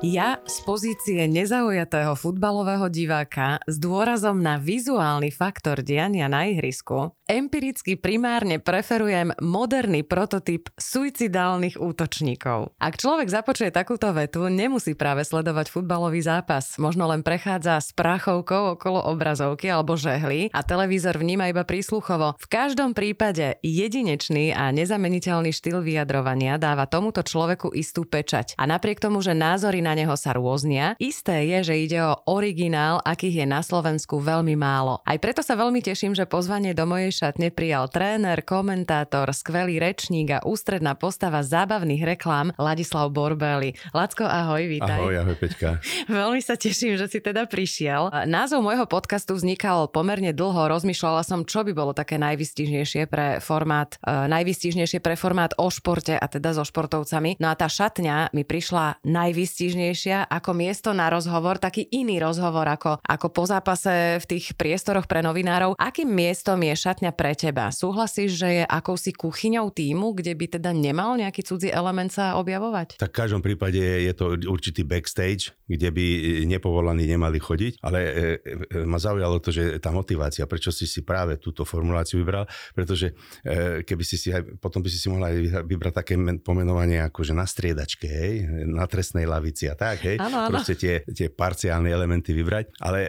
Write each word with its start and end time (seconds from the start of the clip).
Ja 0.00 0.40
z 0.48 0.64
pozície 0.64 1.28
nezaujatého 1.28 2.16
futbalového 2.16 2.88
diváka 2.88 3.60
s 3.68 3.76
dôrazom 3.76 4.40
na 4.40 4.56
vizuálny 4.56 5.28
faktor 5.28 5.84
diania 5.84 6.24
na 6.24 6.48
ihrisku 6.48 7.12
empiricky 7.30 7.94
primárne 7.94 8.58
preferujem 8.58 9.30
moderný 9.38 10.02
prototyp 10.02 10.66
suicidálnych 10.74 11.78
útočníkov. 11.78 12.74
Ak 12.82 12.98
človek 12.98 13.30
započuje 13.30 13.70
takúto 13.70 14.10
vetu, 14.10 14.50
nemusí 14.50 14.98
práve 14.98 15.22
sledovať 15.22 15.70
futbalový 15.70 16.26
zápas. 16.26 16.74
Možno 16.82 17.06
len 17.06 17.22
prechádza 17.22 17.78
s 17.78 17.94
prachovkou 17.94 18.74
okolo 18.74 19.06
obrazovky 19.06 19.70
alebo 19.70 19.94
žehly 19.94 20.50
a 20.50 20.66
televízor 20.66 21.22
vníma 21.22 21.54
iba 21.54 21.62
prísluchovo. 21.62 22.34
V 22.42 22.46
každom 22.50 22.98
prípade 22.98 23.62
jedinečný 23.62 24.50
a 24.50 24.74
nezameniteľný 24.74 25.54
štýl 25.54 25.86
vyjadrovania 25.86 26.58
dáva 26.58 26.90
tomuto 26.90 27.22
človeku 27.22 27.70
istú 27.78 28.02
pečať. 28.02 28.58
A 28.58 28.66
napriek 28.66 28.98
tomu, 28.98 29.22
že 29.22 29.38
názory 29.38 29.78
na 29.78 29.94
neho 29.94 30.18
sa 30.18 30.34
rôznia, 30.34 30.98
isté 30.98 31.46
je, 31.46 31.70
že 31.70 31.74
ide 31.78 32.02
o 32.02 32.18
originál, 32.26 32.98
akých 33.06 33.44
je 33.44 33.46
na 33.46 33.62
Slovensku 33.62 34.18
veľmi 34.18 34.58
málo. 34.58 34.98
Aj 35.06 35.14
preto 35.22 35.46
sa 35.46 35.54
veľmi 35.54 35.78
teším, 35.78 36.18
že 36.18 36.26
pozvanie 36.26 36.74
do 36.74 36.90
mojej 36.90 37.19
šatne 37.20 37.52
prijal 37.52 37.84
tréner, 37.92 38.40
komentátor, 38.40 39.28
skvelý 39.36 39.76
rečník 39.76 40.32
a 40.32 40.38
ústredná 40.40 40.96
postava 40.96 41.44
zábavných 41.44 42.16
reklám 42.16 42.56
Ladislav 42.56 43.12
Borbeli. 43.12 43.76
Lacko, 43.92 44.24
ahoj, 44.24 44.64
vítaj. 44.64 45.04
Ahoj, 45.04 45.20
ahoj, 45.20 45.36
Peťka. 45.36 45.84
Veľmi 46.08 46.40
sa 46.40 46.56
teším, 46.56 46.96
že 46.96 47.12
si 47.12 47.20
teda 47.20 47.44
prišiel. 47.44 48.08
Názov 48.24 48.64
môjho 48.64 48.88
podcastu 48.88 49.36
vznikal 49.36 49.92
pomerne 49.92 50.32
dlho. 50.32 50.72
Rozmýšľala 50.72 51.20
som, 51.20 51.44
čo 51.44 51.60
by 51.60 51.76
bolo 51.76 51.92
také 51.92 52.16
najvystižnejšie 52.16 53.04
pre 53.04 53.36
formát, 53.44 54.00
uh, 54.00 54.24
najvystižnejšie 54.24 55.04
pre 55.04 55.12
formát 55.12 55.52
o 55.60 55.68
športe 55.68 56.16
a 56.16 56.24
teda 56.24 56.56
so 56.56 56.64
športovcami. 56.64 57.36
No 57.36 57.52
a 57.52 57.54
tá 57.58 57.68
šatňa 57.68 58.32
mi 58.32 58.48
prišla 58.48 59.04
najvystižnejšia 59.04 60.24
ako 60.24 60.56
miesto 60.56 60.96
na 60.96 61.12
rozhovor, 61.12 61.60
taký 61.60 61.84
iný 61.84 62.16
rozhovor 62.16 62.64
ako, 62.64 63.04
ako 63.04 63.26
po 63.28 63.44
zápase 63.44 64.16
v 64.16 64.24
tých 64.24 64.56
priestoroch 64.56 65.04
pre 65.04 65.20
novinárov. 65.20 65.76
Akým 65.76 66.08
miestom 66.08 66.56
je 66.64 66.72
šatňa 66.72 67.09
kuchyňa 67.10 67.18
pre 67.18 67.32
teba. 67.34 67.66
Súhlasíš, 67.74 68.38
že 68.38 68.48
je 68.62 68.64
akousi 68.64 69.10
kuchyňou 69.12 69.74
týmu, 69.74 70.14
kde 70.14 70.32
by 70.38 70.46
teda 70.58 70.70
nemal 70.70 71.18
nejaký 71.18 71.42
cudzí 71.42 71.68
element 71.70 72.14
sa 72.14 72.38
objavovať? 72.38 73.02
Tak 73.02 73.10
v 73.10 73.18
každom 73.18 73.42
prípade 73.42 73.78
je 73.78 74.12
to 74.14 74.38
určitý 74.46 74.86
backstage, 74.86 75.52
kde 75.66 75.90
by 75.90 76.06
nepovolaní 76.46 77.06
nemali 77.06 77.38
chodiť, 77.38 77.82
ale 77.82 77.98
e, 78.02 78.10
e, 78.42 78.86
ma 78.86 78.98
zaujalo 78.98 79.42
to, 79.42 79.50
že 79.50 79.78
tá 79.82 79.90
motivácia, 79.90 80.46
prečo 80.46 80.70
si 80.70 80.86
si 80.86 81.02
práve 81.02 81.38
túto 81.38 81.66
formuláciu 81.66 82.22
vybral, 82.22 82.46
pretože 82.74 83.14
e, 83.42 83.82
keby 83.82 84.04
si 84.06 84.16
si 84.18 84.28
aj, 84.30 84.58
potom 84.58 84.82
by 84.82 84.88
si 84.90 84.98
si 84.98 85.06
mohla 85.10 85.30
aj 85.30 85.66
vybrať 85.66 85.94
také 85.94 86.14
pomenovanie 86.42 87.02
ako 87.02 87.22
že 87.26 87.34
na 87.34 87.46
striedačke, 87.46 88.06
hej, 88.06 88.66
na 88.66 88.86
trestnej 88.86 89.26
lavici 89.26 89.70
a 89.70 89.74
tak, 89.74 90.02
hej, 90.06 90.16
ano, 90.18 90.46
ano. 90.46 90.50
proste 90.50 90.74
tie, 90.74 91.02
tie 91.06 91.30
parciálne 91.30 91.90
elementy 91.90 92.34
vybrať, 92.34 92.74
ale 92.82 93.00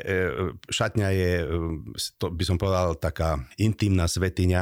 šatňa 0.69 1.07
je, 1.11 1.31
to 2.21 2.29
by 2.29 2.43
som 2.45 2.57
povedal, 2.61 2.93
taká 2.95 3.41
intimná 3.57 3.90
intimná 3.91 4.07
svetiňa 4.07 4.61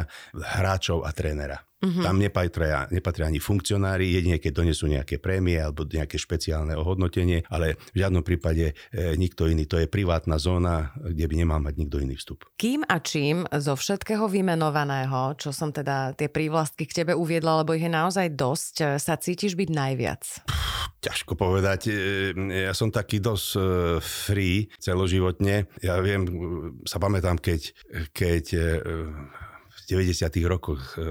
hráčov 0.58 1.06
a 1.06 1.14
trénera. 1.14 1.69
Uh-huh. 1.80 2.04
Tam 2.04 2.20
nepatria, 2.20 2.92
nepatria 2.92 3.32
ani 3.32 3.40
funkcionári, 3.40 4.12
jedine 4.12 4.36
keď 4.36 4.52
donesú 4.52 4.92
nejaké 4.92 5.16
prémie 5.16 5.56
alebo 5.56 5.88
nejaké 5.88 6.20
špeciálne 6.20 6.76
ohodnotenie, 6.76 7.48
ale 7.48 7.80
v 7.96 8.04
žiadnom 8.04 8.20
prípade 8.20 8.76
e, 8.92 9.16
nikto 9.16 9.48
iný. 9.48 9.64
To 9.72 9.80
je 9.80 9.88
privátna 9.88 10.36
zóna, 10.36 10.92
kde 11.00 11.24
by 11.24 11.36
nemal 11.40 11.64
mať 11.64 11.80
nikto 11.80 12.04
iný 12.04 12.20
vstup. 12.20 12.44
Kým 12.60 12.84
a 12.84 13.00
čím 13.00 13.48
zo 13.48 13.80
všetkého 13.80 14.28
vymenovaného, 14.28 15.40
čo 15.40 15.56
som 15.56 15.72
teda 15.72 16.20
tie 16.20 16.28
prívlastky 16.28 16.84
k 16.84 17.04
tebe 17.04 17.16
uviedla, 17.16 17.64
lebo 17.64 17.72
ich 17.72 17.88
je 17.88 17.92
naozaj 17.96 18.28
dosť, 18.36 18.76
e, 18.84 18.86
sa 19.00 19.16
cítiš 19.16 19.56
byť 19.56 19.70
najviac? 19.72 20.24
Ťažko 21.00 21.40
povedať. 21.40 21.88
E, 21.88 21.96
ja 22.68 22.76
som 22.76 22.92
taký 22.92 23.24
dosť 23.24 23.50
e, 23.56 23.60
free 24.04 24.68
celoživotne. 24.84 25.64
Ja 25.80 26.04
viem, 26.04 26.28
sa 26.84 27.00
pamätám, 27.00 27.40
keď, 27.40 27.72
keď 28.12 28.46
90. 29.90 30.30
rokoch 30.46 30.96
eh, 30.96 31.10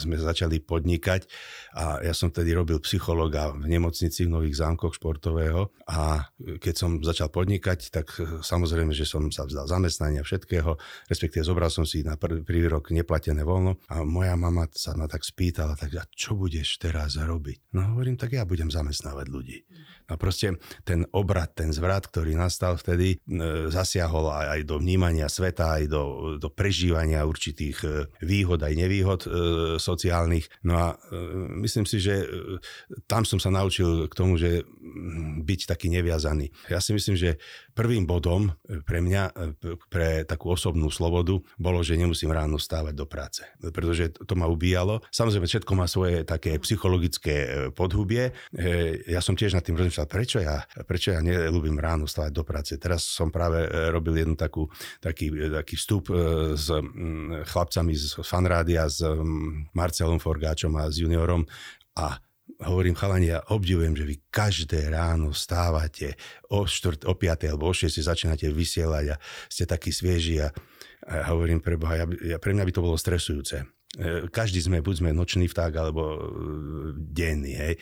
sme 0.00 0.16
začali 0.16 0.64
podnikať 0.64 1.28
a 1.76 2.00
ja 2.00 2.16
som 2.16 2.32
tedy 2.32 2.56
robil 2.56 2.80
psychologa 2.80 3.52
v 3.52 3.68
nemocnici 3.68 4.24
v 4.24 4.32
Nových 4.32 4.64
zámkoch 4.64 4.96
športového 4.96 5.68
a 5.84 6.24
keď 6.40 6.74
som 6.74 6.90
začal 7.04 7.28
podnikať, 7.28 7.92
tak 7.92 8.08
eh, 8.16 8.40
samozrejme, 8.40 8.96
že 8.96 9.04
som 9.04 9.28
sa 9.28 9.44
vzdal 9.44 9.68
zamestnania 9.68 10.24
všetkého, 10.24 10.80
respektíve 11.12 11.44
zobral 11.44 11.68
som 11.68 11.84
si 11.84 12.00
na 12.00 12.16
prvý, 12.16 12.40
prvý 12.40 12.64
rok 12.72 12.88
neplatené 12.88 13.44
voľno 13.44 13.76
a 13.92 14.00
moja 14.02 14.32
mama 14.40 14.64
sa 14.72 14.96
ma 14.96 15.04
tak 15.04 15.20
spýtala, 15.22 15.76
tak 15.76 15.92
a 16.00 16.08
čo 16.08 16.32
budeš 16.32 16.80
teraz 16.80 17.20
robiť? 17.20 17.76
No 17.76 17.92
hovorím, 17.92 18.16
tak 18.16 18.32
ja 18.32 18.48
budem 18.48 18.72
zamestnávať 18.72 19.26
ľudí. 19.28 19.58
A 20.08 20.16
proste 20.16 20.56
ten 20.88 21.04
obrad, 21.12 21.52
ten 21.52 21.68
zvrat, 21.68 22.08
ktorý 22.08 22.32
nastal 22.32 22.80
vtedy, 22.80 23.20
e, 23.20 23.68
zasiahol 23.68 24.32
aj, 24.32 24.64
do 24.64 24.80
vnímania 24.80 25.28
sveta, 25.28 25.76
aj 25.76 25.84
do, 25.84 26.02
do 26.40 26.48
prežívania 26.48 27.28
určitých 27.28 27.78
e, 27.84 27.88
výhod 28.24 28.64
aj 28.64 28.72
nevýhod 28.72 29.20
e, 29.24 29.28
sociálnych. 29.76 30.48
No 30.64 30.74
a 30.80 30.86
myslím 31.60 31.84
si, 31.84 32.00
že 32.00 32.24
tam 33.04 33.28
som 33.28 33.36
sa 33.36 33.52
naučil 33.52 34.08
k 34.08 34.14
tomu, 34.16 34.40
že 34.40 34.64
byť 35.44 35.60
taký 35.68 35.92
neviazaný. 35.92 36.48
Ja 36.72 36.80
si 36.80 36.96
myslím, 36.96 37.14
že 37.14 37.36
prvým 37.78 38.02
bodom 38.02 38.50
pre 38.82 38.98
mňa, 38.98 39.22
e, 39.38 39.78
pre 39.86 40.26
takú 40.26 40.50
osobnú 40.50 40.90
slobodu, 40.90 41.38
bolo, 41.54 41.86
že 41.86 41.94
nemusím 41.94 42.34
ráno 42.34 42.58
stávať 42.58 42.94
do 42.98 43.06
práce. 43.06 43.46
Pretože 43.62 44.10
to 44.18 44.34
ma 44.34 44.50
ubíjalo. 44.50 45.06
Samozrejme, 45.14 45.46
všetko 45.46 45.72
má 45.78 45.86
svoje 45.86 46.26
také 46.26 46.58
psychologické 46.58 47.70
podhubie. 47.70 48.34
Ja 49.06 49.22
som 49.22 49.38
tiež 49.38 49.54
nad 49.54 49.62
tým 49.62 49.78
rozmýšľal, 49.78 50.08
prečo 50.10 50.42
ja, 50.42 50.66
prečo 50.88 51.14
ja 51.14 51.22
nelúbim 51.22 51.78
ráno 51.78 52.08
stávať 52.08 52.32
do 52.34 52.42
práce. 52.42 52.74
Teraz 52.80 53.04
som 53.04 53.28
práve 53.28 53.68
e, 53.68 53.68
robil 53.92 54.24
jednu 54.24 54.34
takú, 54.34 54.66
taký, 54.98 55.30
e, 55.30 55.52
taký 55.52 55.76
vstup 55.76 56.10
e, 56.10 56.14
s 56.56 56.72
chlapcami 57.52 57.92
z 57.94 58.24
fanrádia, 58.24 58.88
s 58.88 59.04
Marcelom 59.76 60.18
Forgáčom 60.18 60.74
a 60.80 60.88
s 60.88 60.98
juniorom 60.98 61.44
a 61.94 62.18
hovorím 62.58 62.98
chalani, 62.98 63.30
ja 63.30 63.44
obdivujem, 63.52 63.94
že 63.94 64.04
vy 64.08 64.16
každé 64.32 64.90
ráno 64.90 65.30
stávate 65.30 66.18
o, 66.50 66.66
4, 66.66 67.06
o 67.06 67.14
5 67.14 67.50
alebo 67.50 67.70
o 67.70 67.74
6 67.74 68.00
začínate 68.00 68.48
vysielať 68.50 69.14
a 69.14 69.16
ste 69.46 69.64
takí 69.68 69.94
svieži 69.94 70.42
a, 70.42 70.48
a 71.06 71.30
hovorím 71.30 71.62
pre 71.62 71.78
Boha, 71.78 72.04
ja, 72.04 72.06
ja, 72.24 72.36
pre 72.40 72.56
mňa 72.56 72.64
by 72.66 72.72
to 72.74 72.84
bolo 72.84 72.96
stresujúce. 72.98 73.62
Každý 74.28 74.60
sme, 74.60 74.84
buď 74.84 74.94
sme 75.00 75.16
nočný 75.16 75.48
vták 75.48 75.72
alebo 75.80 76.20
denný, 76.92 77.56
hej 77.56 77.74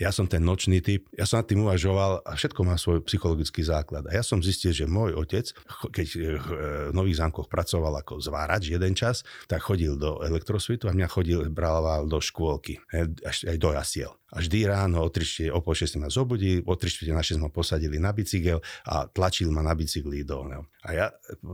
ja 0.00 0.08
som 0.08 0.24
ten 0.24 0.40
nočný 0.40 0.80
typ, 0.80 1.04
ja 1.12 1.28
som 1.28 1.44
nad 1.44 1.46
tým 1.46 1.60
uvažoval 1.68 2.24
a 2.24 2.32
všetko 2.32 2.60
má 2.64 2.80
svoj 2.80 3.04
psychologický 3.04 3.60
základ. 3.60 4.08
A 4.08 4.16
ja 4.16 4.24
som 4.24 4.40
zistil, 4.40 4.72
že 4.72 4.88
môj 4.88 5.12
otec, 5.12 5.52
keď 5.92 6.06
e, 6.16 6.18
v 6.40 6.48
Nových 6.96 7.20
zámkoch 7.20 7.52
pracoval 7.52 8.00
ako 8.00 8.16
zvárač 8.24 8.72
jeden 8.72 8.96
čas, 8.96 9.28
tak 9.44 9.60
chodil 9.60 10.00
do 10.00 10.24
elektrosvitu 10.24 10.88
a 10.88 10.96
mňa 10.96 11.08
chodil, 11.12 11.44
brával 11.52 12.08
do 12.08 12.16
škôlky, 12.16 12.80
až 13.20 13.52
aj 13.52 13.56
do 13.60 13.76
jasiel. 13.76 14.12
A 14.32 14.40
vždy 14.40 14.64
ráno 14.64 15.04
o 15.04 15.08
3 15.10 15.52
o 15.52 15.60
pol 15.60 15.74
6 15.74 16.00
ma 16.00 16.08
zobudí, 16.08 16.62
o 16.62 16.74
3 16.78 17.10
na 17.12 17.20
6 17.20 17.42
ma 17.42 17.50
posadili 17.52 17.98
na 18.00 18.14
bicykel 18.14 18.62
a 18.86 19.04
tlačil 19.10 19.52
ma 19.52 19.60
na 19.60 19.74
bicykli 19.76 20.22
do 20.22 20.46
A 20.86 20.88
ja, 20.94 21.06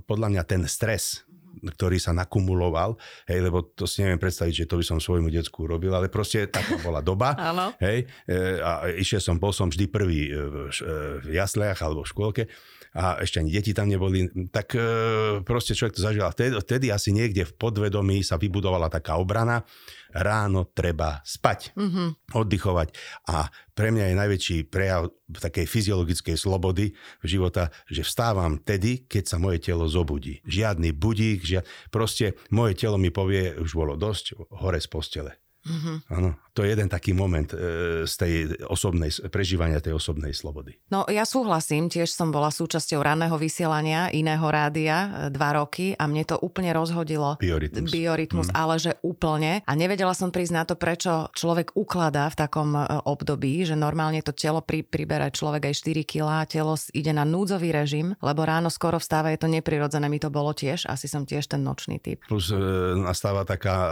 podľa 0.06 0.28
mňa 0.30 0.42
ten 0.44 0.62
stres, 0.68 1.26
ktorý 1.68 1.98
sa 1.98 2.14
nakumuloval, 2.14 2.96
hej, 3.26 3.42
lebo 3.42 3.66
to 3.74 3.84
si 3.84 4.06
neviem 4.06 4.20
predstaviť, 4.22 4.64
že 4.64 4.68
to 4.70 4.78
by 4.78 4.84
som 4.86 4.98
svojmu 5.02 5.28
decku 5.28 5.66
urobil, 5.66 5.92
ale 5.92 6.06
proste 6.06 6.46
taká 6.46 6.78
bola 6.80 7.02
doba, 7.02 7.34
hej, 7.86 8.06
e, 8.26 8.62
a 8.62 8.88
išiel 8.94 9.20
som, 9.20 9.36
bol 9.36 9.50
som 9.50 9.68
vždy 9.68 9.86
prvý 9.90 10.30
e, 10.30 10.32
v, 10.32 10.54
e, 10.70 11.34
v 11.34 11.36
alebo 11.82 12.06
v 12.06 12.10
škôlke 12.10 12.44
a 12.96 13.20
ešte 13.20 13.44
ani 13.44 13.52
deti 13.52 13.76
tam 13.76 13.92
neboli, 13.92 14.24
tak 14.48 14.72
proste 15.44 15.76
človek 15.76 15.94
to 15.94 16.00
zažil. 16.00 16.24
Vtedy, 16.32 16.56
vtedy 16.56 16.86
asi 16.88 17.12
niekde 17.12 17.44
v 17.44 17.52
podvedomí 17.52 18.24
sa 18.24 18.40
vybudovala 18.40 18.88
taká 18.88 19.20
obrana, 19.20 19.68
ráno 20.16 20.64
treba 20.72 21.20
spať, 21.20 21.76
mm-hmm. 21.76 22.32
oddychovať. 22.32 22.88
A 23.28 23.52
pre 23.76 23.92
mňa 23.92 24.08
je 24.08 24.16
najväčší 24.16 24.56
prejav 24.72 25.12
takej 25.28 25.68
fyziologickej 25.68 26.40
slobody 26.40 26.96
života, 27.20 27.68
že 27.84 28.00
vstávam 28.00 28.56
tedy, 28.64 29.04
keď 29.04 29.24
sa 29.28 29.36
moje 29.36 29.60
telo 29.60 29.84
zobudí. 29.92 30.40
Žiadny 30.48 30.96
budík, 30.96 31.44
žiad... 31.44 31.68
proste 31.92 32.40
moje 32.48 32.80
telo 32.80 32.96
mi 32.96 33.12
povie, 33.12 33.60
už 33.60 33.76
bolo 33.76 34.00
dosť, 34.00 34.40
hore 34.56 34.80
z 34.80 34.88
postele. 34.88 35.36
Mm-hmm. 35.66 35.96
Áno, 36.14 36.38
to 36.54 36.62
je 36.62 36.72
jeden 36.72 36.88
taký 36.88 37.10
moment 37.12 37.50
e, 37.52 37.56
z 38.06 38.14
tej 38.16 38.32
osobnej, 38.70 39.10
prežívania 39.28 39.82
tej 39.82 39.98
osobnej 39.98 40.30
slobody. 40.32 40.78
No 40.88 41.04
ja 41.10 41.26
súhlasím, 41.26 41.90
tiež 41.90 42.08
som 42.08 42.30
bola 42.30 42.54
súčasťou 42.54 43.02
ranného 43.02 43.34
vysielania 43.36 44.08
iného 44.14 44.46
rádia 44.46 44.96
e, 44.96 45.08
dva 45.34 45.58
roky 45.58 45.98
a 45.98 46.06
mne 46.06 46.24
to 46.24 46.38
úplne 46.38 46.70
rozhodilo. 46.70 47.36
Biorytmus. 47.42 47.90
Biorytmus, 47.90 48.48
mm. 48.48 48.56
ale 48.56 48.74
že 48.78 48.92
úplne. 49.02 49.60
A 49.66 49.72
nevedela 49.74 50.14
som 50.14 50.30
prísť 50.30 50.54
na 50.54 50.64
to, 50.64 50.78
prečo 50.78 51.28
človek 51.34 51.74
ukladá 51.74 52.30
v 52.30 52.38
takom 52.38 52.72
e, 52.72 52.86
období, 53.04 53.66
že 53.66 53.74
normálne 53.74 54.22
to 54.22 54.32
telo 54.32 54.62
pri, 54.62 54.86
priberá 54.86 55.28
človek 55.28 55.68
aj 55.68 55.74
4 55.82 56.06
kg, 56.06 56.30
telo 56.46 56.78
ide 56.94 57.10
na 57.10 57.26
núdzový 57.26 57.74
režim, 57.74 58.14
lebo 58.22 58.46
ráno 58.46 58.70
skoro 58.70 59.02
vstáva, 59.02 59.34
je 59.34 59.42
to 59.42 59.50
neprirodzené, 59.50 60.06
mi 60.06 60.22
to 60.22 60.30
bolo 60.30 60.54
tiež, 60.54 60.86
asi 60.86 61.10
som 61.10 61.26
tiež 61.26 61.50
ten 61.50 61.60
nočný 61.60 61.98
typ. 61.98 62.22
Plus 62.30 62.48
e, 62.48 62.56
nastáva 62.96 63.42
taká 63.44 63.76
e, 63.76 63.88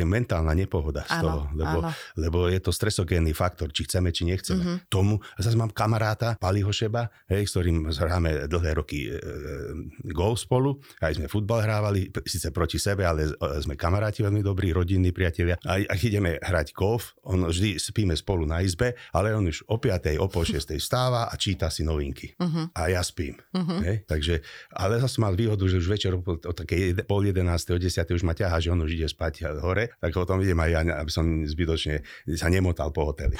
aj 0.00 0.02
mentálna 0.06 0.56
nepohoda 0.56 1.04
z 1.16 1.24
toho, 1.24 1.40
lebo, 1.56 1.78
lebo 2.20 2.38
je 2.52 2.60
to 2.60 2.70
stresogénny 2.72 3.32
faktor, 3.32 3.72
či 3.72 3.88
chceme, 3.88 4.12
či 4.12 4.28
nechceme. 4.28 4.60
Mm-hmm. 4.60 4.76
Tomu, 4.92 5.18
zase 5.40 5.56
mám 5.56 5.72
kamaráta, 5.72 6.36
Paliho 6.36 6.70
Šeba, 6.70 7.08
hej, 7.32 7.48
s 7.48 7.56
ktorým 7.56 7.88
hráme 7.88 8.46
dlhé 8.46 8.70
roky 8.76 9.08
e, 9.08 9.16
e, 9.16 10.12
golf 10.12 10.44
spolu, 10.44 10.78
aj 11.00 11.16
sme 11.16 11.26
futbal 11.26 11.64
hrávali, 11.64 12.12
síce 12.28 12.52
proti 12.52 12.76
sebe, 12.76 13.08
ale 13.08 13.30
e, 13.30 13.32
sme 13.62 13.74
kamaráti 13.74 14.20
veľmi 14.22 14.44
dobrí, 14.44 14.70
rodinní 14.70 15.10
priatelia. 15.10 15.56
A 15.64 15.80
ak 15.80 16.00
ideme 16.04 16.36
hrať 16.40 16.76
golf, 16.76 17.16
on 17.24 17.48
vždy 17.48 17.80
spíme 17.80 18.12
spolu 18.14 18.44
na 18.44 18.60
izbe, 18.60 18.94
ale 19.12 19.32
on 19.32 19.48
už 19.48 19.64
o 19.70 19.80
5. 19.80 20.16
o 20.20 20.26
pol 20.28 20.44
6. 20.48 20.76
vstáva 20.76 21.28
a 21.30 21.34
číta 21.38 21.72
si 21.72 21.82
novinky. 21.86 22.36
Uh-huh. 22.36 22.68
A 22.76 22.92
ja 22.92 23.00
spím. 23.00 23.38
Uh-huh. 23.52 23.80
Hej? 23.82 24.04
Takže, 24.04 24.34
ale 24.74 25.00
zase 25.00 25.18
mal 25.20 25.32
výhodu, 25.32 25.64
že 25.66 25.80
už 25.80 25.88
večer 25.88 26.12
o, 26.14 26.20
o 26.22 26.52
takej 26.52 27.06
pol 27.08 27.22
11. 27.24 27.42
o 27.72 27.78
10. 27.78 28.04
už 28.04 28.22
ma 28.24 28.34
ťaha, 28.36 28.56
že 28.60 28.68
on 28.72 28.80
už 28.82 28.92
ide 28.96 29.08
spať 29.08 29.48
hore, 29.60 29.92
tak 29.98 30.12
o 30.16 30.26
tom 30.28 30.40
vidím 30.42 30.58
aj 30.60 30.70
ja, 30.70 30.80
aby 31.06 31.14
som 31.14 31.46
zbytočne 31.46 32.02
sa 32.34 32.50
nemotal 32.50 32.90
po 32.90 33.06
hoteli. 33.06 33.38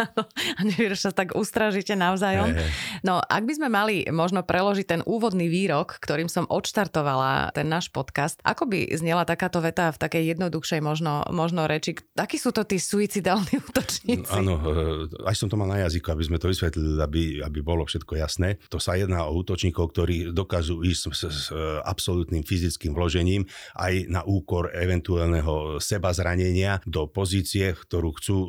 a 0.58 0.62
sa 0.96 1.12
tak 1.12 1.36
ustražíte 1.36 1.92
navzájom. 1.92 2.56
Hey. 2.56 2.72
No, 3.04 3.20
ak 3.20 3.44
by 3.44 3.52
sme 3.60 3.68
mali 3.68 4.08
možno 4.08 4.40
preložiť 4.40 4.86
ten 4.88 5.00
úvodný 5.04 5.52
výrok, 5.52 6.00
ktorým 6.00 6.32
som 6.32 6.48
odštartovala 6.48 7.52
ten 7.52 7.68
náš 7.68 7.92
podcast, 7.92 8.40
ako 8.40 8.64
by 8.64 8.88
znela 8.96 9.28
takáto 9.28 9.60
veta 9.60 9.92
v 9.92 10.00
takej 10.00 10.32
jednoduchšej 10.32 10.80
možno, 10.80 11.28
možno 11.28 11.68
reči? 11.68 12.00
Akí 12.16 12.40
sú 12.40 12.48
to 12.56 12.64
tí 12.64 12.80
suicidálni 12.80 13.60
útočníci? 13.68 14.32
Áno, 14.32 14.56
e, 14.56 15.28
aj 15.28 15.36
som 15.36 15.52
to 15.52 15.60
mal 15.60 15.68
na 15.68 15.84
jazyku, 15.84 16.08
aby 16.08 16.24
sme 16.24 16.40
to 16.40 16.48
vysvetlili, 16.48 16.96
aby, 16.96 17.22
aby 17.44 17.58
bolo 17.60 17.84
všetko 17.84 18.16
jasné. 18.16 18.56
To 18.72 18.80
sa 18.80 18.96
jedná 18.96 19.28
o 19.28 19.36
útočníkov, 19.36 19.92
ktorí 19.92 20.32
dokážu 20.32 20.80
ísť 20.80 21.02
s, 21.12 21.20
s, 21.20 21.20
s 21.28 21.44
absolútnym 21.84 22.46
fyzickým 22.46 22.96
vložením 22.96 23.44
aj 23.76 24.06
na 24.08 24.22
úkor 24.22 24.70
eventuálneho 24.72 25.82
seba 25.82 26.14
zranenia 26.14 26.78
do 26.86 27.01
pozície, 27.10 27.72
ktorú 27.72 28.14
chcú 28.18 28.36
uh, 28.36 28.48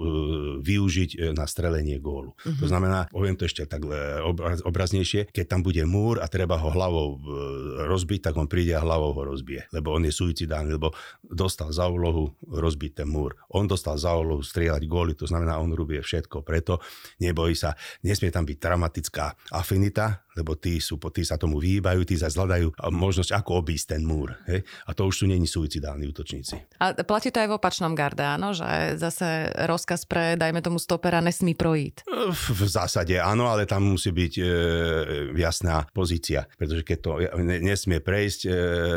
využiť 0.61 1.09
e, 1.13 1.17
na 1.33 1.47
strelenie 1.49 1.97
gólu. 1.97 2.35
Uh-huh. 2.35 2.59
To 2.61 2.65
znamená, 2.69 3.09
poviem 3.09 3.37
to 3.37 3.47
ešte 3.47 3.65
tak 3.65 3.85
e, 3.85 4.21
obraz, 4.21 4.61
obraznejšie, 4.61 5.31
keď 5.31 5.45
tam 5.45 5.61
bude 5.65 5.81
múr 5.87 6.19
a 6.19 6.27
treba 6.29 6.59
ho 6.59 6.69
hlavou 6.69 7.19
rozbiť, 7.89 8.29
tak 8.29 8.37
on 8.37 8.47
príde 8.49 8.75
a 8.75 8.83
hlavou 8.83 9.15
ho 9.15 9.21
rozbije, 9.23 9.69
lebo 9.71 9.95
on 9.95 10.05
je 10.05 10.13
suicidálny, 10.13 10.75
lebo 10.75 10.93
dostal 11.23 11.71
za 11.71 11.87
úlohu 11.89 12.33
rozbiť 12.45 13.03
ten 13.03 13.09
múr. 13.09 13.35
On 13.53 13.65
dostal 13.65 13.97
za 13.97 14.13
úlohu 14.13 14.41
strieľať 14.41 14.83
góly, 14.85 15.13
to 15.17 15.25
znamená, 15.29 15.59
on 15.61 15.73
robí 15.73 15.97
všetko 15.99 16.41
preto, 16.43 16.83
nebojí 17.21 17.53
sa, 17.53 17.77
nesmie 18.03 18.33
tam 18.33 18.43
byť 18.43 18.57
traumatická 18.59 19.33
afinita, 19.53 20.23
lebo 20.37 20.57
tí, 20.57 20.81
sú, 20.81 20.97
tí 21.13 21.23
sa 21.25 21.37
tomu 21.37 21.61
vyhýbajú, 21.61 22.03
tí 22.05 22.17
sa 22.17 22.29
zhľadajú 22.29 22.77
možnosť, 22.89 23.31
ako 23.37 23.65
obísť 23.65 23.97
ten 23.97 24.01
múr. 24.05 24.33
Hej? 24.49 24.65
A 24.87 24.91
to 24.97 25.07
už 25.07 25.23
tu 25.23 25.25
není 25.29 25.45
suicidálni 25.45 26.09
útočníci. 26.09 26.79
A 26.81 26.93
platí 27.05 27.29
to 27.29 27.41
aj 27.41 27.49
v 27.49 27.57
opačnom 27.57 27.93
garde, 27.93 28.25
áno? 28.25 28.51
Že 28.53 28.97
zase 28.97 29.53
rozkaz 29.69 30.05
pre, 30.09 30.35
dajme 30.37 30.61
tomu, 30.65 30.81
stopera 30.81 31.21
nesmí 31.21 31.53
projít. 31.53 32.01
V, 32.07 32.43
v 32.53 32.61
zásade 32.65 33.17
áno, 33.17 33.49
ale 33.49 33.69
tam 33.69 33.85
musí 33.85 34.09
byť 34.09 34.33
e, 34.39 34.43
jasná 35.37 35.85
pozícia, 35.93 36.49
pretože 36.57 36.83
keď 36.83 36.97
to 36.99 37.11
nesmie 37.43 38.01
prejsť 38.01 38.41
e, 38.45 38.51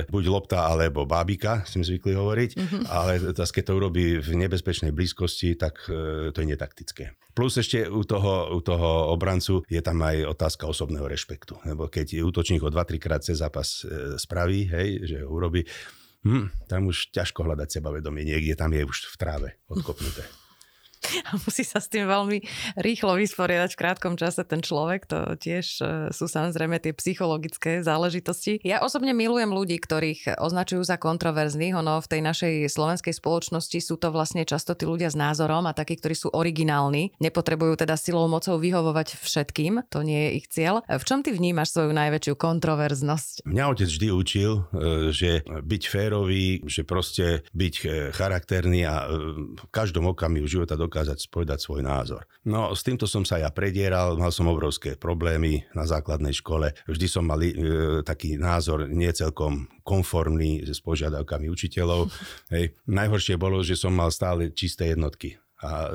buď 0.08 0.24
lopta 0.28 0.66
alebo 0.66 1.04
bábika, 1.04 1.62
si 1.68 1.80
zvykli 1.80 2.16
hovoriť, 2.16 2.50
mm-hmm. 2.56 2.82
ale 2.88 3.20
zase 3.36 3.52
keď 3.52 3.64
to 3.68 3.78
urobí 3.78 4.06
v 4.18 4.28
nebezpečnej 4.34 4.90
blízkosti, 4.90 5.54
tak 5.54 5.84
e, 5.86 6.30
to 6.32 6.38
je 6.40 6.46
netaktické. 6.48 7.14
Plus 7.36 7.52
ešte 7.60 7.84
u 7.84 8.00
toho, 8.00 8.56
u 8.56 8.64
toho 8.64 9.12
obrancu 9.12 9.60
je 9.68 9.84
tam 9.84 10.00
aj 10.00 10.24
otázka 10.24 10.64
osobného 10.64 11.04
rešpektu. 11.04 11.60
Lebo 11.68 11.92
keď 11.92 12.24
útočník 12.24 12.64
ho 12.64 12.72
2-3 12.72 12.96
krát 12.96 13.20
cez 13.20 13.44
zápas 13.44 13.84
e, 13.84 14.16
spraví, 14.16 14.64
hej, 14.72 15.04
že 15.04 15.16
ho 15.20 15.28
urobí, 15.28 15.68
hm, 16.24 16.48
tam 16.64 16.88
už 16.88 17.12
ťažko 17.12 17.44
hľadať 17.44 17.76
sebavedomie. 17.76 18.24
Niekde 18.24 18.56
tam 18.56 18.72
je 18.72 18.88
už 18.88 19.12
v 19.12 19.16
tráve 19.20 19.48
odkopnuté 19.68 20.24
a 21.28 21.38
musí 21.38 21.62
sa 21.62 21.78
s 21.78 21.90
tým 21.90 22.08
veľmi 22.08 22.42
rýchlo 22.80 23.14
vysporiadať 23.18 23.70
v 23.74 23.80
krátkom 23.80 24.14
čase 24.18 24.42
ten 24.42 24.60
človek. 24.60 25.06
To 25.10 25.34
tiež 25.38 25.66
e, 25.80 25.84
sú 26.10 26.26
samozrejme 26.26 26.80
tie 26.82 26.92
psychologické 26.96 27.80
záležitosti. 27.82 28.58
Ja 28.66 28.82
osobne 28.82 29.12
milujem 29.12 29.50
ľudí, 29.52 29.78
ktorých 29.78 30.40
označujú 30.40 30.82
za 30.82 30.96
kontroverzných. 30.98 31.76
Ono 31.78 32.02
v 32.02 32.10
tej 32.10 32.20
našej 32.24 32.54
slovenskej 32.70 33.14
spoločnosti 33.14 33.78
sú 33.78 33.94
to 34.00 34.10
vlastne 34.10 34.42
často 34.42 34.74
tí 34.74 34.88
ľudia 34.88 35.12
s 35.12 35.16
názorom 35.18 35.68
a 35.68 35.76
takí, 35.76 35.98
ktorí 35.98 36.14
sú 36.16 36.28
originálni. 36.32 37.14
Nepotrebujú 37.22 37.78
teda 37.78 37.94
silou 37.98 38.26
mocou 38.26 38.58
vyhovovať 38.58 39.20
všetkým. 39.20 39.86
To 39.92 40.02
nie 40.02 40.28
je 40.28 40.30
ich 40.42 40.46
cieľ. 40.50 40.82
V 40.86 41.04
čom 41.06 41.22
ty 41.22 41.32
vnímaš 41.32 41.74
svoju 41.76 41.92
najväčšiu 41.94 42.34
kontroverznosť? 42.34 43.34
Mňa 43.46 43.64
otec 43.72 43.88
vždy 43.88 44.08
učil, 44.12 44.50
e, 44.72 45.10
že 45.14 45.44
byť 45.46 45.82
férový, 45.86 46.64
že 46.66 46.82
proste 46.82 47.46
byť 47.54 47.74
e, 47.82 47.86
charakterný 48.14 48.80
a 48.86 48.94
v 49.56 49.62
každom 49.70 50.10
okamihu 50.10 50.46
života 50.46 50.78
dokázať 50.86 51.26
spovedať 51.26 51.58
svoj 51.60 51.82
názor. 51.82 52.24
No 52.46 52.70
s 52.72 52.86
týmto 52.86 53.10
som 53.10 53.26
sa 53.26 53.42
ja 53.42 53.50
predieral, 53.50 54.14
mal 54.14 54.30
som 54.30 54.46
obrovské 54.46 54.94
problémy 54.94 55.66
na 55.74 55.84
základnej 55.84 56.32
škole. 56.32 56.72
Vždy 56.86 57.06
som 57.10 57.26
mal 57.26 57.42
e, 57.42 57.52
taký 58.06 58.38
názor 58.38 58.86
nie 58.86 59.10
celkom 59.10 59.66
konformný 59.82 60.62
s 60.62 60.78
požiadavkami 60.80 61.50
učiteľov. 61.50 62.08
Hej. 62.54 62.78
Najhoršie 62.86 63.34
bolo, 63.36 63.60
že 63.66 63.74
som 63.74 63.92
mal 63.92 64.14
stále 64.14 64.54
čisté 64.54 64.94
jednotky. 64.94 65.36
A 65.66 65.90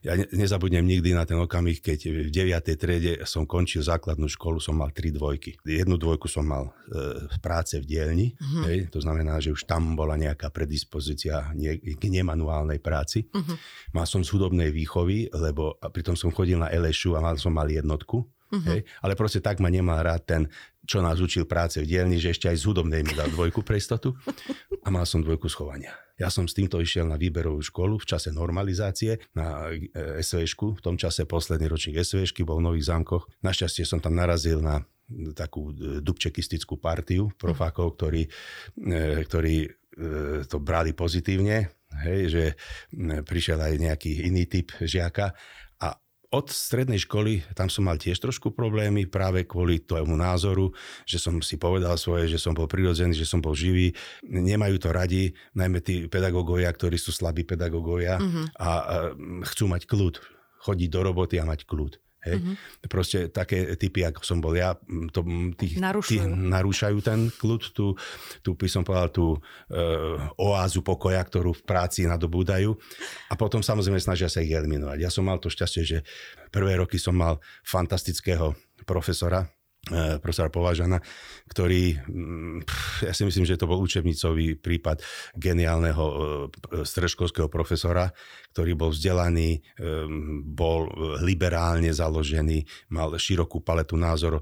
ja 0.00 0.16
nezabudnem 0.32 0.80
nikdy 0.80 1.12
na 1.12 1.28
ten 1.28 1.36
okamih, 1.36 1.84
keď 1.84 1.98
v 2.08 2.28
9. 2.32 2.80
triede 2.80 3.12
som 3.28 3.44
končil 3.44 3.84
základnú 3.84 4.24
školu, 4.32 4.56
som 4.56 4.80
mal 4.80 4.88
tri 4.96 5.12
dvojky. 5.12 5.60
Jednu 5.60 6.00
dvojku 6.00 6.24
som 6.24 6.48
mal 6.48 6.72
e, 6.88 7.28
v 7.28 7.38
práce 7.44 7.76
v 7.76 7.84
dielni, 7.84 8.32
uh-huh. 8.32 8.64
hej, 8.64 8.78
to 8.88 9.04
znamená, 9.04 9.36
že 9.44 9.52
už 9.52 9.68
tam 9.68 9.92
bola 9.92 10.16
nejaká 10.16 10.48
predispozícia 10.48 11.52
k 12.00 12.02
nemanuálnej 12.08 12.80
práci. 12.80 13.28
Uh-huh. 13.28 13.56
Mal 13.92 14.08
som 14.08 14.24
z 14.24 14.32
hudobnej 14.32 14.72
výchovy, 14.72 15.28
lebo 15.36 15.76
pritom 15.92 16.16
som 16.16 16.32
chodil 16.32 16.56
na 16.56 16.72
LSU 16.72 17.12
a 17.14 17.20
mal 17.20 17.36
som 17.36 17.52
mal 17.52 17.68
jednotku. 17.68 18.24
Uh-huh. 18.24 18.64
Hej, 18.70 18.86
ale 19.02 19.18
proste 19.18 19.42
tak 19.42 19.58
ma 19.58 19.66
nemal 19.66 19.98
rád 20.00 20.22
ten, 20.24 20.42
čo 20.84 21.00
nás 21.00 21.18
učil 21.18 21.48
práce 21.48 21.80
v 21.80 21.88
dielni, 21.88 22.20
že 22.20 22.30
ešte 22.32 22.46
aj 22.46 22.60
z 22.60 22.64
hudobnej 22.70 23.02
mi 23.02 23.12
dal 23.16 23.32
dvojku 23.32 23.64
pre 23.64 23.80
istotu 23.80 24.14
a 24.84 24.88
mal 24.92 25.08
som 25.08 25.24
dvojku 25.24 25.48
schovania. 25.48 26.03
Ja 26.14 26.30
som 26.30 26.46
s 26.46 26.54
týmto 26.54 26.78
išiel 26.78 27.10
na 27.10 27.18
výberovú 27.18 27.58
školu 27.58 27.98
v 27.98 28.06
čase 28.06 28.30
normalizácie 28.30 29.18
na 29.34 29.66
e, 29.74 30.22
SVŠku. 30.22 30.78
V 30.78 30.84
tom 30.84 30.94
čase 30.94 31.26
posledný 31.26 31.66
ročník 31.66 31.98
SVŠky 31.98 32.46
bol 32.46 32.62
v 32.62 32.70
Nových 32.70 32.86
zámkoch. 32.86 33.26
Našťastie 33.42 33.82
som 33.82 33.98
tam 33.98 34.14
narazil 34.14 34.62
na 34.62 34.78
takú 35.34 35.74
e, 35.74 35.98
dubčekistickú 35.98 36.78
partiu 36.78 37.34
profákov, 37.34 37.98
ktorí, 37.98 38.22
e, 38.78 39.26
ktorí 39.26 39.56
to 40.50 40.58
brali 40.58 40.90
pozitívne, 40.90 41.70
hej, 42.02 42.20
že 42.26 42.44
prišiel 43.22 43.62
aj 43.62 43.74
nejaký 43.78 44.26
iný 44.26 44.50
typ 44.50 44.74
žiaka 44.82 45.30
od 46.34 46.50
strednej 46.50 46.98
školy, 46.98 47.46
tam 47.54 47.70
som 47.70 47.86
mal 47.86 47.94
tiež 47.94 48.18
trošku 48.18 48.50
problémy 48.50 49.06
práve 49.06 49.46
kvôli 49.46 49.78
tomu 49.78 50.18
názoru, 50.18 50.74
že 51.06 51.22
som 51.22 51.38
si 51.38 51.54
povedal 51.54 51.94
svoje, 51.94 52.26
že 52.26 52.42
som 52.42 52.50
bol 52.50 52.66
prirodzený, 52.66 53.14
že 53.14 53.24
som 53.28 53.38
bol 53.38 53.54
živý. 53.54 53.94
Nemajú 54.26 54.82
to 54.82 54.90
radi, 54.90 55.30
najmä 55.54 55.78
tí 55.78 56.10
pedagógovia, 56.10 56.74
ktorí 56.74 56.98
sú 56.98 57.14
slabí 57.14 57.46
pedagógovia 57.46 58.18
mm-hmm. 58.18 58.44
a, 58.58 58.68
a 58.68 58.94
chcú 59.54 59.70
mať 59.70 59.86
kľud, 59.86 60.18
chodiť 60.66 60.88
do 60.90 61.00
roboty 61.06 61.38
a 61.38 61.46
mať 61.46 61.70
kľud. 61.70 62.03
Hej. 62.24 62.40
Mm-hmm. 62.40 62.88
Proste 62.88 63.18
také 63.28 63.76
typy, 63.76 64.00
ako 64.08 64.24
som 64.24 64.40
bol 64.40 64.56
ja, 64.56 64.72
to, 65.12 65.20
tých, 65.60 65.76
narúšajú. 65.76 66.08
Tých, 66.08 66.24
narúšajú 66.24 66.98
ten 67.04 67.28
kľud, 67.28 67.62
tú, 67.76 67.92
tú 68.40 68.50
by 68.56 68.68
som 68.68 68.80
povedal, 68.80 69.12
tú 69.12 69.36
e, 69.36 69.38
oázu 70.40 70.80
pokoja, 70.80 71.20
ktorú 71.20 71.52
v 71.52 71.62
práci 71.68 72.08
nadobúdajú. 72.08 72.72
A 73.28 73.34
potom 73.36 73.60
samozrejme 73.60 74.00
snažia 74.00 74.32
sa 74.32 74.40
ich 74.40 74.56
eliminovať. 74.56 74.98
Ja 75.04 75.12
som 75.12 75.28
mal 75.28 75.36
to 75.36 75.52
šťastie, 75.52 75.82
že 75.84 75.98
prvé 76.48 76.80
roky 76.80 76.96
som 76.96 77.12
mal 77.12 77.44
fantastického 77.60 78.56
profesora, 78.88 79.44
profesora 80.20 80.48
Považana, 80.48 80.98
ktorý, 81.48 82.00
mm, 82.08 82.58
ja 83.04 83.12
si 83.12 83.22
myslím, 83.28 83.44
že 83.44 83.60
to 83.60 83.68
bol 83.68 83.80
učebnicový 83.84 84.56
prípad 84.56 85.04
geniálneho 85.36 86.04
e, 86.04 86.14
stredoškolského 86.88 87.52
profesora, 87.52 88.08
ktorý 88.56 88.72
bol 88.78 88.90
vzdelaný, 88.94 89.60
e, 89.60 89.60
bol 90.40 90.88
liberálne 91.20 91.92
založený, 91.92 92.64
mal 92.96 93.12
širokú 93.12 93.60
paletu 93.60 94.00
názorov. 94.00 94.40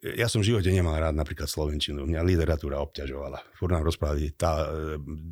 Ja 0.00 0.26
som 0.26 0.40
v 0.40 0.50
živote 0.50 0.72
nemal 0.72 0.96
rád 0.96 1.12
napríklad 1.12 1.46
Slovenčinu. 1.46 2.08
Mňa 2.08 2.24
literatúra 2.24 2.80
obťažovala. 2.80 3.38
Fúr 3.54 3.70
nám 3.70 3.84
rozprávali 3.84 4.32
tá, 4.32 4.66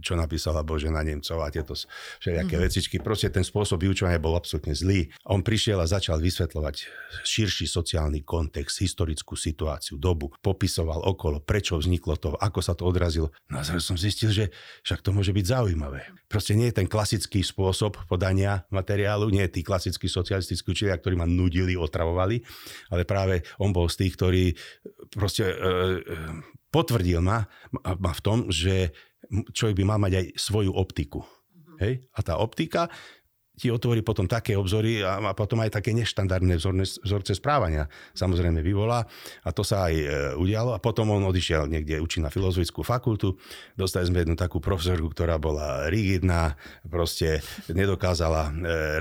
čo 0.05 0.15
napísala 0.15 0.61
Božena 0.61 1.01
Nemcov 1.01 1.41
a 1.41 1.49
tieto 1.49 1.73
všelijaké 2.21 2.55
mm-hmm. 2.55 2.67
vecičky. 2.69 2.97
Proste 3.01 3.33
ten 3.33 3.43
spôsob 3.43 3.81
vyučovania 3.81 4.21
bol 4.21 4.37
absolútne 4.37 4.77
zlý. 4.77 5.09
On 5.27 5.41
prišiel 5.41 5.81
a 5.81 5.89
začal 5.89 6.21
vysvetľovať 6.21 6.87
širší 7.25 7.67
sociálny 7.67 8.23
kontext, 8.23 8.85
historickú 8.85 9.35
situáciu, 9.35 9.97
dobu. 9.97 10.31
Popisoval 10.45 11.03
okolo, 11.03 11.41
prečo 11.41 11.81
vzniklo 11.81 12.21
to, 12.21 12.37
ako 12.37 12.61
sa 12.61 12.77
to 12.77 12.85
odrazilo. 12.85 13.33
No 13.49 13.59
a 13.59 13.67
som 13.67 13.97
zistil, 13.97 14.31
že 14.31 14.45
však 14.85 15.01
to 15.01 15.11
môže 15.11 15.33
byť 15.35 15.45
zaujímavé. 15.51 16.05
Proste 16.31 16.55
nie 16.55 16.71
je 16.71 16.79
ten 16.79 16.87
klasický 16.87 17.43
spôsob 17.43 18.07
podania 18.07 18.63
materiálu, 18.71 19.35
nie 19.35 19.43
je 19.51 19.59
tí 19.59 19.61
klasickí 19.67 20.07
socialistickí 20.07 20.71
učiteľia, 20.71 21.03
ktorí 21.03 21.19
ma 21.19 21.27
nudili, 21.27 21.75
otravovali, 21.75 22.39
ale 22.95 23.03
práve 23.03 23.43
on 23.59 23.75
bol 23.75 23.91
z 23.91 24.07
tých, 24.07 24.15
ktorí 24.15 24.50
proste 25.13 25.45
e, 25.49 25.55
e, 25.55 26.01
potvrdil 26.71 27.21
ma, 27.21 27.45
ma 27.77 28.13
v 28.15 28.25
tom, 28.25 28.39
že 28.49 28.95
človek 29.31 29.79
by 29.81 29.85
mal 29.87 29.99
mať 30.03 30.13
aj 30.17 30.27
svoju 30.39 30.73
optiku. 30.75 31.23
Hej? 31.81 32.05
A 32.15 32.21
tá 32.21 32.39
optika 32.39 32.91
ti 33.61 33.69
otvorí 33.69 34.01
potom 34.01 34.25
také 34.25 34.57
obzory 34.57 35.05
a, 35.05 35.21
a 35.21 35.33
potom 35.37 35.61
aj 35.61 35.77
také 35.77 35.93
neštandardné 35.93 36.57
vzorne, 36.57 36.89
vzorce 36.89 37.37
správania 37.37 37.93
samozrejme 38.17 38.65
vyvolá 38.65 39.05
a 39.45 39.49
to 39.53 39.61
sa 39.61 39.93
aj 39.93 39.95
e, 40.01 40.07
udialo 40.41 40.73
a 40.73 40.81
potom 40.81 41.13
on 41.13 41.29
odišiel 41.29 41.69
niekde 41.69 42.01
učiť 42.01 42.25
na 42.25 42.33
filozofickú 42.33 42.81
fakultu. 42.81 43.37
Dostali 43.77 44.09
sme 44.09 44.25
jednu 44.25 44.41
takú 44.41 44.65
profesorku, 44.65 45.13
ktorá 45.13 45.37
bola 45.37 45.93
rigidná, 45.93 46.57
proste 46.89 47.45
nedokázala 47.69 48.49
e, 48.49 48.53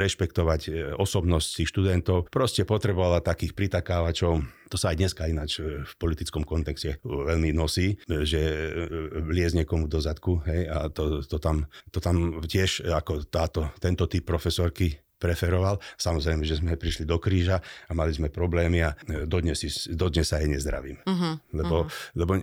rešpektovať 0.04 0.62
e, 0.68 0.70
osobnosť 1.00 1.48
tých 1.64 1.72
študentov, 1.72 2.28
proste 2.28 2.68
potrebovala 2.68 3.24
takých 3.24 3.56
pritakávačov, 3.56 4.44
to 4.70 4.78
sa 4.78 4.94
aj 4.94 4.98
dneska 5.02 5.26
ináč 5.26 5.60
e, 5.60 5.82
v 5.82 5.94
politickom 5.98 6.46
kontexte 6.46 7.02
veľmi 7.04 7.52
nosí, 7.52 7.98
že 8.06 8.40
vliez 9.26 9.58
niekomu 9.58 9.90
do 9.90 9.98
zadku 9.98 10.40
hej, 10.46 10.70
a 10.70 10.88
to, 10.94 11.26
to, 11.26 11.42
tam, 11.42 11.66
to 11.90 12.00
tam 12.00 12.40
tiež 12.46 12.86
ako 12.86 13.26
táto, 13.28 13.74
tento 13.82 14.06
typ 14.06 14.24
profesor 14.30 14.60
profesorky 14.60 15.00
preferoval. 15.20 15.84
Samozrejme, 16.00 16.48
že 16.48 16.64
sme 16.64 16.80
prišli 16.80 17.04
do 17.04 17.20
kríža 17.20 17.60
a 17.60 17.92
mali 17.92 18.16
sme 18.16 18.32
problémy 18.32 18.80
a 18.88 18.96
e, 19.04 19.28
dodnes, 19.28 19.60
dodnes 19.92 20.32
sa 20.32 20.40
jej 20.40 20.48
nezdravím. 20.48 20.96
Uh-huh, 21.04 21.36
lebo, 21.52 21.84
uh-huh. 21.84 22.16
lebo 22.16 22.40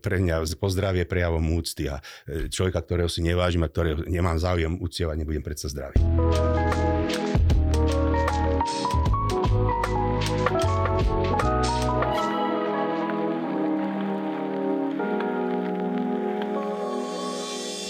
pre 0.00 0.16
mňa 0.24 0.48
pozdravie 0.56 1.04
prejavom 1.04 1.44
úcty 1.52 1.92
a 1.92 2.00
e, 2.24 2.48
človeka, 2.48 2.80
ktorého 2.80 3.12
si 3.12 3.20
nevážim 3.20 3.60
a 3.60 3.68
ktorého 3.68 4.08
nemám 4.08 4.40
záujem 4.40 4.80
uctievať, 4.80 5.16
nebudem 5.20 5.44
predsa 5.44 5.68
zdravý. 5.68 6.00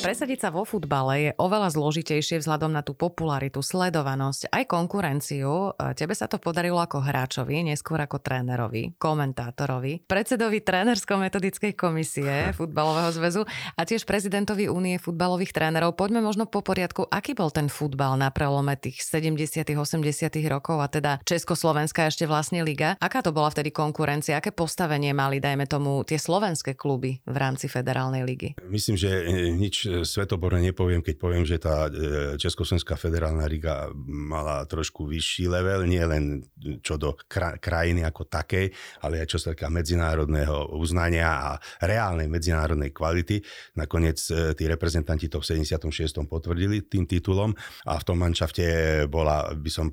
Presadiť 0.06 0.38
sa 0.38 0.54
vo 0.54 0.62
futbale 0.62 1.14
je 1.18 1.30
oveľa 1.34 1.75
zložitejšie 1.75 2.38
vzhľadom 2.38 2.70
na 2.70 2.86
tú 2.86 2.94
popularitu, 2.94 3.58
sledovanosť, 3.58 4.54
aj 4.54 4.70
konkurenciu. 4.70 5.75
Tebe 5.98 6.14
sa 6.14 6.30
to 6.30 6.38
podarilo 6.38 6.78
ako 6.78 7.02
hráčovi, 7.02 7.66
neskôr 7.66 7.98
ako 7.98 8.22
trénerovi, 8.22 8.94
komentátorovi, 9.02 10.06
predsedovi 10.06 10.62
trénersko-metodickej 10.62 11.75
komisie 11.75 12.30
Futbalového 12.62 13.10
zväzu 13.10 13.50
a 13.75 13.82
tiež 13.82 14.06
prezidentovi 14.06 14.70
Únie 14.70 15.02
futbalových 15.02 15.50
trénerov. 15.50 15.98
Poďme 15.98 16.22
možno 16.22 16.46
po 16.46 16.62
poriadku, 16.62 17.10
aký 17.10 17.34
bol 17.34 17.50
ten 17.50 17.66
futbal 17.66 18.14
na 18.14 18.30
prelome 18.30 18.78
tých 18.78 19.02
70 19.02 19.66
80 19.66 20.06
rokov 20.46 20.78
a 20.78 20.86
teda 20.86 21.18
Československá 21.26 22.06
ešte 22.06 22.30
vlastne 22.30 22.62
liga. 22.62 22.94
Aká 23.02 23.26
to 23.26 23.34
bola 23.34 23.50
vtedy 23.50 23.75
konkurencia? 23.75 24.38
Aké 24.38 24.54
postavenie 24.54 25.10
mali, 25.10 25.42
dajme 25.42 25.66
tomu, 25.66 26.06
tie 26.06 26.22
slovenské 26.22 26.78
kluby 26.78 27.18
v 27.26 27.34
rámci 27.42 27.66
federálnej 27.66 28.22
ligy? 28.22 28.54
Myslím, 28.70 28.94
že 28.94 29.10
nič 29.50 29.96
svetoborne 30.03 30.61
nepoviem, 30.61 31.00
keď 31.00 31.17
poviem, 31.17 31.45
že 31.47 31.62
tá 31.62 31.87
e, 31.87 32.35
Československá 32.37 32.99
federálna 32.99 33.47
liga 33.47 33.88
mala 34.09 34.67
trošku 34.67 35.07
vyšší 35.07 35.47
level, 35.49 35.87
nie 35.87 36.03
len 36.03 36.45
čo 36.83 36.99
do 37.00 37.15
krajiny 37.62 38.03
ako 38.03 38.26
takej, 38.26 38.75
ale 39.07 39.23
aj 39.23 39.29
čo 39.31 39.38
sa 39.38 39.55
týka 39.55 39.71
medzinárodného 39.71 40.76
uznania 40.76 41.29
a 41.29 41.50
reálnej 41.85 42.26
medzinárodnej 42.26 42.91
kvality. 42.91 43.41
Nakoniec 43.79 44.19
e, 44.29 44.53
tí 44.59 44.65
reprezentanti 44.67 45.31
to 45.31 45.38
v 45.38 45.62
76. 45.62 46.26
potvrdili 46.26 46.85
tým 46.85 47.07
titulom 47.07 47.55
a 47.87 47.93
v 47.97 48.05
tom 48.05 48.19
manšafte 48.19 48.65
bola, 49.07 49.55
by 49.55 49.71
som 49.71 49.87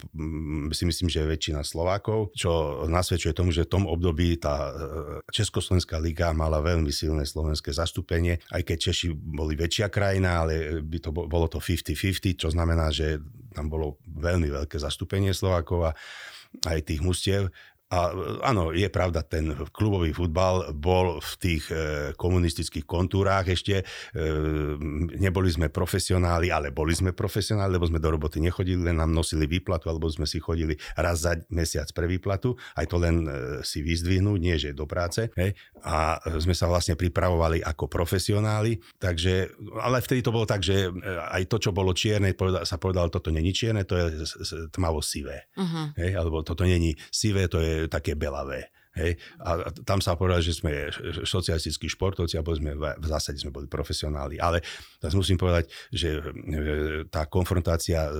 si 0.73 0.83
myslím, 0.89 1.07
že 1.07 1.27
väčšina 1.27 1.61
Slovákov, 1.61 2.33
čo 2.33 2.83
nasvedčuje 2.89 3.37
tomu, 3.37 3.53
že 3.53 3.69
v 3.69 3.71
tom 3.77 3.83
období 3.85 4.41
tá 4.41 4.69
e, 4.69 4.71
Československá 5.29 6.01
liga 6.01 6.33
mala 6.33 6.59
veľmi 6.59 6.89
silné 6.89 7.27
slovenské 7.27 7.69
zastúpenie, 7.69 8.41
aj 8.49 8.61
keď 8.65 8.77
Češi 8.89 9.13
boli 9.13 9.53
väčšia 9.53 9.92
krajina, 9.93 10.41
ale 10.41 10.81
by 10.81 10.97
to 10.97 11.13
bolo 11.13 11.45
to 11.45 11.61
50-50, 11.61 12.41
čo 12.41 12.49
znamená, 12.49 12.89
že 12.89 13.21
tam 13.53 13.69
bolo 13.69 14.01
veľmi 14.09 14.49
veľké 14.49 14.81
zastúpenie 14.81 15.29
Slovákov 15.29 15.79
a 15.87 15.91
aj 16.65 16.89
tých 16.89 17.01
mustiev. 17.05 17.53
A 17.93 18.09
áno, 18.49 18.73
je 18.73 18.89
pravda, 18.89 19.21
ten 19.21 19.53
klubový 19.69 20.17
futbal 20.17 20.73
bol 20.73 21.21
v 21.21 21.33
tých 21.37 21.69
e, 21.69 22.09
komunistických 22.17 22.89
kontúrách 22.89 23.53
ešte. 23.53 23.85
E, 23.85 23.85
neboli 25.21 25.53
sme 25.53 25.69
profesionáli, 25.69 26.49
ale 26.49 26.73
boli 26.73 26.97
sme 26.97 27.13
profesionáli, 27.13 27.77
lebo 27.77 27.85
sme 27.85 28.01
do 28.01 28.09
roboty 28.09 28.41
nechodili, 28.41 28.81
len 28.81 28.97
nám 28.97 29.13
nosili 29.13 29.45
výplatu, 29.45 29.93
alebo 29.93 30.09
sme 30.09 30.25
si 30.25 30.41
chodili 30.41 30.73
raz 30.97 31.21
za 31.21 31.37
mesiac 31.53 31.85
pre 31.93 32.09
výplatu. 32.09 32.57
Aj 32.73 32.89
to 32.89 32.97
len 32.97 33.29
e, 33.29 33.31
si 33.61 33.85
vyzdvihnúť, 33.85 34.39
nie 34.41 34.57
že 34.57 34.73
do 34.73 34.89
práce. 34.89 35.29
Hej. 35.37 35.53
A 35.85 36.17
sme 36.41 36.57
sa 36.57 36.65
vlastne 36.65 36.97
pripravovali 36.97 37.61
ako 37.61 37.85
profesionáli. 37.93 38.81
Takže, 38.97 39.53
ale 39.85 40.01
vtedy 40.01 40.25
to 40.25 40.33
bolo 40.33 40.49
tak, 40.49 40.65
že 40.65 40.89
aj 41.29 41.45
to, 41.45 41.61
čo 41.61 41.69
bolo 41.69 41.93
čierne, 41.93 42.33
sa 42.65 42.81
povedalo, 42.81 43.13
toto 43.13 43.29
není 43.29 43.53
čierne, 43.53 43.85
to 43.85 44.01
je 44.01 44.25
tmavo 44.73 44.97
sivé. 45.05 45.45
Uh-huh. 45.53 45.93
Hej. 46.01 46.17
Alebo 46.17 46.41
toto 46.41 46.65
není 46.65 46.97
sivé, 47.13 47.45
to 47.45 47.61
je 47.61 47.82
také 47.87 48.13
belavé. 48.17 48.71
Hej? 48.93 49.17
A 49.41 49.73
tam 49.81 49.99
sa 49.99 50.13
povedal, 50.13 50.39
že 50.39 50.53
sme 50.53 50.93
socialistickí 51.25 51.89
športovci, 51.89 52.37
alebo 52.37 52.53
sme 52.53 52.77
v 52.77 53.07
zásade 53.09 53.41
sme 53.41 53.49
boli 53.49 53.65
profesionáli. 53.65 54.37
Ale 54.37 54.61
teraz 55.01 55.17
musím 55.17 55.41
povedať, 55.41 55.69
že 55.89 56.21
e, 56.21 56.23
tá 57.09 57.25
konfrontácia 57.25 58.05
e, 58.05 58.11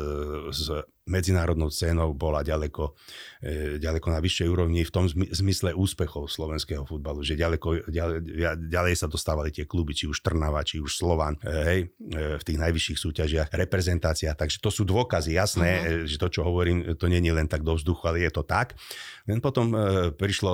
s 0.50 0.74
medzinárodnou 1.04 1.68
cénou 1.68 2.16
bola 2.16 2.48
ďaleko, 2.48 2.96
e, 3.44 3.76
ďaleko 3.76 4.08
na 4.08 4.24
vyššej 4.24 4.48
úrovni 4.48 4.88
v 4.88 4.92
tom 4.92 5.06
zmysle 5.12 5.76
úspechov 5.76 6.32
slovenského 6.32 6.88
futbalu, 6.88 7.20
že 7.28 7.36
ďaleko, 7.36 7.92
ďalej, 7.92 8.18
ďalej 8.72 8.96
sa 8.96 9.08
dostávali 9.12 9.52
tie 9.52 9.68
kluby, 9.68 9.92
či 9.92 10.08
už 10.08 10.24
Trnava, 10.24 10.64
či 10.64 10.80
už 10.80 10.96
Slovan, 10.96 11.36
e, 11.44 11.52
hej, 11.68 11.80
e, 12.08 12.40
v 12.40 12.44
tých 12.44 12.60
najvyšších 12.60 13.00
súťažiach, 13.00 13.50
reprezentácia, 13.52 14.32
takže 14.32 14.64
to 14.64 14.72
sú 14.72 14.88
dôkazy, 14.88 15.36
jasné, 15.36 15.72
uh-huh. 15.84 16.08
že 16.08 16.16
to, 16.16 16.28
čo 16.32 16.42
hovorím, 16.48 16.96
to 16.96 17.12
nie 17.12 17.20
je 17.20 17.36
len 17.36 17.52
tak 17.52 17.68
do 17.68 17.76
vzduchu, 17.76 18.04
ale 18.08 18.24
je 18.24 18.32
to 18.32 18.44
tak. 18.48 18.80
Len 19.24 19.40
potom 19.40 19.72
prišlo 20.20 20.54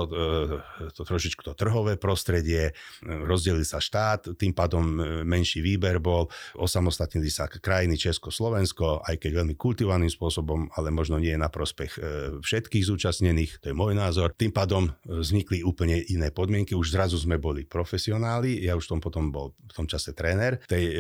to 0.94 1.02
trošičku 1.02 1.42
to 1.42 1.58
trhové 1.58 1.98
prostredie, 1.98 2.70
rozdelili 3.02 3.66
sa 3.66 3.82
štát, 3.82 4.38
tým 4.38 4.54
pádom 4.54 4.86
menší 5.26 5.66
výber 5.66 5.98
bol, 5.98 6.30
osamostatnili 6.54 7.34
sa 7.34 7.50
krajiny 7.50 7.98
Česko, 7.98 8.30
Slovensko, 8.30 9.02
aj 9.02 9.18
keď 9.18 9.42
veľmi 9.42 9.58
kultivovaným 9.58 10.14
spôsobom, 10.14 10.39
spôsobom, 10.40 10.72
ale 10.80 10.88
možno 10.96 11.20
nie 11.20 11.36
na 11.36 11.52
prospech 11.52 11.92
e, 11.98 12.02
všetkých 12.40 12.88
zúčastnených, 12.88 13.60
to 13.60 13.66
je 13.72 13.76
môj 13.76 13.92
názor. 13.92 14.32
Tým 14.32 14.56
pádom 14.56 14.88
e, 14.88 15.20
vznikli 15.20 15.68
úplne 15.68 16.00
iné 16.08 16.32
podmienky, 16.32 16.72
už 16.72 16.96
zrazu 16.96 17.20
sme 17.20 17.36
boli 17.36 17.68
profesionáli, 17.68 18.64
ja 18.64 18.80
už 18.80 18.88
tom 18.88 19.04
potom 19.04 19.36
bol 19.36 19.52
v 19.68 19.74
tom 19.76 19.86
čase 19.86 20.16
tréner 20.16 20.64
tej, 20.64 20.84
e, 20.88 20.94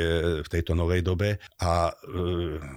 v 0.43 0.50
tejto 0.51 0.75
novej 0.75 1.01
dobe 1.01 1.39
a 1.63 1.91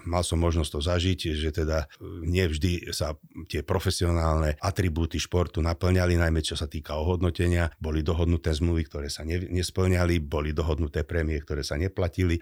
mal 0.07 0.23
som 0.23 0.39
možnosť 0.39 0.71
to 0.71 0.81
zažiť, 0.85 1.19
že 1.35 1.51
teda 1.51 1.89
nevždy 2.23 2.93
sa 2.95 3.17
tie 3.51 3.67
profesionálne 3.67 4.55
atribúty 4.63 5.19
športu 5.19 5.65
naplňali, 5.65 6.15
najmä 6.15 6.45
čo 6.45 6.55
sa 6.55 6.71
týka 6.71 6.95
ohodnotenia. 6.95 7.73
Boli 7.83 8.05
dohodnuté 8.05 8.55
zmluvy, 8.55 8.87
ktoré 8.87 9.09
sa 9.11 9.27
ne, 9.27 9.43
nesplňali, 9.43 10.23
boli 10.23 10.55
dohodnuté 10.55 11.03
prémie, 11.03 11.41
ktoré 11.41 11.67
sa 11.67 11.75
neplatili. 11.81 12.39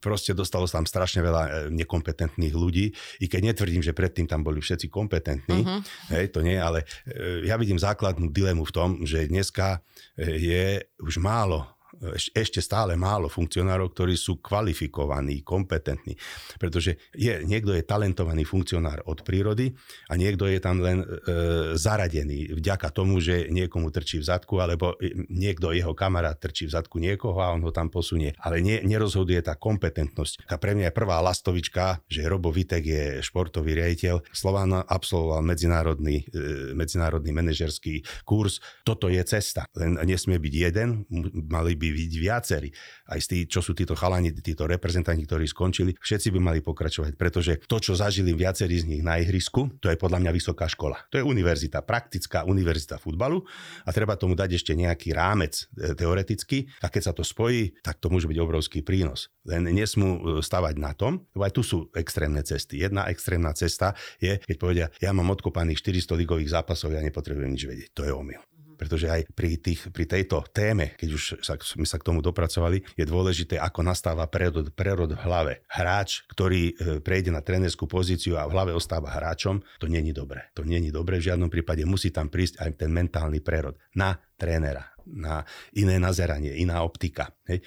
Proste 0.00 0.32
dostalo 0.34 0.66
sa 0.66 0.80
tam 0.80 0.88
strašne 0.88 1.20
veľa 1.22 1.42
nekompetentných 1.70 2.54
ľudí, 2.56 2.96
i 3.20 3.26
keď 3.26 3.54
netvrdím, 3.54 3.82
že 3.82 3.96
predtým 3.96 4.30
tam 4.30 4.46
boli 4.46 4.62
všetci 4.62 4.86
kompetentní, 4.88 5.60
uh-huh. 5.60 5.80
hej, 6.14 6.30
to 6.30 6.40
nie, 6.40 6.56
ale 6.56 6.86
e, 7.04 7.44
ja 7.48 7.58
vidím 7.58 7.80
základnú 7.80 8.30
dilemu 8.30 8.62
v 8.62 8.74
tom, 8.74 8.88
že 9.02 9.26
dneska 9.26 9.82
e, 10.16 10.38
je 10.38 10.64
už 11.02 11.18
málo 11.18 11.73
ešte 12.34 12.60
stále 12.60 12.98
málo 12.98 13.30
funkcionárov, 13.30 13.92
ktorí 13.94 14.14
sú 14.18 14.38
kvalifikovaní, 14.42 15.42
kompetentní. 15.46 16.14
Pretože 16.58 16.98
je, 17.14 17.42
niekto 17.46 17.74
je 17.74 17.86
talentovaný 17.86 18.42
funkcionár 18.46 19.04
od 19.06 19.22
prírody 19.22 19.72
a 20.10 20.18
niekto 20.18 20.46
je 20.50 20.58
tam 20.58 20.80
len 20.80 21.02
e, 21.02 21.06
zaradený 21.78 22.56
vďaka 22.56 22.90
tomu, 22.90 23.18
že 23.22 23.48
niekomu 23.50 23.90
trčí 23.90 24.20
v 24.20 24.26
zadku, 24.26 24.58
alebo 24.58 24.96
niekto, 25.30 25.74
jeho 25.74 25.92
kamarát 25.96 26.38
trčí 26.38 26.66
v 26.66 26.74
zadku 26.74 26.98
niekoho 26.98 27.38
a 27.40 27.52
on 27.52 27.62
ho 27.62 27.72
tam 27.74 27.88
posunie. 27.88 28.34
Ale 28.40 28.60
nie, 28.60 28.82
nerozhoduje 28.82 29.40
tá 29.44 29.54
kompetentnosť. 29.54 30.48
A 30.50 30.58
pre 30.58 30.74
mňa 30.76 30.90
je 30.90 30.98
prvá 30.98 31.18
lastovička, 31.22 32.02
že 32.06 32.26
Robo 32.26 32.50
Vitek 32.50 32.84
je 32.84 33.04
športový 33.20 33.76
riaditeľ. 33.78 34.24
Slován 34.30 34.74
absolvoval 34.74 35.42
medzinárodný, 35.44 36.26
e, 36.30 36.72
medzinárodný 36.76 37.30
manažerský 37.30 38.04
kurz. 38.22 38.62
Toto 38.82 39.10
je 39.10 39.20
cesta. 39.22 39.66
Len 39.76 40.00
nesmie 40.02 40.38
byť 40.40 40.54
jeden, 40.54 41.04
mali 41.48 41.74
by 41.74 41.83
byť 41.90 42.12
viacerí. 42.16 42.68
Aj 43.10 43.20
tých, 43.20 43.50
čo 43.50 43.60
sú 43.60 43.76
títo 43.76 43.92
chalani, 43.92 44.32
títo 44.32 44.64
reprezentanti, 44.64 45.26
ktorí 45.28 45.44
skončili, 45.44 45.92
všetci 45.98 46.32
by 46.32 46.40
mali 46.40 46.60
pokračovať, 46.64 47.18
pretože 47.18 47.60
to, 47.68 47.76
čo 47.82 47.92
zažili 47.98 48.32
viacerí 48.32 48.80
z 48.80 48.88
nich 48.88 49.02
na 49.04 49.20
ihrisku, 49.20 49.74
to 49.82 49.92
je 49.92 49.98
podľa 49.98 50.24
mňa 50.24 50.30
vysoká 50.32 50.70
škola. 50.70 51.02
To 51.12 51.20
je 51.20 51.24
univerzita, 51.26 51.84
praktická 51.84 52.48
univerzita 52.48 52.96
futbalu 52.96 53.44
a 53.84 53.90
treba 53.90 54.14
tomu 54.14 54.38
dať 54.38 54.56
ešte 54.56 54.72
nejaký 54.78 55.12
rámec 55.12 55.68
e, 55.74 55.92
teoretický 55.92 56.70
a 56.80 56.88
keď 56.88 57.02
sa 57.10 57.12
to 57.12 57.26
spojí, 57.26 57.76
tak 57.82 57.98
to 57.98 58.08
môže 58.08 58.30
byť 58.30 58.38
obrovský 58.40 58.80
prínos. 58.80 59.34
Len 59.44 59.66
nesmú 59.68 60.16
e, 60.16 60.20
stavať 60.40 60.74
na 60.78 60.94
tom, 60.94 61.26
lebo 61.34 61.42
aj 61.44 61.52
tu 61.52 61.62
sú 61.66 61.78
extrémne 61.92 62.40
cesty. 62.46 62.80
Jedna 62.80 63.10
extrémna 63.10 63.52
cesta 63.52 63.96
je, 64.22 64.38
keď 64.40 64.56
povedia, 64.56 64.86
ja 65.02 65.10
mám 65.10 65.32
odkopaných 65.34 65.82
400 65.82 66.20
ligových 66.20 66.52
zápasov, 66.54 66.94
ja 66.94 67.02
nepotrebujem 67.02 67.50
nič 67.52 67.64
vedieť. 67.64 67.90
To 67.96 68.04
je 68.06 68.12
omyl 68.12 68.53
pretože 68.74 69.06
aj 69.08 69.30
pri, 69.32 69.56
tých, 69.58 69.88
pri 69.90 70.04
tejto 70.04 70.44
téme, 70.50 70.94
keď 70.98 71.08
už 71.14 71.22
sa, 71.40 71.54
sme 71.58 71.86
sa 71.86 71.96
k 71.96 72.06
tomu 72.06 72.20
dopracovali, 72.20 72.82
je 72.94 73.04
dôležité, 73.06 73.56
ako 73.58 73.86
nastáva 73.86 74.26
prerod, 74.28 74.70
prerod 74.74 75.14
v 75.14 75.20
hlave. 75.24 75.52
Hráč, 75.70 76.26
ktorý 76.28 76.62
e, 76.70 76.72
prejde 77.00 77.30
na 77.32 77.40
trénerskú 77.40 77.88
pozíciu 77.88 78.36
a 78.36 78.46
v 78.46 78.54
hlave 78.54 78.72
ostáva 78.74 79.14
hráčom, 79.14 79.62
to 79.78 79.86
není 79.86 80.12
dobré. 80.12 80.50
To 80.58 80.66
není 80.66 80.90
dobré, 80.90 81.18
v 81.18 81.32
žiadnom 81.32 81.48
prípade 81.48 81.86
musí 81.86 82.10
tam 82.10 82.28
prísť 82.28 82.60
aj 82.60 82.70
ten 82.84 82.90
mentálny 82.90 83.40
prerod 83.40 83.78
na 83.96 84.18
trénera 84.36 84.90
na 85.04 85.44
iné 85.76 86.00
nazeranie, 86.00 86.56
iná 86.64 86.80
optika. 86.80 87.28
Hej 87.44 87.60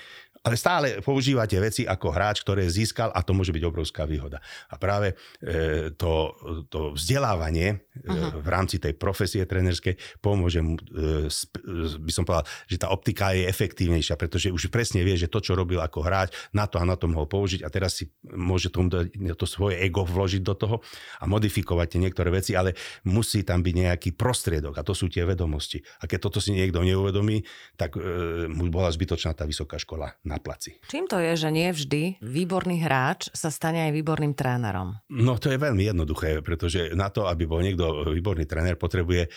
ale 0.47 0.55
stále 0.55 0.87
používate 1.03 1.59
veci 1.59 1.83
ako 1.83 2.07
hráč, 2.15 2.39
ktoré 2.39 2.63
získal 2.71 3.11
a 3.11 3.19
to 3.19 3.35
môže 3.35 3.51
byť 3.51 3.63
obrovská 3.67 4.07
výhoda. 4.07 4.39
A 4.71 4.79
práve 4.79 5.11
e, 5.43 5.91
to, 5.99 6.31
to 6.71 6.95
vzdelávanie 6.95 7.83
e, 7.99 8.39
v 8.39 8.47
rámci 8.47 8.79
tej 8.79 8.95
profesie 8.95 9.43
trénerskej 9.43 9.99
pomôže, 10.23 10.63
e, 10.63 11.27
e, 11.27 11.99
by 11.99 12.11
som 12.15 12.23
povedal, 12.23 12.47
že 12.71 12.79
tá 12.79 12.87
optika 12.87 13.35
je 13.35 13.43
efektívnejšia, 13.51 14.15
pretože 14.15 14.47
už 14.47 14.71
presne 14.71 15.03
vie, 15.03 15.19
že 15.19 15.27
to, 15.27 15.43
čo 15.43 15.59
robil 15.59 15.83
ako 15.83 15.99
hráč, 16.07 16.31
na 16.55 16.63
to 16.63 16.79
a 16.79 16.87
na 16.87 16.95
to 16.95 17.11
mohol 17.11 17.27
použiť 17.27 17.67
a 17.67 17.69
teraz 17.69 17.99
si 17.99 18.07
môže 18.23 18.71
tomu 18.71 18.87
to 19.35 19.45
svoje 19.45 19.83
ego 19.83 20.07
vložiť 20.07 20.41
do 20.47 20.55
toho 20.55 20.75
a 21.19 21.27
modifikovať 21.27 21.97
tie 21.97 21.99
niektoré 21.99 22.31
veci, 22.31 22.55
ale 22.55 22.71
musí 23.03 23.43
tam 23.43 23.59
byť 23.59 23.75
nejaký 23.75 24.09
prostriedok 24.15 24.79
a 24.79 24.85
to 24.87 24.95
sú 24.95 25.11
tie 25.11 25.27
vedomosti. 25.27 25.83
A 25.99 26.07
keď 26.07 26.31
toto 26.31 26.39
si 26.39 26.55
niekto 26.55 26.79
neuvedomí, 26.79 27.43
tak 27.75 27.99
e, 27.99 28.47
mu 28.47 28.71
bola 28.71 28.87
zbytočná 28.87 29.35
tá 29.35 29.43
vysoká 29.43 29.75
škola 29.75 30.15
na 30.23 30.37
na 30.37 30.39
placi. 30.39 30.77
Čím 30.85 31.09
to 31.09 31.17
je, 31.17 31.33
že 31.33 31.49
nie 31.49 31.73
vždy 31.73 32.21
výborný 32.21 32.85
hráč 32.85 33.33
sa 33.33 33.49
stane 33.49 33.89
aj 33.89 33.91
výborným 33.97 34.37
trénerom? 34.37 35.01
No 35.09 35.41
to 35.41 35.49
je 35.49 35.57
veľmi 35.57 35.81
jednoduché, 35.81 36.45
pretože 36.45 36.93
na 36.93 37.09
to, 37.09 37.25
aby 37.25 37.49
bol 37.49 37.65
niekto 37.65 37.87
výborný 38.13 38.46
tréner, 38.48 38.75
potrebuje 38.79 39.24
e, 39.25 39.29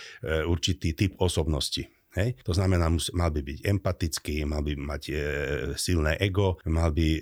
určitý 0.47 0.95
typ 0.95 1.19
osobnosti. 1.19 1.87
Hej? 2.19 2.43
To 2.43 2.51
znamená, 2.51 2.91
mal 3.15 3.31
by 3.31 3.41
byť 3.41 3.59
empatický, 3.71 4.43
mal 4.43 4.67
by 4.67 4.75
mať 4.75 5.03
e, 5.11 5.15
silné 5.79 6.19
ego, 6.19 6.59
mal 6.67 6.91
by 6.91 7.09
e, 7.17 7.21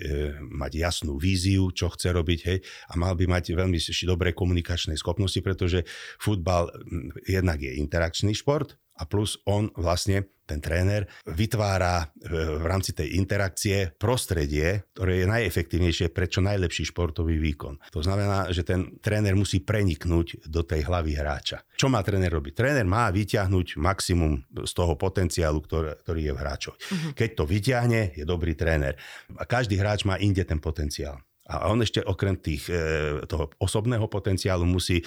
mať 0.49 0.71
jasnú 0.81 1.21
víziu, 1.21 1.69
čo 1.69 1.93
chce 1.93 2.09
robiť 2.09 2.39
hej? 2.49 2.57
a 2.89 2.93
mal 2.97 3.13
by 3.13 3.29
mať 3.29 3.53
veľmi 3.53 3.77
dobré 4.09 4.33
komunikačné 4.33 4.97
schopnosti, 4.97 5.37
pretože 5.45 5.85
futbal 6.17 6.73
jednak 7.29 7.61
je 7.61 7.77
interakčný 7.77 8.33
šport 8.33 8.73
a 8.99 9.07
plus 9.07 9.39
on 9.47 9.71
vlastne, 9.79 10.27
ten 10.43 10.59
tréner, 10.59 11.05
vytvára 11.29 12.09
e, 12.09 12.27
v 12.57 12.65
rámci 12.65 12.97
tej 12.97 13.21
interakcie 13.21 13.93
prostredie, 13.95 14.89
ktoré 14.97 15.21
je 15.21 15.29
najefektívnejšie 15.29 16.09
pre 16.09 16.25
čo 16.25 16.41
najlepší 16.41 16.89
športový 16.89 17.37
výkon. 17.37 17.77
To 17.93 18.01
znamená, 18.01 18.49
že 18.49 18.65
ten 18.65 18.97
tréner 18.97 19.37
musí 19.37 19.61
preniknúť 19.61 20.49
do 20.49 20.65
tej 20.65 20.89
hlavy 20.89 21.13
hráča. 21.13 21.61
Čo 21.77 21.93
má 21.93 22.01
tréner 22.01 22.33
robiť? 22.33 22.57
Tréner 22.57 22.83
má 22.89 23.13
vyťahnuť 23.13 23.77
maximum 23.77 24.41
z 24.65 24.71
toho 24.73 24.97
potenciálu, 24.97 25.61
ktorý, 25.61 25.93
ktorý 26.01 26.21
je 26.25 26.33
v 26.33 26.41
hráčovi. 26.41 26.77
Uh-huh. 26.81 27.11
Keď 27.13 27.29
to 27.37 27.43
vyťahne, 27.45 28.01
je 28.17 28.25
dobrý 28.25 28.57
tréner. 28.57 28.97
A 29.37 29.45
každý 29.45 29.77
hráč 29.77 30.01
má 30.03 30.17
inde 30.17 30.41
ten 30.41 30.57
potenciál. 30.57 31.21
A 31.49 31.65
on 31.73 31.81
ešte 31.81 31.97
okrem 32.05 32.37
tých, 32.37 32.69
e, 32.69 33.25
toho 33.25 33.49
osobného 33.57 34.05
potenciálu 34.05 34.69
musí 34.69 35.01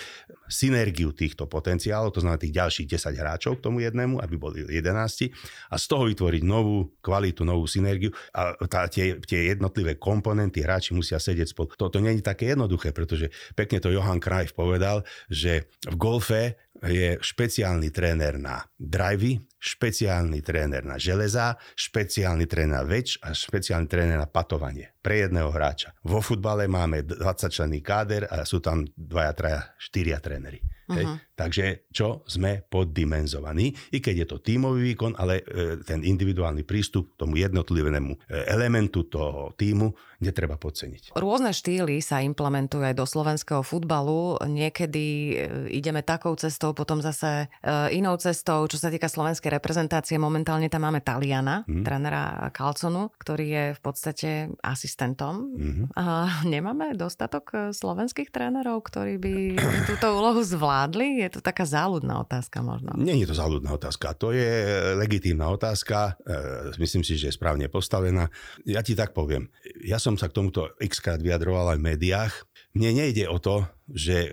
synergiu 0.52 1.16
týchto 1.16 1.48
potenciálov, 1.48 2.12
to 2.12 2.20
znamená 2.20 2.36
tých 2.36 2.52
ďalších 2.52 2.86
10 2.92 3.16
hráčov 3.16 3.58
k 3.58 3.64
tomu 3.64 3.80
jednému, 3.80 4.20
aby 4.20 4.34
boli 4.36 4.68
11, 4.68 5.32
a 5.72 5.76
z 5.80 5.84
toho 5.88 6.04
vytvoriť 6.06 6.42
novú 6.44 6.92
kvalitu, 7.00 7.42
novú 7.48 7.64
synergiu 7.64 8.12
a 8.36 8.52
tá, 8.68 8.84
tie, 8.92 9.16
tie 9.24 9.56
jednotlivé 9.56 9.96
komponenty 9.96 10.60
hráči 10.60 10.92
musia 10.92 11.16
sedieť 11.16 11.56
spolu. 11.56 11.72
Toto 11.74 11.96
nie 11.98 12.20
je 12.20 12.22
také 12.22 12.52
jednoduché, 12.52 12.92
pretože 12.92 13.32
pekne 13.56 13.80
to 13.80 13.88
Johan 13.88 14.20
Cruyff 14.20 14.52
povedal, 14.52 15.08
že 15.32 15.72
v 15.88 15.96
golfe 15.96 16.42
je 16.82 17.14
špeciálny 17.22 17.94
tréner 17.94 18.42
na 18.42 18.66
drivey, 18.74 19.38
špeciálny 19.62 20.42
tréner 20.42 20.82
na 20.82 20.98
železa, 20.98 21.54
špeciálny 21.78 22.50
tréner 22.50 22.74
na 22.74 22.82
več 22.82 23.22
a 23.22 23.30
špeciálny 23.30 23.86
tréner 23.86 24.18
na 24.18 24.26
patovanie 24.26 24.90
pre 24.98 25.22
jedného 25.22 25.52
hráča. 25.54 25.94
Vo 26.02 26.18
futbale 26.18 26.66
máme 26.66 27.06
20 27.06 27.22
členný 27.54 27.78
káder 27.78 28.26
a 28.26 28.42
sú 28.42 28.58
tam 28.58 28.82
dvaja, 28.98 29.32
traja, 29.38 29.60
štyria 29.78 30.18
tréneri. 30.18 30.41
Uh-huh. 30.92 31.16
Takže 31.38 31.88
čo 31.94 32.26
sme 32.26 32.60
poddimenzovaní, 32.66 33.72
i 33.94 33.98
keď 34.02 34.14
je 34.24 34.26
to 34.28 34.38
tímový 34.42 34.92
výkon, 34.92 35.16
ale 35.16 35.40
e, 35.40 35.80
ten 35.86 36.02
individuálny 36.04 36.66
prístup 36.66 37.14
k 37.14 37.18
tomu 37.22 37.40
jednotlivému 37.40 38.12
e, 38.12 38.18
elementu 38.50 39.06
toho 39.06 39.54
týmu 39.56 39.94
netreba 40.22 40.54
podceniť. 40.54 41.18
Rôzne 41.18 41.50
štýly 41.50 41.98
sa 41.98 42.22
implementujú 42.22 42.86
aj 42.86 42.94
do 42.94 43.04
slovenského 43.04 43.66
futbalu. 43.66 44.38
Niekedy 44.46 45.06
e, 45.06 45.34
ideme 45.74 46.06
takou 46.06 46.38
cestou, 46.38 46.72
potom 46.72 47.02
zase 47.02 47.50
inou 47.90 48.14
cestou. 48.18 48.64
Čo 48.70 48.78
sa 48.78 48.88
týka 48.88 49.10
slovenskej 49.10 49.50
reprezentácie, 49.50 50.16
momentálne 50.16 50.70
tam 50.70 50.86
máme 50.86 51.02
Taliana, 51.02 51.66
uh-huh. 51.66 51.82
trénera 51.82 52.50
Calconu, 52.54 53.10
ktorý 53.18 53.46
je 53.46 53.64
v 53.74 53.80
podstate 53.80 54.30
asistentom. 54.62 55.34
Uh-huh. 55.52 55.86
A 55.98 56.04
nemáme 56.46 56.94
dostatok 56.94 57.74
slovenských 57.74 58.30
trénerov, 58.30 58.86
ktorí 58.86 59.18
by 59.18 59.34
túto 59.90 60.06
úlohu 60.14 60.40
zvládli? 60.44 61.24
Je 61.26 61.28
to 61.32 61.40
taká 61.42 61.66
záľudná 61.66 62.22
otázka 62.22 62.62
možno. 62.62 62.94
Nie 62.98 63.18
je 63.18 63.30
to 63.30 63.36
záľudná 63.38 63.74
otázka, 63.74 64.14
to 64.14 64.30
je 64.30 64.50
legitímna 64.94 65.48
otázka, 65.50 66.20
e, 66.22 66.78
myslím 66.78 67.02
si, 67.02 67.18
že 67.18 67.32
je 67.32 67.38
správne 67.38 67.66
postavená. 67.66 68.28
Ja 68.68 68.84
ti 68.84 68.92
tak 68.94 69.16
poviem, 69.16 69.48
ja 69.82 69.96
som 69.96 70.11
sa 70.16 70.30
k 70.30 70.36
tomuto 70.36 70.72
xkrát 70.80 71.20
vyjadroval 71.20 71.74
aj 71.74 71.78
v 71.78 71.86
médiách, 71.94 72.34
mne 72.72 73.04
nejde 73.04 73.28
o 73.28 73.36
to, 73.36 73.68
že 73.84 74.16
e, 74.16 74.30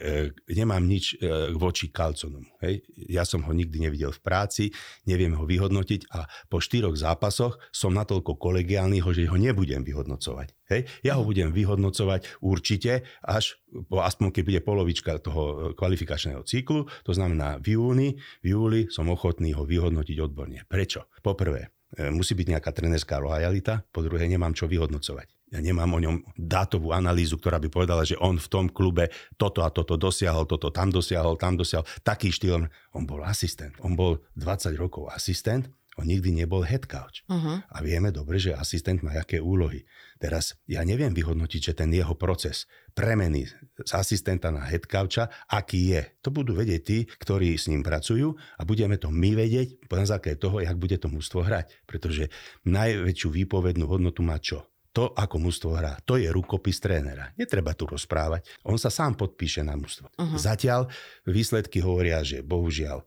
nemám 0.56 0.80
nič 0.88 1.20
e, 1.20 1.52
voči 1.52 1.92
Kalconom. 1.92 2.48
Hej. 2.64 2.88
Ja 3.12 3.28
som 3.28 3.44
ho 3.44 3.52
nikdy 3.52 3.84
nevidel 3.84 4.16
v 4.16 4.24
práci, 4.24 4.64
neviem 5.04 5.36
ho 5.36 5.44
vyhodnotiť 5.44 6.08
a 6.16 6.24
po 6.48 6.64
štyroch 6.64 6.96
zápasoch 6.96 7.60
som 7.76 7.92
natoľko 7.92 8.40
kolegiálny, 8.40 9.04
že 9.04 9.28
ho 9.28 9.36
nebudem 9.36 9.84
vyhodnocovať. 9.84 10.56
Hej. 10.72 10.88
Ja 11.04 11.20
ho 11.20 11.28
budem 11.28 11.52
vyhodnocovať 11.52 12.40
určite 12.40 13.04
až, 13.20 13.60
po, 13.92 14.00
aspoň 14.00 14.32
keď 14.32 14.44
bude 14.48 14.62
polovička 14.64 15.20
toho 15.20 15.44
e, 15.44 15.56
kvalifikačného 15.76 16.48
cyklu, 16.48 16.88
to 17.04 17.12
znamená 17.12 17.60
v 17.60 17.76
júni, 17.76 18.10
v 18.40 18.56
júli 18.56 18.82
som 18.88 19.12
ochotný 19.12 19.52
ho 19.52 19.68
vyhodnotiť 19.68 20.16
odborne. 20.24 20.64
Prečo? 20.64 21.12
Poprvé, 21.20 21.76
e, 21.92 22.08
musí 22.08 22.40
byť 22.40 22.56
nejaká 22.56 22.72
trenerská 22.72 23.20
lojalita, 23.20 23.84
po 23.92 24.00
druhé 24.00 24.32
nemám 24.32 24.56
čo 24.56 24.72
vyhodnocovať 24.72 25.39
ja 25.50 25.60
nemám 25.60 25.90
o 25.98 26.00
ňom 26.00 26.16
dátovú 26.38 26.94
analýzu, 26.94 27.42
ktorá 27.42 27.58
by 27.58 27.70
povedala, 27.74 28.06
že 28.06 28.18
on 28.22 28.38
v 28.38 28.48
tom 28.50 28.66
klube 28.70 29.10
toto 29.34 29.66
a 29.66 29.74
toto 29.74 29.98
dosiahol, 29.98 30.46
toto 30.46 30.70
tam 30.70 30.94
dosiahol, 30.94 31.42
tam 31.42 31.58
dosiahol. 31.58 31.90
Taký 32.06 32.30
štýl. 32.30 32.70
On 32.94 33.04
bol 33.06 33.26
asistent. 33.26 33.74
On 33.82 33.98
bol 33.98 34.22
20 34.38 34.78
rokov 34.78 35.10
asistent, 35.10 35.70
on 36.00 36.08
nikdy 36.08 36.32
nebol 36.32 36.64
head 36.64 36.88
coach. 36.88 37.28
Uh-huh. 37.28 37.60
A 37.60 37.78
vieme 37.84 38.16
dobre, 38.16 38.40
že 38.40 38.56
asistent 38.56 39.04
má 39.04 39.12
aké 39.20 39.44
úlohy. 39.44 39.84
Teraz 40.16 40.56
ja 40.64 40.80
neviem 40.88 41.12
vyhodnotiť, 41.12 41.60
že 41.60 41.74
ten 41.76 41.92
jeho 41.92 42.16
proces 42.16 42.72
premeny 42.96 43.52
z 43.84 43.92
asistenta 43.92 44.48
na 44.48 44.64
head 44.64 44.88
coacha, 44.88 45.28
aký 45.52 45.92
je. 45.92 46.02
To 46.24 46.32
budú 46.32 46.56
vedieť 46.56 46.82
tí, 46.88 46.98
ktorí 47.04 47.60
s 47.60 47.68
ním 47.68 47.84
pracujú 47.84 48.32
a 48.32 48.62
budeme 48.64 48.96
to 48.96 49.12
my 49.12 49.36
vedieť 49.36 49.92
na 49.92 50.08
základe 50.08 50.40
toho, 50.40 50.64
jak 50.64 50.80
bude 50.80 50.96
to 50.96 51.12
mústvo 51.12 51.44
hrať. 51.44 51.68
Pretože 51.84 52.32
najväčšiu 52.64 53.28
výpovednú 53.36 53.84
hodnotu 53.84 54.24
má 54.24 54.40
čo? 54.40 54.64
To, 54.90 55.14
ako 55.14 55.36
mužstvo 55.38 55.72
hrá. 55.78 56.02
To 56.10 56.18
je 56.18 56.26
rukopis 56.30 56.82
trénera. 56.82 57.30
Netreba 57.38 57.78
tu 57.78 57.86
rozprávať. 57.86 58.46
On 58.66 58.76
sa 58.76 58.90
sám 58.90 59.14
podpíše 59.14 59.62
na 59.62 59.78
mužstvo. 59.78 60.10
Uh-huh. 60.18 60.38
Zatiaľ 60.40 60.90
výsledky 61.30 61.80
hovoria, 61.80 62.26
že 62.26 62.42
bohužiaľ 62.42 63.06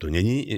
to 0.00 0.06
není 0.08 0.48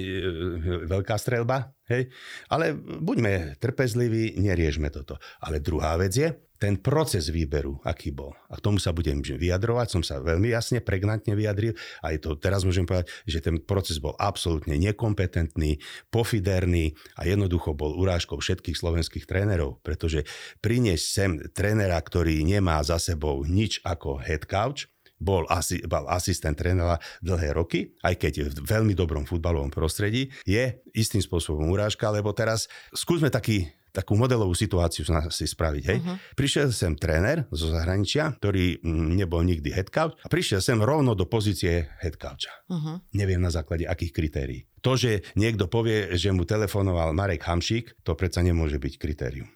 veľká 0.87 1.19
strelba, 1.19 1.75
hej? 1.91 2.07
ale 2.47 2.71
buďme 2.77 3.59
trpezliví, 3.59 4.39
neriešme 4.39 4.87
toto. 4.87 5.19
Ale 5.43 5.59
druhá 5.59 5.99
vec 5.99 6.15
je, 6.15 6.31
ten 6.59 6.75
proces 6.75 7.31
výberu, 7.31 7.79
aký 7.87 8.11
bol. 8.11 8.35
A 8.51 8.59
k 8.59 8.63
tomu 8.67 8.83
sa 8.83 8.91
budem 8.91 9.23
vyjadrovať, 9.23 9.87
som 9.87 10.03
sa 10.03 10.19
veľmi 10.19 10.51
jasne, 10.51 10.83
pregnantne 10.83 11.31
vyjadril. 11.31 11.71
Aj 12.03 12.11
to 12.19 12.35
teraz 12.35 12.67
môžem 12.67 12.83
povedať, 12.83 13.07
že 13.23 13.39
ten 13.39 13.63
proces 13.63 14.03
bol 14.03 14.11
absolútne 14.19 14.75
nekompetentný, 14.75 15.79
pofiderný 16.11 16.99
a 17.15 17.23
jednoducho 17.23 17.71
bol 17.71 17.95
urážkou 17.95 18.43
všetkých 18.43 18.75
slovenských 18.75 19.23
trénerov, 19.23 19.79
pretože 19.87 20.27
priniesť 20.59 21.05
sem 21.07 21.31
trénera, 21.55 21.95
ktorý 21.95 22.43
nemá 22.43 22.83
za 22.83 22.99
sebou 22.99 23.47
nič 23.47 23.79
ako 23.87 24.19
head 24.19 24.43
coach, 24.43 24.91
bol, 25.19 25.45
asi, 25.51 25.83
bol 25.83 26.07
asistent 26.07 26.55
trénera 26.55 26.97
dlhé 27.19 27.53
roky, 27.53 27.93
aj 28.01 28.15
keď 28.15 28.31
je 28.33 28.45
v 28.49 28.65
veľmi 28.65 28.95
dobrom 28.95 29.27
futbalovom 29.27 29.69
prostredí, 29.69 30.31
je 30.47 30.79
istým 30.95 31.19
spôsobom 31.19 31.67
urážka, 31.69 32.09
lebo 32.09 32.31
teraz 32.31 32.71
skúsme 32.95 33.27
taký 33.27 33.67
takú 33.89 34.13
modelovú 34.13 34.53
situáciu 34.53 35.03
si 35.33 35.45
spraviť. 35.49 35.83
Hej. 35.83 35.99
Uh-huh. 35.99 36.17
Prišiel 36.37 36.69
sem 36.69 36.93
tréner 36.93 37.49
zo 37.49 37.73
zahraničia, 37.73 38.37
ktorý 38.37 38.79
mm, 38.79 39.17
nebol 39.17 39.41
nikdy 39.41 39.73
head 39.73 39.89
coach 39.89 40.13
a 40.21 40.29
prišiel 40.29 40.61
sem 40.61 40.79
rovno 40.79 41.17
do 41.17 41.25
pozície 41.25 41.89
head 41.99 42.15
coacha. 42.15 42.53
Uh-huh. 42.69 43.01
Neviem 43.17 43.41
na 43.41 43.49
základe 43.49 43.89
akých 43.89 44.13
kritérií. 44.13 44.61
To, 44.79 44.95
že 44.95 45.27
niekto 45.35 45.67
povie, 45.67 46.15
že 46.15 46.31
mu 46.31 46.47
telefonoval 46.47 47.11
Marek 47.11 47.43
Hamšík, 47.43 47.99
to 48.07 48.15
predsa 48.15 48.39
nemôže 48.39 48.79
byť 48.79 48.93
kritérium. 48.95 49.49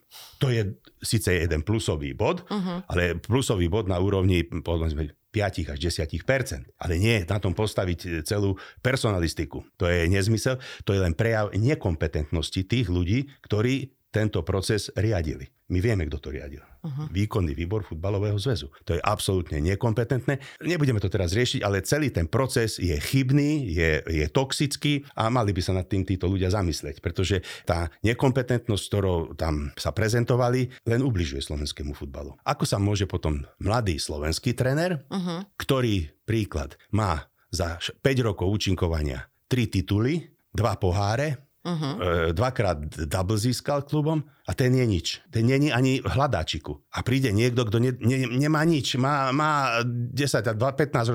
To 0.43 0.51
je 0.51 0.75
síce 0.99 1.31
jeden 1.31 1.63
plusový 1.63 2.11
bod, 2.11 2.43
uh-huh. 2.49 2.83
ale 2.91 3.15
plusový 3.21 3.71
bod 3.71 3.87
na 3.87 4.01
úrovni 4.03 4.43
povedzme, 4.43 5.15
5 5.33 5.73
až 5.73 5.77
10% 5.81 6.77
Ale 6.77 7.01
nie 7.01 7.25
na 7.25 7.41
tom 7.41 7.57
postaviť 7.57 8.21
celú 8.21 8.53
personalistiku. 8.85 9.65
To 9.81 9.89
je 9.89 10.05
nezmysel, 10.05 10.61
to 10.85 10.93
je 10.93 11.01
len 11.01 11.17
prejav 11.17 11.49
nekompetentnosti 11.57 12.61
tých 12.69 12.87
ľudí, 12.87 13.25
ktorí 13.41 13.89
tento 14.13 14.45
proces 14.45 14.93
riadili. 14.93 15.49
My 15.73 15.81
vieme, 15.81 16.05
kto 16.05 16.21
to 16.21 16.29
riadil. 16.29 16.61
Uh-huh. 16.83 17.07
Výkonný 17.07 17.55
výbor 17.55 17.87
futbalového 17.87 18.35
zväzu. 18.35 18.67
To 18.83 18.91
je 18.91 18.99
absolútne 18.99 19.55
nekompetentné. 19.63 20.35
Nebudeme 20.67 20.99
to 20.99 21.07
teraz 21.07 21.31
riešiť, 21.31 21.63
ale 21.63 21.79
celý 21.79 22.11
ten 22.11 22.27
proces 22.27 22.75
je 22.75 22.91
chybný, 22.99 23.71
je, 23.71 24.03
je 24.03 24.27
toxický 24.27 25.07
a 25.15 25.31
mali 25.31 25.55
by 25.55 25.63
sa 25.63 25.71
nad 25.71 25.87
tým 25.87 26.03
títo 26.03 26.27
ľudia 26.27 26.51
zamyslieť, 26.51 26.99
pretože 26.99 27.39
tá 27.63 27.87
nekompetentnosť, 28.03 28.83
ktorou 28.91 29.31
tam 29.39 29.71
sa 29.79 29.95
prezentovali, 29.95 30.67
len 30.83 30.99
ubližuje 30.99 31.39
slovenskému 31.39 31.95
futbalu. 31.95 32.35
Ako 32.43 32.67
sa 32.67 32.83
môže 32.83 33.07
potom 33.07 33.47
mladý 33.63 33.95
slovenský 33.95 34.51
tréner, 34.51 35.07
uh-huh. 35.07 35.47
ktorý 35.55 36.11
príklad 36.27 36.75
má 36.91 37.31
za 37.47 37.79
5 37.79 38.27
rokov 38.27 38.51
účinkovania 38.51 39.31
3 39.47 39.71
tituly, 39.71 40.33
dva 40.51 40.75
poháre, 40.75 41.52
Uh-huh. 41.63 42.35
Dvakrát 42.35 42.75
double 43.07 43.39
získal 43.39 43.87
klubom 43.87 44.19
a 44.43 44.51
ten 44.51 44.75
je 44.75 44.83
nič. 44.83 45.07
Ten 45.31 45.47
není 45.47 45.71
ani 45.71 46.03
v 46.03 46.11
hľadáčiku. 46.11 46.75
A 46.91 47.07
príde 47.07 47.31
niekto, 47.31 47.63
kto 47.63 47.79
ne, 47.79 47.95
ne, 48.03 48.27
nemá 48.27 48.67
nič. 48.67 48.99
Má, 48.99 49.31
má 49.31 49.79
10, 49.87 50.59
15 50.59 50.59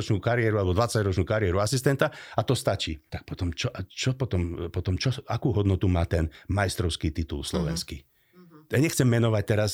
ročnú 0.00 0.16
kariéru 0.24 0.56
alebo 0.56 0.72
20 0.72 1.04
ročnú 1.04 1.28
kariéru 1.28 1.60
asistenta 1.60 2.08
a 2.32 2.40
to 2.40 2.56
stačí. 2.56 2.96
Tak 3.12 3.28
potom 3.28 3.52
čo, 3.52 3.68
čo 3.92 4.16
potom, 4.16 4.72
potom 4.72 4.96
čo, 4.96 5.12
akú 5.28 5.52
hodnotu 5.52 5.84
má 5.84 6.08
ten 6.08 6.32
majstrovský 6.48 7.12
titul 7.12 7.44
slovenský? 7.44 8.00
Uh-huh 8.00 8.16
ja 8.68 8.78
nechcem 8.78 9.08
menovať 9.08 9.44
teraz, 9.48 9.70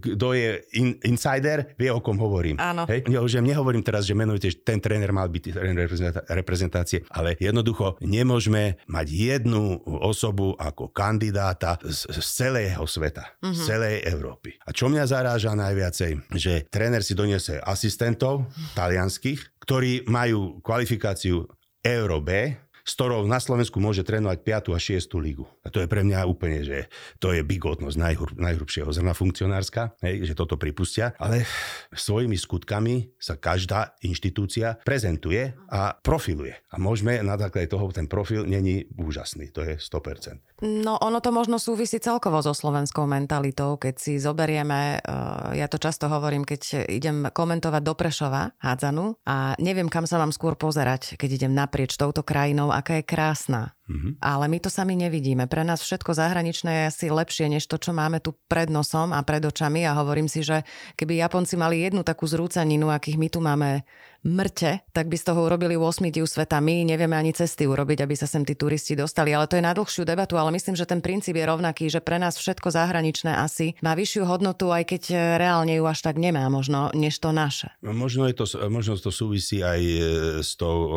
kto 0.00 0.32
je 0.32 0.64
in, 0.80 0.96
insider, 1.04 1.76
vie 1.76 1.92
o 1.92 2.00
kom 2.00 2.16
hovorím. 2.16 2.56
Áno. 2.56 2.88
Hej? 2.88 3.04
Ja 3.12 3.20
už 3.20 3.44
nehovorím 3.44 3.84
teraz, 3.84 4.08
že 4.08 4.16
menujete, 4.16 4.48
že 4.56 4.58
ten 4.64 4.80
tréner 4.80 5.12
mal 5.12 5.28
byť 5.28 5.42
tréner 5.52 5.84
reprezentácie, 6.32 7.04
ale 7.12 7.36
jednoducho 7.36 8.00
nemôžeme 8.00 8.80
mať 8.88 9.06
jednu 9.12 9.84
osobu 9.84 10.56
ako 10.56 10.88
kandidáta 10.88 11.76
z, 11.84 12.08
z 12.08 12.24
celého 12.24 12.84
sveta, 12.88 13.36
mm-hmm. 13.40 13.54
z 13.54 13.60
mhm. 13.60 13.66
celej 13.68 13.96
Európy. 14.08 14.50
A 14.64 14.72
čo 14.72 14.88
mňa 14.88 15.04
zaráža 15.04 15.52
najviacej, 15.52 16.32
že 16.32 16.64
tréner 16.72 17.04
si 17.04 17.12
doniesie 17.12 17.60
asistentov 17.60 18.48
talianských, 18.72 19.60
ktorí 19.60 20.08
majú 20.08 20.60
kvalifikáciu 20.64 21.44
Euro 21.84 22.24
B, 22.24 22.56
s 22.84 22.92
ktorou 23.00 23.24
na 23.24 23.40
Slovensku 23.40 23.80
môže 23.80 24.04
trénovať 24.04 24.44
5. 24.44 24.76
a 24.76 24.78
6. 24.78 25.16
ligu. 25.24 25.48
A 25.64 25.72
to 25.72 25.80
je 25.80 25.88
pre 25.88 26.04
mňa 26.04 26.28
úplne, 26.28 26.60
že 26.60 26.92
to 27.16 27.32
je 27.32 27.40
bigotnosť 27.40 27.96
najhrub, 27.96 28.36
najhrubšieho 28.36 28.92
zrna 28.92 29.16
funkcionárska, 29.16 29.96
hej, 30.04 30.28
že 30.28 30.36
toto 30.36 30.60
pripustia, 30.60 31.16
ale 31.16 31.48
svojimi 31.96 32.36
skutkami 32.36 33.16
sa 33.16 33.40
každá 33.40 33.96
inštitúcia 34.04 34.76
prezentuje 34.84 35.56
a 35.72 35.96
profiluje. 35.96 36.60
A 36.68 36.76
môžeme 36.76 37.16
na 37.24 37.40
základe 37.40 37.72
toho, 37.72 37.88
ten 37.88 38.04
profil 38.04 38.44
není 38.44 38.84
úžasný, 39.00 39.48
to 39.48 39.64
je 39.64 39.80
100%. 39.80 40.60
No 40.64 41.00
ono 41.00 41.24
to 41.24 41.32
možno 41.32 41.56
súvisí 41.56 41.96
celkovo 41.98 42.44
so 42.44 42.52
slovenskou 42.52 43.08
mentalitou, 43.08 43.80
keď 43.80 43.94
si 43.96 44.12
zoberieme, 44.20 45.00
eh, 45.00 45.56
ja 45.56 45.66
to 45.72 45.80
často 45.80 46.12
hovorím, 46.12 46.44
keď 46.44 46.84
idem 46.92 47.32
komentovať 47.32 47.80
do 47.80 47.94
Prešova 47.96 48.52
hádzanu 48.60 49.16
a 49.24 49.56
neviem, 49.56 49.88
kam 49.88 50.04
sa 50.04 50.20
mám 50.20 50.36
skôr 50.36 50.52
pozerať, 50.52 51.16
keď 51.16 51.30
idem 51.40 51.52
naprieč 51.56 51.96
touto 51.96 52.20
krajinou, 52.20 52.73
aká 52.74 52.94
je 52.94 53.02
krásna. 53.02 53.72
Mm-hmm. 53.84 54.12
Ale 54.24 54.48
my 54.48 54.58
to 54.64 54.72
sami 54.72 54.96
nevidíme. 54.96 55.44
Pre 55.44 55.60
nás 55.60 55.84
všetko 55.84 56.16
zahraničné 56.16 56.72
je 56.72 56.84
asi 56.88 57.06
lepšie, 57.12 57.52
než 57.52 57.68
to, 57.68 57.76
čo 57.76 57.92
máme 57.92 58.16
tu 58.24 58.32
pred 58.48 58.72
nosom 58.72 59.12
a 59.12 59.20
pred 59.20 59.44
očami. 59.44 59.84
A 59.84 59.92
hovorím 60.00 60.24
si, 60.24 60.40
že 60.40 60.64
keby 60.96 61.20
Japonci 61.20 61.60
mali 61.60 61.84
jednu 61.84 62.00
takú 62.00 62.24
zrúcaninu, 62.24 62.88
akých 62.88 63.20
my 63.20 63.28
tu 63.28 63.44
máme 63.44 63.84
mŕte, 64.24 64.80
tak 64.96 65.12
by 65.12 65.16
z 65.20 65.24
toho 65.28 65.44
urobili 65.44 65.76
8 65.76 66.08
div 66.08 66.24
sveta. 66.24 66.56
My 66.64 66.80
nevieme 66.82 67.12
ani 67.12 67.36
cesty 67.36 67.68
urobiť, 67.68 68.08
aby 68.08 68.16
sa 68.16 68.24
sem 68.24 68.40
tí 68.40 68.56
turisti 68.56 68.96
dostali. 68.96 69.36
Ale 69.36 69.44
to 69.44 69.60
je 69.60 69.62
na 69.62 69.76
dlhšiu 69.76 70.08
debatu, 70.08 70.40
ale 70.40 70.48
myslím, 70.56 70.74
že 70.74 70.88
ten 70.88 71.04
princíp 71.04 71.36
je 71.36 71.44
rovnaký, 71.44 71.92
že 71.92 72.00
pre 72.00 72.16
nás 72.16 72.40
všetko 72.40 72.72
zahraničné 72.72 73.36
asi 73.36 73.76
má 73.84 73.92
vyššiu 73.92 74.24
hodnotu, 74.24 74.72
aj 74.72 74.96
keď 74.96 75.02
reálne 75.36 75.76
ju 75.76 75.84
až 75.84 76.00
tak 76.00 76.16
nemá 76.16 76.48
možno, 76.48 76.88
než 76.96 77.20
to 77.20 77.36
naše. 77.36 77.68
No, 77.84 77.92
možno, 77.92 78.24
je 78.24 78.34
to, 78.34 78.48
možno 78.72 78.96
to 78.96 79.12
súvisí 79.12 79.60
aj 79.60 79.80
e, 79.84 80.00
s 80.40 80.56
tou 80.56 80.72
o, 80.72 80.90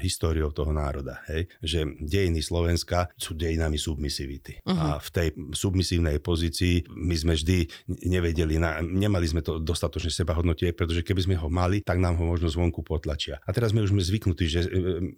históriou 0.00 0.48
toho 0.48 0.72
národa. 0.72 1.20
Hej? 1.28 1.52
Že 1.60 1.78
dejiny 2.14 2.38
Slovenska 2.38 3.10
sú 3.18 3.34
dejinami 3.34 3.74
submisivity. 3.74 4.62
Uh-huh. 4.62 4.78
A 4.78 5.02
v 5.02 5.08
tej 5.10 5.28
submisívnej 5.50 6.22
pozícii 6.22 6.86
my 6.94 7.14
sme 7.18 7.34
vždy 7.34 7.66
nevedeli, 8.06 8.62
na, 8.62 8.78
nemali 8.78 9.26
sme 9.26 9.42
to 9.42 9.58
dostatočne 9.58 10.14
seba 10.14 10.38
hodnotie, 10.38 10.70
pretože 10.70 11.02
keby 11.02 11.20
sme 11.26 11.36
ho 11.40 11.50
mali, 11.50 11.82
tak 11.82 11.98
nám 11.98 12.14
ho 12.22 12.24
možno 12.30 12.46
zvonku 12.46 12.86
potlačia. 12.86 13.42
A 13.42 13.50
teraz 13.50 13.74
my 13.74 13.82
už 13.82 13.90
sme 13.90 14.02
zvyknutí, 14.02 14.44
že 14.46 14.60
e, 14.62 14.68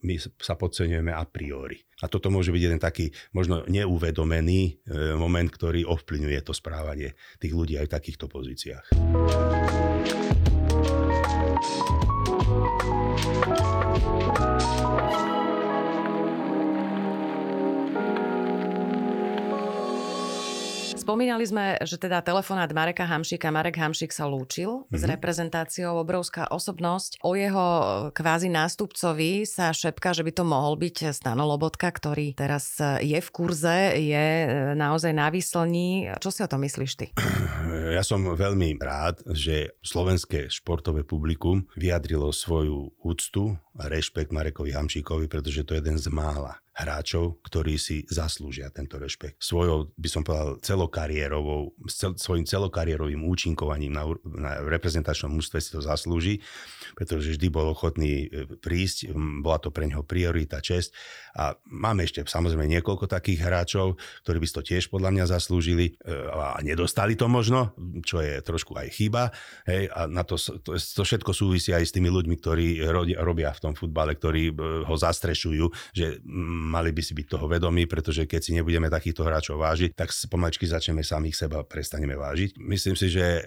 my 0.00 0.14
sa 0.40 0.56
podceňujeme 0.56 1.12
a 1.12 1.24
priori. 1.28 1.84
A 2.00 2.08
toto 2.08 2.32
môže 2.32 2.52
byť 2.52 2.62
jeden 2.62 2.80
taký 2.80 3.12
možno 3.36 3.64
neuvedomený 3.68 4.60
e, 4.88 5.16
moment, 5.16 5.48
ktorý 5.52 5.84
ovplyvňuje 5.84 6.40
to 6.44 6.56
správanie 6.56 7.12
tých 7.40 7.52
ľudí 7.52 7.76
aj 7.76 7.88
v 7.88 7.94
takýchto 7.94 8.26
pozíciách. 8.28 8.92
Spomínali 21.06 21.46
sme, 21.46 21.78
že 21.86 22.02
teda 22.02 22.18
telefonát 22.18 22.66
Mareka 22.74 23.06
Hamšika, 23.06 23.54
Marek 23.54 23.78
Hamšik 23.78 24.10
sa 24.10 24.26
lúčil 24.26 24.82
mm-hmm. 24.82 24.98
s 24.98 25.02
mhm. 25.06 25.10
reprezentáciou, 25.14 26.02
obrovská 26.02 26.50
osobnosť. 26.50 27.22
O 27.22 27.38
jeho 27.38 27.66
kvázi 28.10 28.50
nástupcovi 28.50 29.46
sa 29.46 29.70
šepka, 29.70 30.10
že 30.10 30.26
by 30.26 30.34
to 30.34 30.42
mohol 30.42 30.74
byť 30.74 31.14
Stano 31.14 31.46
Lobotka, 31.46 31.94
ktorý 31.94 32.34
teraz 32.34 32.82
je 32.98 33.22
v 33.22 33.28
kurze, 33.30 33.94
je 34.02 34.26
naozaj 34.74 35.14
na 35.14 35.30
výslní. 35.30 36.18
Čo 36.18 36.34
si 36.34 36.42
o 36.42 36.50
tom 36.50 36.66
myslíš 36.66 36.92
ty? 36.98 37.06
Ja 37.86 38.02
som 38.02 38.26
veľmi 38.26 38.82
rád, 38.82 39.22
že 39.30 39.78
slovenské 39.78 40.50
športové 40.50 41.06
publikum 41.06 41.70
vyjadrilo 41.78 42.34
svoju 42.34 42.98
úctu 42.98 43.54
a 43.78 43.86
rešpekt 43.86 44.34
Marekovi 44.34 44.74
Hamšíkovi, 44.74 45.30
pretože 45.30 45.62
to 45.62 45.78
je 45.78 45.80
jeden 45.86 45.94
z 45.94 46.10
mála 46.10 46.58
hráčov, 46.76 47.40
ktorí 47.40 47.80
si 47.80 48.04
zaslúžia 48.04 48.68
tento 48.68 49.00
rešpekt. 49.00 49.40
Svojou, 49.40 49.96
by 49.96 50.08
som 50.12 50.20
povedal, 50.20 50.60
celokariérovou, 50.60 51.72
cel, 51.88 52.12
svojim 52.20 52.44
celokariérovým 52.44 53.24
účinkovaním 53.24 53.96
na, 53.96 54.04
na 54.28 54.60
reprezentačnom 54.60 55.32
mústve 55.32 55.64
si 55.64 55.72
to 55.72 55.80
zaslúži, 55.80 56.44
pretože 56.92 57.32
vždy 57.32 57.48
bol 57.48 57.72
ochotný 57.72 58.28
e, 58.28 58.44
prísť, 58.60 59.16
bola 59.40 59.56
to 59.56 59.72
pre 59.72 59.88
neho 59.88 60.04
priorita, 60.04 60.60
čest. 60.60 60.92
A 61.32 61.56
máme 61.64 62.04
ešte 62.04 62.20
samozrejme 62.28 62.68
niekoľko 62.68 63.08
takých 63.08 63.40
hráčov, 63.40 63.96
ktorí 64.28 64.36
by 64.44 64.46
si 64.46 64.56
to 64.56 64.62
tiež 64.64 64.92
podľa 64.92 65.16
mňa 65.16 65.24
zaslúžili 65.32 65.96
e, 65.96 66.12
a 66.28 66.60
nedostali 66.60 67.16
to 67.16 67.24
možno, 67.24 67.72
čo 68.04 68.20
je 68.20 68.44
trošku 68.44 68.76
aj 68.76 68.88
chyba. 68.92 69.32
Hej, 69.64 69.88
a 69.96 70.04
na 70.04 70.28
to, 70.28 70.36
to, 70.36 70.76
to 70.76 71.02
všetko 71.02 71.32
súvisí 71.32 71.72
aj 71.72 71.88
s 71.88 71.94
tými 71.96 72.12
ľuďmi, 72.12 72.36
ktorí 72.36 72.84
robia 73.16 73.56
v 73.56 73.62
tom 73.64 73.72
futbale, 73.72 74.12
ktorí 74.12 74.52
e, 74.52 74.84
ho 74.84 74.94
zastrešujú, 74.96 75.96
že 75.96 76.20
mali 76.66 76.90
by 76.90 77.02
si 77.02 77.14
byť 77.14 77.26
toho 77.30 77.46
vedomí, 77.46 77.86
pretože 77.86 78.26
keď 78.26 78.40
si 78.42 78.50
nebudeme 78.58 78.90
takýchto 78.90 79.22
hráčov 79.22 79.62
vážiť, 79.62 79.94
tak 79.94 80.10
pomaličky 80.26 80.66
začneme 80.66 81.06
samých 81.06 81.46
seba 81.46 81.62
prestaneme 81.62 82.18
vážiť. 82.18 82.58
Myslím 82.58 82.98
si, 82.98 83.06
že 83.06 83.46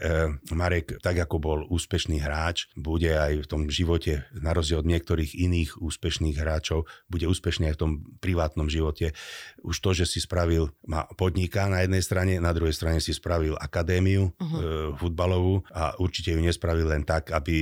Marek, 0.55 1.03
tak 1.03 1.19
ako 1.19 1.35
bol 1.37 1.59
úspešný 1.67 2.23
hráč, 2.23 2.71
bude 2.79 3.11
aj 3.11 3.43
v 3.43 3.47
tom 3.49 3.61
živote, 3.67 4.23
na 4.31 4.55
rozdiel 4.55 4.79
od 4.79 4.87
niektorých 4.87 5.35
iných 5.35 5.83
úspešných 5.83 6.39
hráčov, 6.39 6.87
bude 7.11 7.27
úspešný 7.27 7.67
aj 7.69 7.75
v 7.75 7.81
tom 7.81 7.91
privátnom 8.23 8.71
živote. 8.71 9.11
Už 9.59 9.75
to, 9.83 9.91
že 9.91 10.07
si 10.07 10.23
spravil, 10.23 10.71
má 10.87 11.03
podniká 11.19 11.67
na 11.67 11.83
jednej 11.83 11.99
strane, 11.99 12.39
na 12.39 12.55
druhej 12.55 12.71
strane 12.71 13.03
si 13.03 13.11
spravil 13.11 13.59
akadémiu 13.59 14.31
uh-huh. 14.31 14.95
futbalovú 14.95 15.67
a 15.75 15.97
určite 15.99 16.31
ju 16.31 16.39
nespravil 16.39 16.87
len 16.87 17.03
tak, 17.03 17.35
aby 17.35 17.55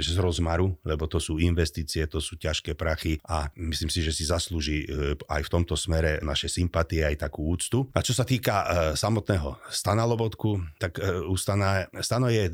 z 0.00 0.16
rozmaru, 0.16 0.78
lebo 0.86 1.04
to 1.10 1.18
sú 1.18 1.36
investície, 1.42 2.06
to 2.06 2.22
sú 2.22 2.38
ťažké 2.38 2.78
prachy 2.78 3.18
a 3.26 3.50
myslím 3.58 3.90
si, 3.90 4.00
že 4.00 4.14
si 4.14 4.22
zaslúži 4.54 4.86
e, 4.86 5.18
aj 5.18 5.42
v 5.42 5.52
tomto 5.52 5.74
smere 5.74 6.22
naše 6.22 6.46
sympatie, 6.46 7.02
aj 7.02 7.26
takú 7.26 7.50
úctu. 7.50 7.90
A 7.90 8.06
čo 8.06 8.14
sa 8.14 8.22
týka 8.22 8.54
e, 8.62 8.66
samotného 8.94 9.58
Stana 9.66 10.06
Lobotku, 10.06 10.62
tak 10.78 11.02
e, 11.02 11.26
u 11.26 11.34
Stana, 11.34 11.90
Stano 11.98 12.30
je 12.30 12.46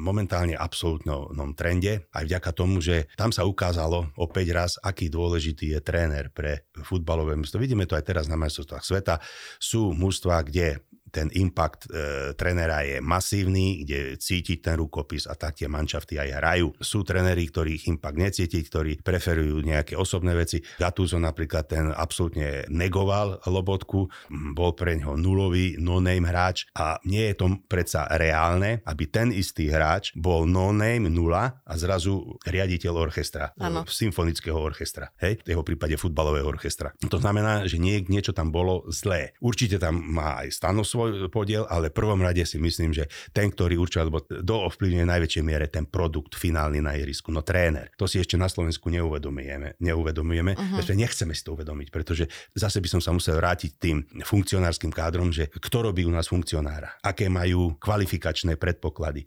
momentálne 0.00 0.56
absolútnom 0.56 1.52
trende, 1.52 2.08
aj 2.16 2.24
vďaka 2.24 2.50
tomu, 2.56 2.80
že 2.80 3.12
tam 3.20 3.28
sa 3.36 3.44
ukázalo 3.44 4.16
opäť 4.16 4.56
raz, 4.56 4.72
aký 4.80 5.12
dôležitý 5.12 5.76
je 5.76 5.80
tréner 5.84 6.32
pre 6.32 6.64
futbalové 6.80 7.36
mužstvo. 7.36 7.60
Vidíme 7.60 7.84
to 7.84 8.00
aj 8.00 8.08
teraz 8.08 8.24
na 8.24 8.40
majstrovstvách 8.40 8.84
sveta. 8.84 9.20
Sú 9.60 9.92
mužstva, 9.92 10.40
kde 10.48 10.80
ten 11.10 11.28
impact 11.34 11.90
e, 11.90 12.32
trenera 12.38 12.82
je 12.86 13.02
masívny, 13.02 13.82
kde 13.84 14.16
cítiť 14.16 14.62
ten 14.62 14.74
rukopis 14.78 15.26
a 15.26 15.34
tak 15.34 15.58
tie 15.58 15.66
manšafty 15.66 16.16
aj 16.16 16.30
hrajú. 16.38 16.66
Sú 16.78 17.02
trenery, 17.02 17.50
ktorých 17.50 17.90
impact 17.90 18.18
necítiť, 18.18 18.62
ktorí 18.70 18.92
preferujú 19.02 19.62
nejaké 19.66 19.98
osobné 19.98 20.32
veci. 20.38 20.62
Gattuso 20.78 21.18
napríklad 21.18 21.64
ten 21.66 21.90
absolútne 21.90 22.64
negoval 22.70 23.42
Lobotku, 23.50 24.06
bol 24.54 24.72
pre 24.78 24.94
ňoho 24.96 25.18
nulový 25.18 25.76
no-name 25.82 26.26
hráč 26.26 26.70
a 26.78 27.02
nie 27.02 27.26
je 27.30 27.34
to 27.34 27.46
predsa 27.66 28.06
reálne, 28.14 28.80
aby 28.86 29.04
ten 29.10 29.34
istý 29.34 29.68
hráč 29.68 30.14
bol 30.14 30.46
no-name 30.46 31.10
nula 31.10 31.60
a 31.66 31.72
zrazu 31.74 32.38
riaditeľ 32.46 32.94
orchestra, 32.94 33.52
ano. 33.58 33.82
E, 33.82 33.90
symfonického 33.90 34.56
orchestra, 34.56 35.10
hej, 35.18 35.42
v 35.42 35.48
jeho 35.56 35.66
prípade 35.66 35.98
futbalového 35.98 36.46
orchestra. 36.46 36.94
To 37.02 37.18
znamená, 37.18 37.66
že 37.66 37.80
nie, 37.80 38.04
niečo 38.06 38.30
tam 38.36 38.54
bolo 38.54 38.86
zlé. 38.92 39.34
Určite 39.40 39.80
tam 39.80 39.98
má 39.98 40.44
aj 40.44 40.52
stanosvo 40.54 40.99
svoj 41.00 41.32
podiel, 41.32 41.64
ale 41.72 41.88
v 41.88 41.96
prvom 41.96 42.20
rade 42.20 42.44
si 42.44 42.60
myslím, 42.60 42.92
že 42.92 43.08
ten, 43.32 43.48
ktorý 43.48 43.80
určuje, 43.80 44.00
alebo 44.04 44.20
do 44.28 44.56
ovplyvňuje 44.68 45.06
najväčšej 45.08 45.44
miere 45.44 45.66
ten 45.72 45.88
produkt 45.88 46.36
finálny 46.36 46.84
na 46.84 46.92
ihrisku, 46.92 47.32
no 47.32 47.40
tréner. 47.40 47.88
To 47.96 48.04
si 48.04 48.20
ešte 48.20 48.36
na 48.36 48.52
Slovensku 48.52 48.92
neuvedomujeme. 48.92 49.80
neuvedomujeme 49.80 50.52
uh-huh. 50.52 50.92
nechceme 50.92 51.32
si 51.32 51.42
to 51.46 51.56
uvedomiť, 51.56 51.88
pretože 51.88 52.28
zase 52.52 52.84
by 52.84 52.88
som 52.92 53.00
sa 53.00 53.16
musel 53.16 53.40
vrátiť 53.40 53.70
tým 53.80 54.04
funkcionárskym 54.20 54.92
kádrom, 54.92 55.32
že 55.32 55.48
kto 55.48 55.88
robí 55.88 56.04
u 56.04 56.12
nás 56.12 56.28
funkcionára, 56.28 57.00
aké 57.00 57.32
majú 57.32 57.80
kvalifikačné 57.80 58.60
predpoklady, 58.60 59.24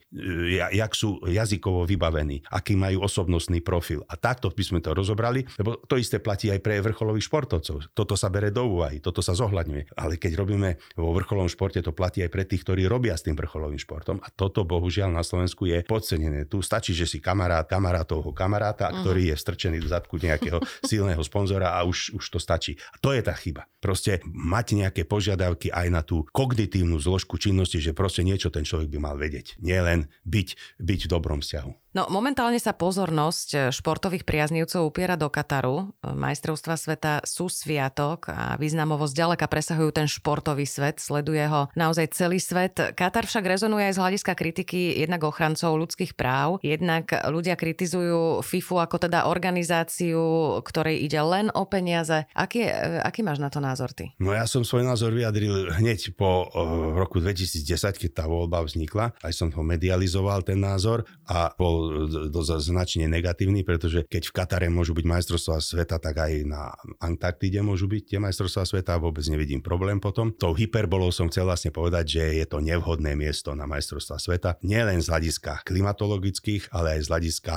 jak 0.76 0.92
sú 0.94 1.24
jazykovo 1.26 1.90
vybavení, 1.90 2.46
aký 2.54 2.78
majú 2.78 3.02
osobnostný 3.02 3.66
profil. 3.66 4.06
A 4.12 4.20
takto 4.20 4.54
by 4.54 4.64
sme 4.64 4.80
to 4.84 4.94
rozobrali, 4.94 5.48
lebo 5.58 5.80
to 5.90 5.98
isté 5.98 6.22
platí 6.22 6.54
aj 6.54 6.60
pre 6.62 6.78
vrcholových 6.84 7.26
športovcov. 7.26 7.96
Toto 7.96 8.14
sa 8.14 8.30
bere 8.30 8.54
do 8.54 8.68
úvahy, 8.68 9.00
toto 9.00 9.24
sa 9.24 9.34
zohľadňuje. 9.34 9.96
Ale 9.98 10.20
keď 10.20 10.32
robíme 10.36 10.70
vo 11.00 11.16
vrcholovom 11.16 11.50
športe, 11.50 11.63
športe 11.64 11.80
to 11.80 11.96
platí 11.96 12.20
aj 12.20 12.28
pre 12.28 12.44
tých, 12.44 12.68
ktorí 12.68 12.84
robia 12.92 13.16
s 13.16 13.24
tým 13.24 13.40
vrcholovým 13.40 13.80
športom 13.80 14.20
a 14.20 14.28
toto 14.36 14.68
bohužiaľ 14.68 15.16
na 15.16 15.24
Slovensku 15.24 15.64
je 15.64 15.80
podcenené. 15.88 16.44
Tu 16.44 16.60
stačí, 16.60 16.92
že 16.92 17.08
si 17.08 17.24
kamarát 17.24 17.64
kamarátovho 17.64 18.36
kamaráta, 18.36 18.92
uh-huh. 18.92 19.00
ktorý 19.00 19.32
je 19.32 19.36
strčený 19.40 19.80
do 19.80 19.88
zadku 19.88 20.20
nejakého 20.20 20.60
silného 20.92 21.24
sponzora 21.24 21.72
a 21.72 21.88
už, 21.88 22.20
už 22.20 22.26
to 22.36 22.36
stačí. 22.44 22.76
A 22.92 23.00
to 23.00 23.16
je 23.16 23.24
tá 23.24 23.32
chyba. 23.32 23.64
Proste 23.80 24.20
mať 24.28 24.76
nejaké 24.76 25.08
požiadavky 25.08 25.72
aj 25.72 25.88
na 25.88 26.04
tú 26.04 26.28
kognitívnu 26.36 27.00
zložku 27.00 27.40
činnosti, 27.40 27.80
že 27.80 27.96
proste 27.96 28.28
niečo 28.28 28.52
ten 28.52 28.68
človek 28.68 28.92
by 28.92 29.00
mal 29.00 29.16
vedieť. 29.16 29.56
Nie 29.64 29.80
len 29.80 30.12
byť, 30.28 30.84
byť 30.84 31.00
v 31.08 31.12
dobrom 31.16 31.40
vzťahu. 31.40 31.83
No 31.94 32.10
momentálne 32.10 32.58
sa 32.58 32.74
pozornosť 32.74 33.50
eh, 33.54 33.62
športových 33.70 34.26
priaznivcov 34.26 34.82
upiera 34.82 35.14
do 35.14 35.30
Kataru. 35.30 35.94
Majstrovstva 36.02 36.74
sveta 36.74 37.14
sú 37.22 37.54
sviatok 37.54 38.34
a 38.34 38.58
významovo 38.58 39.06
zďaleka 39.06 39.46
presahujú 39.46 39.94
ten 39.94 40.10
športový 40.10 40.66
svet, 40.66 40.98
sleduje 40.98 41.46
ho 41.46 41.70
naozaj 41.78 42.18
celý 42.18 42.42
svet. 42.42 42.98
Katar 42.98 43.30
však 43.30 43.46
rezonuje 43.46 43.94
aj 43.94 43.96
z 43.96 44.02
hľadiska 44.02 44.34
kritiky 44.34 45.06
jednak 45.06 45.22
ochrancov 45.22 45.78
ľudských 45.78 46.18
práv, 46.18 46.58
jednak 46.66 47.14
ľudia 47.30 47.54
kritizujú 47.54 48.42
FIFU 48.42 48.82
ako 48.82 48.98
teda 49.06 49.30
organizáciu, 49.30 50.58
ktorej 50.66 50.98
ide 50.98 51.22
len 51.22 51.54
o 51.54 51.70
peniaze. 51.70 52.26
Aký, 52.34 52.66
eh, 52.66 53.06
aký 53.06 53.22
máš 53.22 53.38
na 53.38 53.54
to 53.54 53.62
názor 53.62 53.94
ty? 53.94 54.18
No 54.18 54.34
ja 54.34 54.50
som 54.50 54.66
svoj 54.66 54.82
názor 54.82 55.14
vyjadril 55.14 55.70
hneď 55.78 56.18
po 56.18 56.50
roku 56.98 57.22
2010, 57.22 58.02
keď 58.02 58.10
tá 58.18 58.26
voľba 58.26 58.66
vznikla. 58.66 59.14
Aj 59.22 59.34
som 59.34 59.54
ho 59.54 59.62
medializoval, 59.62 60.42
ten 60.42 60.58
názor 60.58 61.06
a 61.30 61.54
bol 61.54 61.83
dosť 62.30 62.62
značne 62.64 63.06
negatívny, 63.10 63.66
pretože 63.66 64.06
keď 64.08 64.30
v 64.30 64.36
Katare 64.36 64.68
môžu 64.70 64.96
byť 64.96 65.06
majstrovstvá 65.06 65.58
sveta, 65.60 65.98
tak 66.00 66.16
aj 66.20 66.34
na 66.48 66.74
Antarktide 67.00 67.62
môžu 67.66 67.90
byť 67.90 68.16
tie 68.16 68.20
majstrovstvá 68.20 68.64
sveta, 68.68 69.02
vôbec 69.02 69.24
nevidím 69.28 69.60
problém 69.64 69.98
potom. 69.98 70.32
Tou 70.34 70.56
hyperbolou 70.56 71.14
som 71.14 71.30
chcel 71.30 71.48
vlastne 71.48 71.72
povedať, 71.74 72.06
že 72.20 72.24
je 72.44 72.46
to 72.46 72.60
nevhodné 72.60 73.16
miesto 73.16 73.54
na 73.54 73.70
majstrovstvá 73.70 74.18
sveta, 74.20 74.50
nielen 74.64 75.00
z 75.04 75.10
hľadiska 75.10 75.66
klimatologických, 75.68 76.74
ale 76.76 77.00
aj 77.00 77.02
z 77.06 77.10
hľadiska 77.10 77.54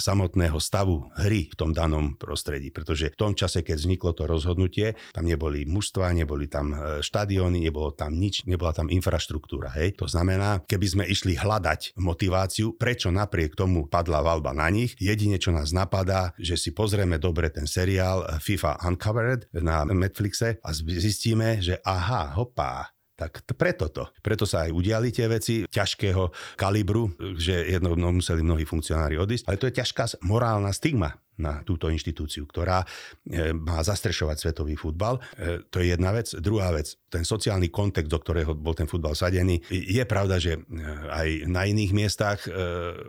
samotného 0.00 0.58
stavu 0.60 1.10
hry 1.16 1.50
v 1.50 1.54
tom 1.56 1.70
danom 1.72 2.14
prostredí, 2.16 2.70
pretože 2.70 3.12
v 3.12 3.18
tom 3.18 3.32
čase, 3.34 3.64
keď 3.64 3.76
vzniklo 3.80 4.10
to 4.12 4.24
rozhodnutie, 4.28 4.98
tam 5.14 5.26
neboli 5.26 5.64
mužstva, 5.64 6.12
neboli 6.12 6.46
tam 6.46 6.72
e, 6.74 7.00
štadióny, 7.00 7.62
nebolo 7.64 7.90
tam 7.94 8.16
nič, 8.16 8.44
nebola 8.44 8.74
tam 8.74 8.92
infraštruktúra. 8.92 9.72
Hej. 9.78 9.98
To 10.02 10.06
znamená, 10.06 10.62
keby 10.66 10.86
sme 10.86 11.04
išli 11.06 11.38
hľadať 11.38 11.96
motiváciu, 11.98 12.74
prečo 12.76 13.08
napriek 13.10 13.49
napriek 13.50 13.58
tomu 13.58 13.90
padla 13.90 14.22
valba 14.22 14.54
na 14.54 14.70
nich. 14.70 14.94
Jedine, 15.00 15.38
čo 15.38 15.50
nás 15.50 15.74
napadá, 15.74 16.32
že 16.38 16.54
si 16.54 16.70
pozrieme 16.70 17.18
dobre 17.18 17.50
ten 17.50 17.66
seriál 17.66 18.22
FIFA 18.38 18.86
Uncovered 18.86 19.50
na 19.58 19.82
Netflixe 19.84 20.62
a 20.62 20.70
zistíme, 20.72 21.58
že 21.58 21.82
aha, 21.82 22.38
hopá, 22.38 22.86
tak 23.20 23.44
preto 23.52 23.92
to. 23.92 24.08
Preto 24.24 24.48
sa 24.48 24.64
aj 24.64 24.72
udiali 24.72 25.12
tie 25.12 25.28
veci 25.28 25.68
ťažkého 25.68 26.56
kalibru, 26.56 27.12
že 27.36 27.68
jedno 27.68 27.92
no, 27.92 28.16
museli 28.16 28.40
mnohí 28.40 28.64
funkcionári 28.64 29.20
odísť, 29.20 29.44
ale 29.44 29.60
to 29.60 29.68
je 29.68 29.76
ťažká 29.76 30.24
morálna 30.24 30.72
stigma 30.72 31.20
na 31.40 31.64
túto 31.64 31.88
inštitúciu, 31.88 32.44
ktorá 32.44 32.84
e, 32.84 33.56
má 33.56 33.80
zastrešovať 33.80 34.36
svetový 34.36 34.76
futbal. 34.76 35.16
E, 35.40 35.64
to 35.72 35.80
je 35.80 35.96
jedna 35.96 36.12
vec. 36.12 36.28
Druhá 36.36 36.68
vec, 36.76 37.00
ten 37.08 37.24
sociálny 37.24 37.72
kontext, 37.72 38.12
do 38.12 38.20
ktorého 38.20 38.52
bol 38.52 38.76
ten 38.76 38.84
futbal 38.84 39.16
sadený. 39.16 39.64
Je 39.72 40.04
pravda, 40.04 40.36
že 40.36 40.60
e, 40.60 40.78
aj 41.08 41.28
na 41.48 41.64
iných 41.64 41.92
miestach 41.96 42.44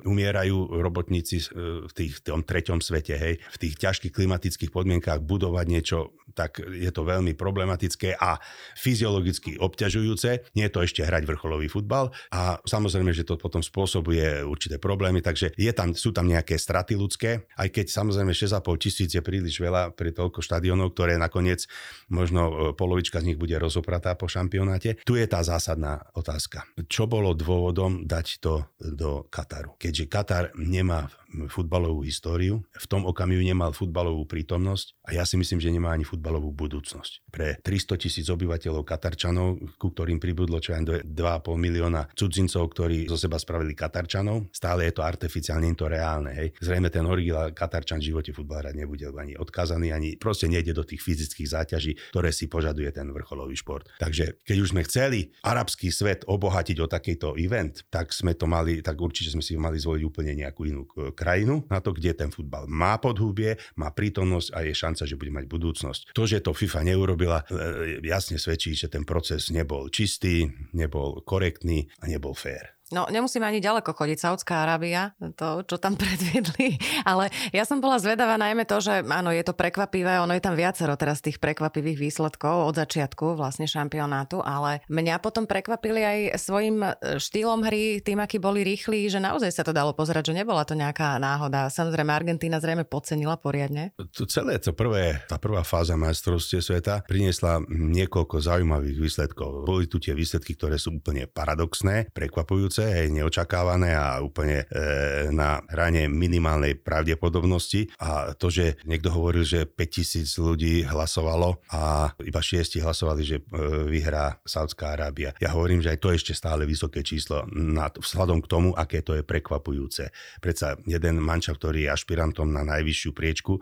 umierajú 0.08 0.80
robotníci 0.80 1.44
v 1.52 1.92
tých, 1.92 2.24
tom 2.24 2.46
treťom 2.46 2.80
svete, 2.80 3.18
hej, 3.18 3.36
v 3.42 3.58
tých 3.58 3.76
ťažkých 3.82 4.14
klimatických 4.14 4.72
podmienkách 4.72 5.20
budovať 5.26 5.66
niečo, 5.68 6.16
tak 6.32 6.64
je 6.64 6.92
to 6.94 7.04
veľmi 7.04 7.36
problematické 7.36 8.16
a 8.16 8.40
fyziologicky 8.80 9.60
obťažujúce. 9.60 10.56
Nie 10.56 10.70
je 10.70 10.74
to 10.74 10.86
ešte 10.86 11.02
hrať 11.04 11.28
vrcholový 11.28 11.68
futbal 11.68 12.16
a 12.32 12.58
samozrejme, 12.64 13.12
že 13.12 13.28
to 13.28 13.36
potom 13.36 13.60
spôsobuje 13.60 14.46
určité 14.46 14.80
problémy, 14.80 15.20
takže 15.20 15.52
je 15.58 15.72
tam, 15.76 15.92
sú 15.98 16.16
tam 16.16 16.30
nejaké 16.30 16.56
straty 16.56 16.96
ľudské, 16.96 17.50
aj 17.58 17.70
keď 17.70 17.86
samozrejme 17.92 18.12
samozrejme 18.12 18.34
6,5 18.36 18.84
tisíc 18.84 19.10
je 19.16 19.22
príliš 19.24 19.58
veľa 19.58 19.96
pri 19.96 20.12
toľko 20.14 20.44
štadionov, 20.44 20.94
ktoré 20.94 21.18
nakoniec 21.18 21.66
možno 22.12 22.42
e, 22.48 22.54
polovička 22.76 23.24
z 23.24 23.34
nich 23.34 23.40
bude 23.40 23.56
rozopratá 23.58 24.14
po 24.14 24.30
šampionáte. 24.30 25.02
Tu 25.02 25.18
je 25.18 25.26
tá 25.26 25.42
zásadná 25.42 26.12
otázka. 26.14 26.68
Čo 26.86 27.10
bolo 27.10 27.34
dôvodom 27.34 28.06
dať 28.06 28.28
to 28.44 28.54
do 28.78 29.26
Kataru? 29.28 29.80
Keďže 29.80 30.06
Katar 30.12 30.46
nemá 30.60 31.10
futbalovú 31.48 32.04
históriu, 32.04 32.64
v 32.72 32.88
tom 32.88 33.08
okamihu 33.08 33.42
nemal 33.42 33.72
futbalovú 33.72 34.28
prítomnosť 34.28 35.00
a 35.08 35.16
ja 35.16 35.24
si 35.24 35.40
myslím, 35.40 35.60
že 35.64 35.72
nemá 35.72 35.96
ani 35.96 36.04
futbalovú 36.04 36.52
budúcnosť. 36.52 37.32
Pre 37.32 37.60
300 37.64 38.02
tisíc 38.02 38.28
obyvateľov 38.28 38.84
Katarčanov, 38.84 39.60
ku 39.80 39.92
ktorým 39.92 40.20
pribudlo 40.20 40.60
čo 40.60 40.76
aj 40.76 41.08
2,5 41.08 41.12
milióna 41.56 42.12
cudzincov, 42.14 42.68
ktorí 42.76 43.08
zo 43.08 43.16
seba 43.16 43.40
spravili 43.40 43.74
Katarčanov, 43.74 44.52
stále 44.52 44.88
je 44.90 44.94
to 44.94 45.02
artificiálne, 45.06 45.66
nie 45.68 45.78
to 45.78 45.88
reálne. 45.88 46.32
Hej. 46.36 46.58
Zrejme 46.60 46.92
ten 46.92 47.08
originál 47.08 47.56
Katarčan 47.56 48.04
v 48.04 48.12
živote 48.12 48.32
futbal 48.36 48.68
hrať 48.68 48.76
nebude 48.76 49.08
ani 49.16 49.34
odkazaný, 49.40 49.96
ani 49.96 50.10
proste 50.20 50.52
nejde 50.52 50.76
do 50.76 50.84
tých 50.86 51.02
fyzických 51.02 51.48
záťaží, 51.48 51.92
ktoré 52.14 52.30
si 52.36 52.46
požaduje 52.52 52.90
ten 52.92 53.08
vrcholový 53.10 53.56
šport. 53.56 53.88
Takže 53.98 54.44
keď 54.44 54.58
už 54.60 54.72
sme 54.76 54.86
chceli 54.86 55.34
arabský 55.42 55.90
svet 55.90 56.28
obohatiť 56.28 56.78
o 56.84 56.88
takýto 56.88 57.34
event, 57.40 57.86
tak 57.90 58.12
sme 58.12 58.36
to 58.36 58.46
mali, 58.50 58.84
tak 58.84 58.98
určite 59.00 59.34
sme 59.34 59.44
si 59.44 59.58
mali 59.58 59.78
zvoliť 59.80 60.04
úplne 60.04 60.34
nejakú 60.36 60.68
inú 60.68 60.86
krajinu 61.22 61.62
na 61.70 61.78
to, 61.78 61.94
kde 61.94 62.18
ten 62.18 62.34
futbal 62.34 62.66
má 62.66 62.98
podhubie, 62.98 63.62
má 63.78 63.94
prítomnosť 63.94 64.58
a 64.58 64.66
je 64.66 64.74
šanca, 64.74 65.04
že 65.06 65.20
bude 65.22 65.30
mať 65.30 65.46
budúcnosť. 65.46 66.02
To, 66.18 66.26
že 66.26 66.42
to 66.42 66.58
FIFA 66.58 66.82
neurobila, 66.82 67.46
e, 67.46 68.02
jasne 68.02 68.42
svedčí, 68.42 68.74
že 68.74 68.90
ten 68.90 69.06
proces 69.06 69.54
nebol 69.54 69.94
čistý, 69.94 70.50
nebol 70.74 71.22
korektný 71.22 71.86
a 72.02 72.10
nebol 72.10 72.34
fér. 72.34 72.81
No, 72.92 73.08
nemusíme 73.08 73.48
ani 73.48 73.64
ďaleko 73.64 73.96
chodiť. 73.96 74.20
Saudská 74.20 74.68
Arábia, 74.68 75.16
to, 75.40 75.64
čo 75.64 75.80
tam 75.80 75.96
predviedli. 76.02 76.76
Ale 77.08 77.32
ja 77.56 77.64
som 77.64 77.80
bola 77.80 77.98
zvedavá 77.98 78.36
najmä 78.36 78.68
to, 78.68 78.84
že 78.84 79.02
áno, 79.08 79.32
je 79.32 79.44
to 79.48 79.56
prekvapivé. 79.56 80.20
Ono 80.20 80.36
je 80.36 80.44
tam 80.44 80.60
viacero 80.60 80.94
teraz 81.00 81.24
tých 81.24 81.40
prekvapivých 81.40 82.12
výsledkov 82.12 82.68
od 82.68 82.76
začiatku 82.76 83.40
vlastne 83.40 83.64
šampionátu, 83.66 84.44
ale 84.44 84.84
mňa 84.92 85.24
potom 85.24 85.48
prekvapili 85.48 86.02
aj 86.04 86.20
svojim 86.36 86.84
e, 86.84 86.92
štýlom 87.16 87.64
hry, 87.64 88.04
tým, 88.04 88.20
aký 88.20 88.44
boli 88.44 88.68
rýchli, 88.68 89.08
že 89.08 89.24
naozaj 89.24 89.56
sa 89.56 89.64
to 89.64 89.72
dalo 89.72 89.96
pozerať, 89.96 90.36
že 90.36 90.44
nebola 90.44 90.68
to 90.68 90.76
nejaká 90.76 91.16
náhoda. 91.16 91.72
Samozrejme, 91.72 92.12
Argentína 92.12 92.60
zrejme 92.60 92.84
podcenila 92.84 93.40
poriadne. 93.40 93.96
To 94.20 94.28
celé, 94.28 94.60
to 94.60 94.76
prvé, 94.76 95.24
tá 95.32 95.40
prvá 95.40 95.64
fáza 95.64 95.96
majstrovstie 95.96 96.60
sveta 96.60 97.08
priniesla 97.08 97.64
niekoľko 97.72 98.44
zaujímavých 98.44 98.98
výsledkov. 99.00 99.64
Boli 99.64 99.88
tu 99.88 100.04
tie 100.04 100.12
výsledky, 100.12 100.60
ktoré 100.60 100.76
sú 100.76 100.92
úplne 101.00 101.30
paradoxné, 101.32 102.12
prekvapujúce 102.12 102.81
budúce, 102.82 102.98
hej, 102.98 103.08
neočakávané 103.14 103.94
a 103.94 104.18
úplne 104.22 104.66
e, 104.66 105.30
na 105.30 105.62
hrane 105.70 106.10
minimálnej 106.10 106.82
pravdepodobnosti. 106.82 107.94
A 108.02 108.34
to, 108.34 108.50
že 108.50 108.82
niekto 108.90 109.14
hovoril, 109.14 109.46
že 109.46 109.70
5000 109.70 110.26
ľudí 110.42 110.76
hlasovalo 110.90 111.62
a 111.70 112.12
iba 112.26 112.42
6 112.42 112.82
hlasovali, 112.82 113.22
že 113.22 113.38
e, 113.40 113.44
vyhrá 113.86 114.42
Saudská 114.42 114.98
Arábia. 114.98 115.38
Ja 115.38 115.54
hovorím, 115.54 115.86
že 115.86 115.94
aj 115.94 116.00
to 116.02 116.10
je 116.12 116.20
ešte 116.26 116.34
stále 116.34 116.66
vysoké 116.66 117.06
číslo 117.06 117.46
nad, 117.54 117.94
vzhľadom 118.02 118.42
k 118.42 118.48
tomu, 118.50 118.70
aké 118.74 119.06
to 119.06 119.14
je 119.14 119.24
prekvapujúce. 119.24 120.10
Predsa 120.42 120.82
jeden 120.90 121.22
mančav, 121.22 121.62
ktorý 121.62 121.86
je 121.86 121.94
ašpirantom 121.94 122.50
na 122.50 122.66
najvyššiu 122.66 123.12
priečku, 123.14 123.54
e, 123.58 123.62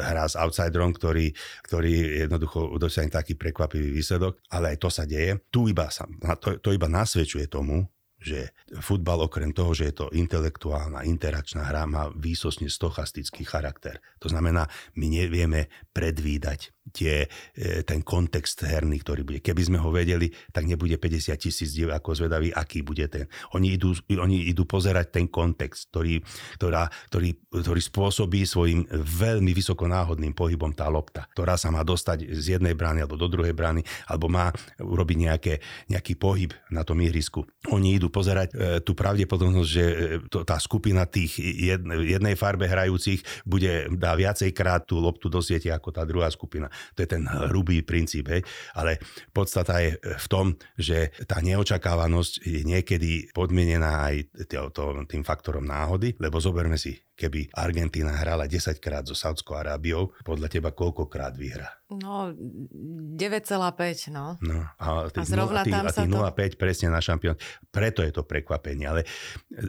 hrá 0.00 0.24
s 0.24 0.40
outsiderom, 0.40 0.96
ktorý, 0.96 1.36
ktorý 1.68 2.24
jednoducho 2.26 2.80
dosiahne 2.80 3.12
taký 3.12 3.36
prekvapivý 3.36 3.92
výsledok, 3.92 4.40
ale 4.48 4.76
aj 4.76 4.78
to 4.80 4.88
sa 4.88 5.04
deje. 5.04 5.36
Tu 5.52 5.68
iba 5.70 5.92
sa, 5.92 6.08
to, 6.40 6.56
to 6.62 6.72
iba 6.72 6.88
nasvedčuje 6.88 7.50
tomu, 7.50 7.84
že 8.24 8.56
futbal 8.80 9.20
okrem 9.28 9.52
toho, 9.52 9.76
že 9.76 9.92
je 9.92 9.94
to 10.00 10.06
intelektuálna, 10.16 11.04
interakčná 11.04 11.68
hra, 11.68 11.84
má 11.84 12.08
výsosne 12.16 12.72
stochastický 12.72 13.44
charakter. 13.44 14.00
To 14.24 14.32
znamená, 14.32 14.64
my 14.96 15.06
nevieme 15.12 15.68
predvídať 15.92 16.72
tie, 16.92 17.24
e, 17.56 17.80
ten 17.86 18.04
kontext 18.04 18.60
herný, 18.66 19.00
ktorý 19.00 19.24
bude. 19.24 19.40
Keby 19.40 19.62
sme 19.64 19.78
ho 19.80 19.88
vedeli, 19.88 20.28
tak 20.52 20.68
nebude 20.68 21.00
50 21.00 21.32
tisíc 21.40 21.72
ako 21.80 22.12
zvedaví, 22.12 22.52
aký 22.52 22.84
bude 22.84 23.06
ten. 23.08 23.24
Oni 23.56 23.78
idú, 23.78 23.96
oni 24.12 24.50
idú 24.52 24.68
pozerať 24.68 25.16
ten 25.16 25.26
kontext, 25.30 25.88
ktorý, 25.94 26.20
ktorá, 26.60 26.90
ktorý, 27.08 27.30
ktorý 27.48 27.80
spôsobí 27.80 28.44
svojim 28.44 28.84
veľmi 28.90 29.52
vysokonáhodným 29.56 30.36
pohybom 30.36 30.76
tá 30.76 30.90
lopta, 30.92 31.24
ktorá 31.32 31.56
sa 31.56 31.72
má 31.72 31.80
dostať 31.86 32.28
z 32.34 32.58
jednej 32.58 32.76
brány 32.76 33.06
alebo 33.06 33.16
do 33.16 33.30
druhej 33.30 33.56
brány, 33.56 33.80
alebo 34.10 34.28
má 34.28 34.52
urobiť 34.76 35.16
nejaké, 35.16 35.54
nejaký 35.88 36.18
pohyb 36.18 36.52
na 36.68 36.84
tom 36.84 37.00
ihrisku. 37.00 37.46
Oni 37.72 37.96
idú 37.96 38.12
pozerať 38.12 38.52
e, 38.52 38.84
tú 38.84 38.92
pravdepodobnosť, 38.92 39.70
že 39.70 39.84
e, 39.84 39.94
to, 40.28 40.42
tá 40.44 40.60
skupina 40.60 41.08
tých 41.08 41.38
jednej, 41.40 42.18
jednej 42.18 42.34
farbe 42.34 42.68
hrajúcich 42.68 43.22
bude, 43.46 43.88
dá 43.96 44.12
viacejkrát 44.18 44.84
tú 44.84 44.98
loptu 45.00 45.30
do 45.30 45.40
siete 45.40 45.70
ako 45.70 45.94
tá 45.94 46.02
druhá 46.02 46.28
skupina. 46.28 46.68
To 46.96 47.04
je 47.04 47.08
ten 47.08 47.28
hrubý 47.28 47.84
princíp, 47.84 48.32
hej. 48.32 48.42
Ale 48.74 48.96
podstata 49.30 49.78
je 49.84 50.00
v 50.00 50.26
tom, 50.32 50.56
že 50.80 51.12
tá 51.28 51.44
neočakávanosť 51.44 52.32
je 52.42 52.60
niekedy 52.64 53.34
podmienená 53.36 54.08
aj 54.08 54.16
tým 55.06 55.22
faktorom 55.22 55.68
náhody, 55.68 56.16
lebo 56.16 56.40
zoberme 56.40 56.80
si 56.80 57.03
keby 57.14 57.54
Argentína 57.54 58.10
hrala 58.10 58.50
10 58.50 58.82
krát 58.82 59.06
so 59.06 59.14
Saudskou 59.14 59.54
Arábiou, 59.54 60.10
podľa 60.26 60.50
teba 60.50 60.70
koľkokrát 60.74 61.38
vyhrá? 61.38 61.70
No, 61.94 62.34
9,5, 62.34 64.10
no. 64.10 64.34
no 64.42 64.58
a, 64.82 65.06
tých, 65.14 65.22
a 65.22 65.30
zrovna 65.30 65.62
tých, 65.62 65.74
tam 65.78 65.84
a 65.86 65.92
tých 65.94 66.10
0,5 66.10 66.34
to... 66.34 66.56
presne 66.58 66.88
na 66.90 66.98
šampión. 66.98 67.38
Preto 67.70 68.02
je 68.02 68.10
to 68.10 68.26
prekvapenie. 68.26 68.90
Ale 68.90 69.06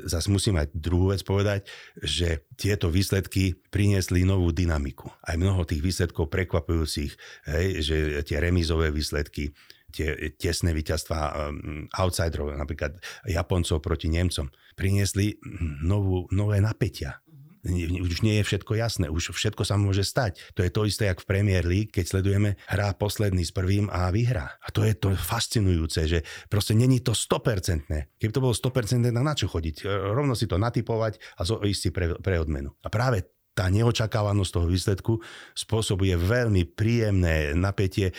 zase 0.09 0.33
musím 0.33 0.57
aj 0.57 0.73
druhú 0.73 1.13
vec 1.13 1.21
povedať, 1.21 1.69
že 2.01 2.49
tieto 2.57 2.89
výsledky 2.89 3.53
priniesli 3.69 4.25
novú 4.25 4.49
dynamiku. 4.49 5.13
Aj 5.21 5.37
mnoho 5.37 5.61
tých 5.69 5.85
výsledkov 5.85 6.33
prekvapujúcich, 6.33 7.11
hej, 7.53 7.67
že 7.85 7.95
tie 8.25 8.41
remízové 8.41 8.89
výsledky, 8.89 9.53
tie 9.93 10.33
tesné 10.35 10.75
víťazstva 10.75 11.19
um, 11.31 11.85
outsiderov, 11.93 12.51
napríklad 12.57 12.99
Japoncov 13.29 13.79
proti 13.79 14.11
Nemcom, 14.11 14.51
priniesli 14.75 15.39
novú, 15.85 16.27
nové 16.35 16.59
napätia 16.59 17.23
už 17.65 18.21
nie 18.21 18.41
je 18.41 18.43
všetko 18.45 18.77
jasné, 18.77 19.05
už 19.09 19.33
všetko 19.33 19.65
sa 19.65 19.75
môže 19.75 20.05
stať. 20.05 20.37
To 20.53 20.61
je 20.61 20.71
to 20.71 20.85
isté, 20.85 21.09
jak 21.09 21.21
v 21.21 21.29
Premier 21.29 21.65
League, 21.65 21.91
keď 21.91 22.05
sledujeme 22.15 22.55
hrá 22.69 22.93
posledný 22.93 23.41
s 23.41 23.51
prvým 23.51 23.89
a 23.89 24.13
vyhrá. 24.13 24.61
A 24.61 24.69
to 24.69 24.85
je 24.85 24.93
to 24.93 25.17
fascinujúce, 25.17 26.05
že 26.05 26.19
proste 26.47 26.77
není 26.77 27.01
to 27.01 27.17
100%. 27.17 27.89
Keby 28.21 28.31
to 28.31 28.43
bolo 28.43 28.53
100%, 28.53 29.01
na 29.09 29.33
čo 29.33 29.49
chodiť? 29.49 29.85
Rovno 30.13 30.37
si 30.37 30.45
to 30.45 30.61
natypovať 30.61 31.17
a 31.37 31.41
ísť 31.43 31.81
si 31.81 31.89
pre, 31.89 32.13
pre 32.21 32.37
odmenu. 32.37 32.77
A 32.85 32.87
práve 32.93 33.35
tá 33.55 33.71
neočakávanosť 33.71 34.51
toho 34.51 34.67
výsledku 34.67 35.13
spôsobuje 35.55 36.11
veľmi 36.19 36.75
príjemné 36.75 37.55
napätie 37.55 38.11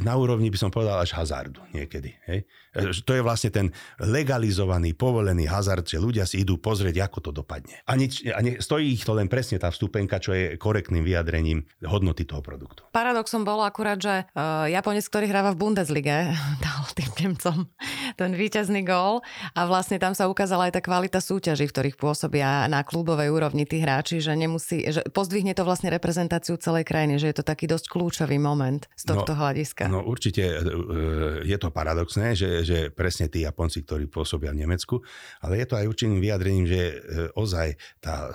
na 0.00 0.16
úrovni, 0.16 0.48
by 0.48 0.56
som 0.56 0.72
povedal, 0.72 0.96
až 1.04 1.20
hazardu 1.20 1.60
niekedy. 1.76 2.16
Hej? 2.24 2.48
E, 2.70 2.94
to 3.02 3.12
je 3.18 3.22
vlastne 3.22 3.50
ten 3.50 3.66
legalizovaný, 3.98 4.94
povolený 4.94 5.50
hazard, 5.50 5.82
že 5.82 5.98
ľudia 5.98 6.22
si 6.22 6.46
idú 6.46 6.54
pozrieť, 6.62 7.10
ako 7.10 7.18
to 7.18 7.30
dopadne. 7.34 7.82
A, 7.86 7.98
nič, 7.98 8.22
a 8.30 8.38
ne, 8.38 8.62
stojí 8.62 8.94
ich 8.94 9.02
to 9.02 9.14
len 9.18 9.26
presne 9.26 9.58
tá 9.58 9.74
vstupenka, 9.74 10.22
čo 10.22 10.30
je 10.30 10.54
korektným 10.54 11.02
vyjadrením 11.02 11.66
hodnoty 11.82 12.22
toho 12.22 12.38
produktu. 12.40 12.86
Paradoxom 12.94 13.42
bolo 13.42 13.66
akurát, 13.66 13.98
že 13.98 14.22
uh, 14.22 14.70
Japonec, 14.70 15.02
ktorý 15.02 15.26
hráva 15.26 15.50
v 15.54 15.66
Bundeslige, 15.66 16.30
dal 16.64 16.82
tým 16.94 17.10
Nemcom 17.18 17.66
ten 18.14 18.30
víťazný 18.34 18.86
gól 18.86 19.22
a 19.54 19.60
vlastne 19.66 19.98
tam 19.98 20.14
sa 20.14 20.30
ukázala 20.30 20.70
aj 20.70 20.78
tá 20.78 20.80
kvalita 20.82 21.18
súťaží, 21.18 21.66
v 21.66 21.74
ktorých 21.74 21.96
pôsobia 21.98 22.70
na 22.70 22.86
klubovej 22.86 23.34
úrovni 23.34 23.66
tí 23.66 23.82
hráči, 23.82 24.22
že 24.22 24.34
nemusí, 24.38 24.86
že 24.90 25.02
pozdvihne 25.10 25.54
to 25.58 25.66
vlastne 25.66 25.90
reprezentáciu 25.90 26.54
celej 26.58 26.86
krajiny, 26.86 27.18
že 27.18 27.34
je 27.34 27.36
to 27.42 27.44
taký 27.46 27.66
dosť 27.66 27.90
kľúčový 27.90 28.38
moment 28.38 28.86
z 28.94 29.04
tohto 29.10 29.34
no, 29.34 29.38
hľadiska. 29.42 29.84
No 29.90 30.06
určite 30.06 30.42
uh, 30.46 31.42
je 31.42 31.56
to 31.58 31.68
paradoxné, 31.74 32.38
že 32.38 32.59
že 32.62 32.78
presne 32.92 33.26
tí 33.32 33.42
Japonci, 33.42 33.82
ktorí 33.82 34.06
pôsobia 34.06 34.52
v 34.52 34.62
Nemecku, 34.66 35.00
ale 35.40 35.60
je 35.60 35.66
to 35.66 35.78
aj 35.78 35.88
určitým 35.88 36.20
vyjadrením, 36.20 36.66
že 36.68 36.82
e, 36.82 36.96
ozaj 37.34 37.78
tá 37.98 38.28
e, 38.28 38.32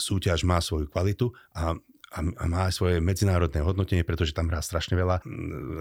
súťaž 0.00 0.44
má 0.48 0.58
svoju 0.58 0.88
kvalitu 0.88 1.30
a 1.54 1.76
a 2.12 2.44
má 2.44 2.68
aj 2.68 2.76
svoje 2.76 2.96
medzinárodné 3.00 3.64
hodnotenie, 3.64 4.04
pretože 4.04 4.36
tam 4.36 4.52
hrá 4.52 4.60
strašne 4.60 5.00
veľa 5.00 5.24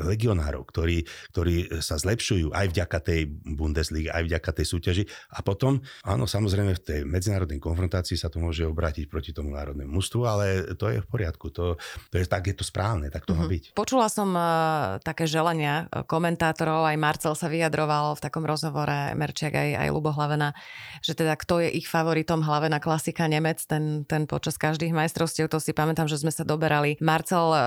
legionárov, 0.08 0.63
ktorí, 0.63 1.04
ktorí 1.36 1.84
sa 1.84 2.00
zlepšujú 2.00 2.56
aj 2.56 2.72
vďaka 2.72 2.98
tej 3.04 3.28
Bundesliga, 3.30 4.15
aj 4.15 4.24
vďaka 4.32 4.50
tej 4.56 4.65
súťaži. 4.72 5.04
A 5.36 5.44
potom, 5.44 5.84
áno, 6.08 6.24
samozrejme 6.24 6.80
v 6.80 6.82
tej 6.82 7.00
medzinárodnej 7.04 7.60
konfrontácii 7.60 8.15
sa 8.15 8.32
to 8.32 8.39
môže 8.39 8.63
obrátiť 8.63 9.12
proti 9.12 9.36
tomu 9.36 9.52
národnému 9.52 9.91
mužstvu, 9.91 10.22
ale 10.24 10.46
to 10.80 10.88
je 10.88 11.04
v 11.04 11.08
poriadku. 11.08 11.52
To, 11.52 11.76
to 12.08 12.15
je, 12.15 12.24
tak 12.24 12.48
je 12.48 12.56
to 12.56 12.63
správne, 12.63 13.12
tak 13.12 13.28
to 13.28 13.36
mm-hmm. 13.36 13.44
má 13.44 13.46
mhm. 13.46 13.52
byť. 13.52 13.63
Počula 13.76 14.08
som 14.08 14.30
uh, 14.32 14.98
také 15.04 15.28
želania 15.28 15.91
e, 15.91 16.06
komentátorov, 16.08 16.88
aj 16.88 16.98
Marcel 16.98 17.34
sa 17.36 17.52
vyjadroval 17.52 18.15
v 18.15 18.24
takom 18.24 18.48
rozhovore, 18.48 19.12
Merčiak 19.17 19.52
aj, 19.52 19.70
aj 19.84 19.88
Lubo 19.91 20.15
Hlavena, 20.15 20.56
že 21.04 21.17
teda 21.17 21.36
kto 21.36 21.60
je 21.60 21.70
ich 21.76 21.91
favoritom 21.91 22.39
Hlavena 22.46 22.80
klasika 22.80 23.28
Nemec, 23.28 23.60
ten, 23.67 24.08
ten 24.08 24.30
počas 24.30 24.56
každých 24.56 24.96
majstrovstiev, 24.96 25.52
to 25.52 25.60
si 25.60 25.76
pamätám, 25.76 26.08
že 26.08 26.21
sme 26.22 26.30
sa 26.30 26.46
doberali. 26.46 27.02
Marcel 27.02 27.50
eh, 27.52 27.62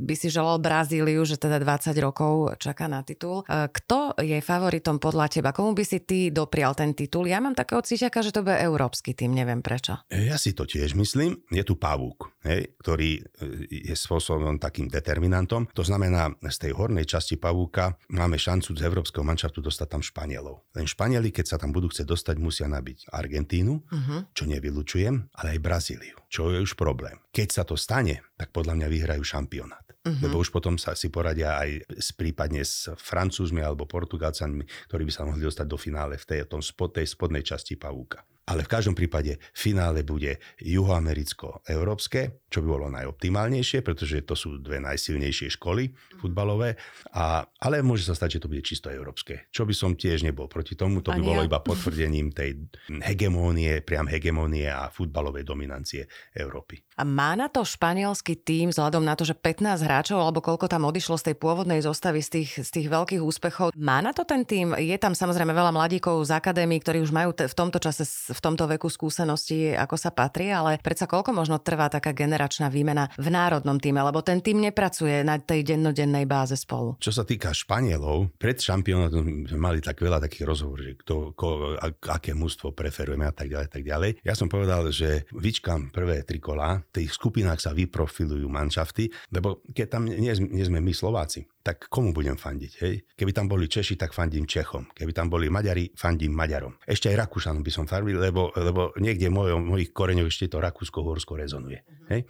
by 0.00 0.14
si 0.16 0.32
želal 0.32 0.56
Brazíliu, 0.58 1.22
že 1.28 1.36
teda 1.36 1.60
20 1.60 1.92
rokov 2.00 2.56
čaká 2.56 2.88
na 2.88 3.04
titul. 3.04 3.44
Eh, 3.44 3.68
kto 3.68 4.16
je 4.24 4.40
favoritom 4.40 4.96
podľa 4.96 5.28
teba? 5.28 5.52
Komu 5.52 5.76
by 5.76 5.84
si 5.84 6.00
ty 6.00 6.32
doprial 6.32 6.72
ten 6.72 6.96
titul? 6.96 7.28
Ja 7.28 7.44
mám 7.44 7.52
takého 7.52 7.84
cíťaka, 7.84 8.24
že 8.24 8.32
to 8.32 8.40
bude 8.40 8.56
európsky 8.56 9.12
tým, 9.12 9.36
neviem 9.36 9.60
prečo. 9.60 10.00
Ja 10.08 10.40
si 10.40 10.56
to 10.56 10.64
tiež 10.64 10.96
myslím. 10.96 11.44
Je 11.52 11.60
tu 11.62 11.76
pavúk, 11.76 12.32
hej, 12.48 12.72
ktorý 12.80 13.20
eh, 13.20 13.92
je 13.92 13.94
spôsobom 13.94 14.56
takým 14.56 14.88
determinantom. 14.88 15.68
To 15.76 15.84
znamená, 15.84 16.32
z 16.40 16.70
tej 16.70 16.72
hornej 16.72 17.04
časti 17.04 17.36
pavúka 17.36 18.00
máme 18.08 18.40
šancu 18.40 18.72
z 18.72 18.82
európskeho 18.86 19.26
manšaftu 19.26 19.60
dostať 19.60 19.88
tam 19.90 20.02
Španielov. 20.02 20.64
Len 20.72 20.86
Španieli, 20.88 21.34
keď 21.34 21.54
sa 21.54 21.56
tam 21.60 21.74
budú 21.74 21.90
chcieť 21.90 22.06
dostať, 22.06 22.36
musia 22.38 22.70
nabiť 22.70 23.10
Argentínu, 23.10 23.74
uh-huh. 23.74 24.20
čo 24.30 24.44
nevylučujem, 24.46 25.34
ale 25.34 25.58
aj 25.58 25.60
Brazíliu, 25.60 26.16
čo 26.30 26.54
je 26.54 26.62
už 26.62 26.78
problém. 26.78 27.18
Keď 27.34 27.48
sa 27.50 27.62
to 27.66 27.73
to 27.74 27.76
stane, 27.82 28.22
tak 28.38 28.54
podľa 28.54 28.78
mňa 28.78 28.86
vyhrajú 28.86 29.26
šampionát. 29.26 29.82
Uh-huh. 30.06 30.14
Lebo 30.22 30.38
už 30.38 30.54
potom 30.54 30.78
sa 30.78 30.94
si 30.94 31.10
poradia 31.10 31.58
aj 31.58 31.90
s, 31.98 32.14
prípadne 32.14 32.62
s 32.62 32.86
Francúzmi 32.94 33.58
alebo 33.66 33.90
Portugalcami, 33.90 34.62
ktorí 34.86 35.02
by 35.02 35.12
sa 35.12 35.26
mohli 35.26 35.42
dostať 35.42 35.66
do 35.66 35.74
finále 35.74 36.14
v 36.14 36.24
tej, 36.24 36.38
tom 36.46 36.62
spod, 36.62 36.94
tej 36.94 37.10
spodnej 37.10 37.42
časti 37.42 37.74
pavúka. 37.74 38.22
Ale 38.44 38.60
v 38.64 38.72
každom 38.72 38.92
prípade 38.92 39.40
finále 39.56 40.04
bude 40.04 40.36
juhoamericko-európske, 40.60 42.44
čo 42.52 42.60
by 42.60 42.66
bolo 42.68 42.86
najoptimálnejšie, 42.92 43.80
pretože 43.80 44.20
to 44.28 44.36
sú 44.36 44.60
dve 44.60 44.78
najsilnejšie 44.84 45.56
školy 45.56 45.90
futbalové, 46.20 46.76
a, 47.16 47.42
ale 47.64 47.80
môže 47.80 48.04
sa 48.04 48.14
stať, 48.14 48.38
že 48.38 48.42
to 48.44 48.50
bude 48.52 48.62
čisto 48.62 48.92
európske, 48.92 49.48
čo 49.48 49.64
by 49.64 49.74
som 49.74 49.96
tiež 49.96 50.28
nebol 50.28 50.46
proti 50.46 50.76
tomu, 50.76 51.00
to 51.00 51.10
by 51.10 51.20
Ani 51.20 51.26
bolo 51.26 51.42
ja. 51.42 51.48
iba 51.48 51.58
potvrdením 51.64 52.30
tej 52.30 52.68
hegemónie, 53.02 53.80
priam 53.80 54.06
hegemónie 54.06 54.68
a 54.68 54.92
futbalovej 54.92 55.42
dominancie 55.42 56.04
Európy. 56.36 56.84
A 57.00 57.02
má 57.02 57.34
na 57.34 57.50
to 57.50 57.66
španielský 57.66 58.38
tým, 58.44 58.70
vzhľadom 58.70 59.02
na 59.02 59.18
to, 59.18 59.26
že 59.26 59.34
15 59.34 59.82
hráčov, 59.82 60.20
alebo 60.20 60.44
koľko 60.44 60.70
tam 60.70 60.86
odišlo 60.86 61.18
z 61.18 61.32
tej 61.32 61.36
pôvodnej 61.40 61.80
zostavy, 61.82 62.22
z 62.22 62.40
tých, 62.40 62.50
z 62.62 62.70
tých 62.70 62.86
veľkých 62.92 63.22
úspechov, 63.24 63.74
má 63.74 63.98
na 63.98 64.14
to 64.14 64.22
ten 64.22 64.46
tým? 64.46 64.76
Je 64.78 64.94
tam 65.00 65.16
samozrejme 65.16 65.50
veľa 65.50 65.74
mladíkov 65.74 66.22
z 66.22 66.38
akadémií, 66.38 66.78
ktorí 66.78 67.02
už 67.02 67.10
majú 67.10 67.34
v 67.34 67.54
tomto 67.56 67.82
čase, 67.82 68.06
v 68.34 68.40
tomto 68.42 68.66
veku 68.66 68.90
skúsenosti, 68.90 69.72
ako 69.72 69.94
sa 69.94 70.10
patrí, 70.10 70.50
ale 70.50 70.82
predsa 70.82 71.06
koľko 71.06 71.30
možno 71.30 71.62
trvá 71.62 71.86
taká 71.86 72.10
generačná 72.10 72.66
výmena 72.66 73.06
v 73.14 73.30
národnom 73.30 73.78
týme, 73.78 74.02
lebo 74.02 74.20
ten 74.26 74.42
tým 74.42 74.58
nepracuje 74.60 75.22
na 75.22 75.38
tej 75.38 75.62
dennodennej 75.62 76.26
báze 76.26 76.58
spolu. 76.58 76.98
Čo 76.98 77.14
sa 77.14 77.22
týka 77.22 77.54
Španielov, 77.54 78.34
pred 78.34 78.58
šampionátom 78.58 79.46
mali 79.54 79.78
tak 79.78 80.02
veľa 80.02 80.18
takých 80.18 80.44
rozhovorov, 80.44 80.82
že 80.82 80.92
kto, 80.98 81.14
ko, 81.38 81.78
aké 82.10 82.34
mužstvo 82.34 82.74
preferujeme 82.74 83.24
a 83.24 83.34
tak 83.34 83.48
ďalej, 83.48 83.68
tak 83.70 83.84
ďalej. 83.86 84.10
Ja 84.26 84.34
som 84.34 84.50
povedal, 84.50 84.90
že 84.90 85.30
vyčkam 85.30 85.94
prvé 85.94 86.26
tri 86.26 86.42
kola, 86.42 86.82
tých 86.90 87.14
skupinách 87.14 87.62
sa 87.62 87.70
vyprofilujú 87.70 88.50
manšafty, 88.50 89.08
lebo 89.30 89.62
keď 89.70 89.86
tam 89.86 90.10
nie, 90.10 90.34
nie 90.34 90.64
sme 90.66 90.82
my 90.82 90.90
Slováci, 90.90 91.46
tak 91.64 91.88
komu 91.88 92.12
budem 92.12 92.36
fandiť, 92.36 92.72
hej? 92.84 93.08
Keby 93.16 93.32
tam 93.32 93.48
boli 93.48 93.64
Češi, 93.64 93.96
tak 93.96 94.12
fandím 94.12 94.44
Čechom. 94.44 94.84
Keby 94.92 95.16
tam 95.16 95.32
boli 95.32 95.48
Maďari, 95.48 95.96
fandím 95.96 96.36
Maďarom. 96.36 96.76
Ešte 96.84 97.08
aj 97.08 97.24
Rakúšanom 97.24 97.64
by 97.64 97.72
som 97.72 97.88
fandil, 97.88 98.20
lebo, 98.20 98.52
lebo 98.52 98.92
niekde 99.00 99.32
v 99.32 99.34
mojom, 99.40 99.64
mojich 99.72 99.96
koreňoch 99.96 100.28
ešte 100.28 100.52
to 100.52 100.60
Rakúsko-Horsko 100.60 101.40
rezonuje. 101.40 101.80
Uh-huh. 101.80 102.08
Hej? 102.12 102.20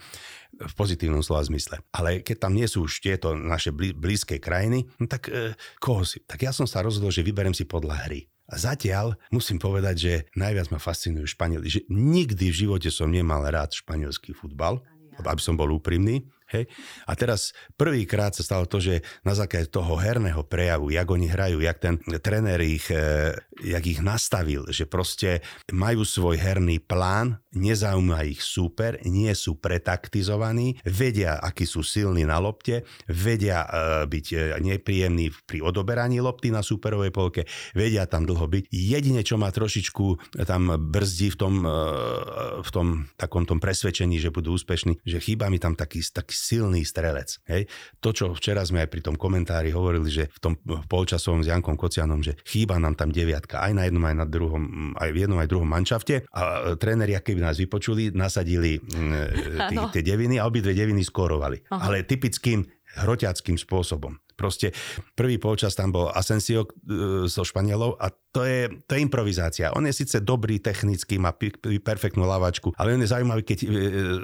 V 0.54 0.74
pozitívnom 0.78 1.26
slova 1.26 1.42
zmysle. 1.42 1.82
Ale 1.90 2.22
keď 2.22 2.46
tam 2.46 2.54
nie 2.54 2.70
sú 2.70 2.86
už 2.86 3.02
tieto 3.02 3.34
naše 3.34 3.74
blízke 3.74 4.38
krajiny, 4.38 4.86
no 5.02 5.10
tak 5.10 5.26
e, 5.26 5.58
koho 5.82 6.06
si? 6.06 6.22
Tak 6.22 6.38
ja 6.38 6.54
som 6.54 6.70
sa 6.70 6.86
rozhodol, 6.86 7.10
že 7.10 7.26
vyberem 7.26 7.58
si 7.58 7.66
podľa 7.66 8.06
hry. 8.06 8.30
A 8.46 8.54
zatiaľ 8.54 9.18
musím 9.34 9.58
povedať, 9.58 9.96
že 9.98 10.12
najviac 10.38 10.70
ma 10.70 10.78
fascinujú 10.78 11.26
Španieli. 11.26 11.66
Že 11.66 11.90
nikdy 11.90 12.54
v 12.54 12.58
živote 12.68 12.88
som 12.94 13.10
nemal 13.10 13.42
rád 13.50 13.74
španielský 13.74 14.30
futbal, 14.30 14.78
aby 15.18 15.42
som 15.42 15.58
bol 15.58 15.70
úprimný. 15.74 16.22
Hej. 16.52 16.68
A 17.08 17.16
teraz 17.16 17.56
prvýkrát 17.80 18.36
sa 18.36 18.44
stalo 18.44 18.68
to, 18.68 18.76
že 18.76 19.00
na 19.24 19.32
základe 19.32 19.72
toho 19.72 19.96
herného 19.96 20.44
prejavu, 20.44 20.92
jak 20.92 21.08
oni 21.08 21.32
hrajú, 21.32 21.64
jak 21.64 21.78
ten 21.80 21.96
tréner 22.20 22.60
ich, 22.60 22.92
e, 22.92 23.32
jak 23.64 23.84
ich 23.88 24.04
nastavil, 24.04 24.68
že 24.68 24.84
proste 24.84 25.40
majú 25.72 26.04
svoj 26.04 26.36
herný 26.36 26.84
plán, 26.84 27.40
nezaujíma 27.56 28.28
ich 28.28 28.44
super, 28.44 29.00
nie 29.08 29.32
sú 29.32 29.56
pretaktizovaní, 29.56 30.84
vedia, 30.84 31.40
akí 31.40 31.64
sú 31.64 31.80
silní 31.80 32.28
na 32.28 32.36
lopte, 32.36 32.84
vedia 33.08 33.64
e, 33.64 33.68
byť 34.04 34.26
e, 34.36 34.36
nepríjemní 34.60 35.32
pri 35.48 35.64
odoberaní 35.64 36.20
lopty 36.20 36.52
na 36.52 36.60
superovej 36.60 37.08
polke, 37.08 37.48
vedia 37.72 38.04
tam 38.04 38.28
dlho 38.28 38.44
byť. 38.44 38.68
Jedine, 38.68 39.24
čo 39.24 39.40
má 39.40 39.48
trošičku 39.48 40.36
tam 40.44 40.76
brzdí 40.76 41.32
v 41.32 41.36
tom, 41.40 41.54
v 42.60 42.70
tom 42.70 43.08
takom 43.16 43.48
tom 43.48 43.62
presvedčení, 43.62 44.20
že 44.20 44.34
budú 44.34 44.58
úspešní, 44.58 45.00
že 45.06 45.18
chýba 45.24 45.48
mi 45.48 45.56
tam 45.56 45.72
taký, 45.72 46.04
taký 46.04 46.33
silný 46.34 46.82
strelec. 46.82 47.38
Hej. 47.46 47.70
To, 48.02 48.10
čo 48.10 48.24
včera 48.34 48.60
sme 48.66 48.84
aj 48.84 48.90
pri 48.90 49.00
tom 49.00 49.16
komentári 49.16 49.70
hovorili, 49.70 50.10
že 50.10 50.24
v 50.28 50.38
tom 50.42 50.52
polčasovom 50.90 51.46
s 51.46 51.50
Jankom 51.50 51.78
Kocianom, 51.78 52.20
že 52.20 52.36
chýba 52.44 52.76
nám 52.82 52.98
tam 52.98 53.14
deviatka 53.14 53.62
aj 53.62 53.72
na 53.72 53.82
jednom, 53.86 54.04
aj 54.04 54.16
na 54.18 54.26
druhom, 54.26 54.62
aj 54.98 55.10
v 55.14 55.16
jednom, 55.26 55.38
aj 55.38 55.48
druhom 55.48 55.68
manšafte. 55.68 56.26
A 56.34 56.74
tréneri, 56.76 57.16
keby 57.16 57.40
nás 57.40 57.56
vypočuli, 57.56 58.10
nasadili 58.12 58.82
mm, 58.82 59.92
tie 59.94 60.02
deviny 60.02 60.42
a 60.42 60.46
obidve 60.50 60.74
deviny 60.74 61.06
skórovali. 61.06 61.62
Aha. 61.70 61.88
Ale 61.88 62.02
typickým 62.04 62.66
hroťackým 62.94 63.58
spôsobom. 63.58 64.14
Proste 64.34 64.74
prvý 65.14 65.38
polčas 65.38 65.78
tam 65.78 65.94
bol 65.94 66.10
Asensio 66.10 66.66
e, 66.66 66.68
so 67.30 67.46
Španielov 67.46 67.96
a 68.02 68.10
to 68.34 68.42
je, 68.42 68.66
to 68.90 68.98
je 68.98 69.00
improvizácia. 69.00 69.70
On 69.78 69.86
je 69.86 69.94
síce 69.94 70.18
dobrý 70.18 70.58
technicky, 70.58 71.22
má 71.22 71.30
perfektnú 71.86 72.26
lavačku, 72.26 72.74
ale 72.74 72.98
on 72.98 73.02
je 73.06 73.14
zaujímavý, 73.14 73.46
keď 73.46 73.58
e, 73.62 73.66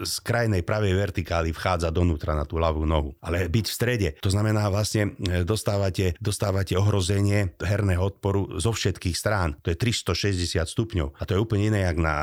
z 0.02 0.14
krajnej 0.26 0.66
pravej 0.66 0.98
vertikály 0.98 1.54
vchádza 1.54 1.94
donútra 1.94 2.34
na 2.34 2.42
tú 2.42 2.58
ľavú 2.58 2.82
nohu. 2.82 3.14
Ale 3.22 3.46
byť 3.46 3.66
v 3.70 3.74
strede, 3.74 4.08
to 4.18 4.34
znamená 4.34 4.66
vlastne 4.66 5.14
e, 5.22 5.46
dostávate, 5.46 6.18
dostávate 6.18 6.74
ohrozenie 6.74 7.54
herného 7.62 8.02
odporu 8.02 8.58
zo 8.58 8.74
všetkých 8.74 9.14
strán. 9.14 9.54
To 9.62 9.70
je 9.70 9.78
360 9.78 10.58
stupňov. 10.66 11.14
A 11.14 11.22
to 11.22 11.38
je 11.38 11.40
úplne 11.40 11.70
iné, 11.70 11.86
jak 11.86 11.98
na 12.02 12.16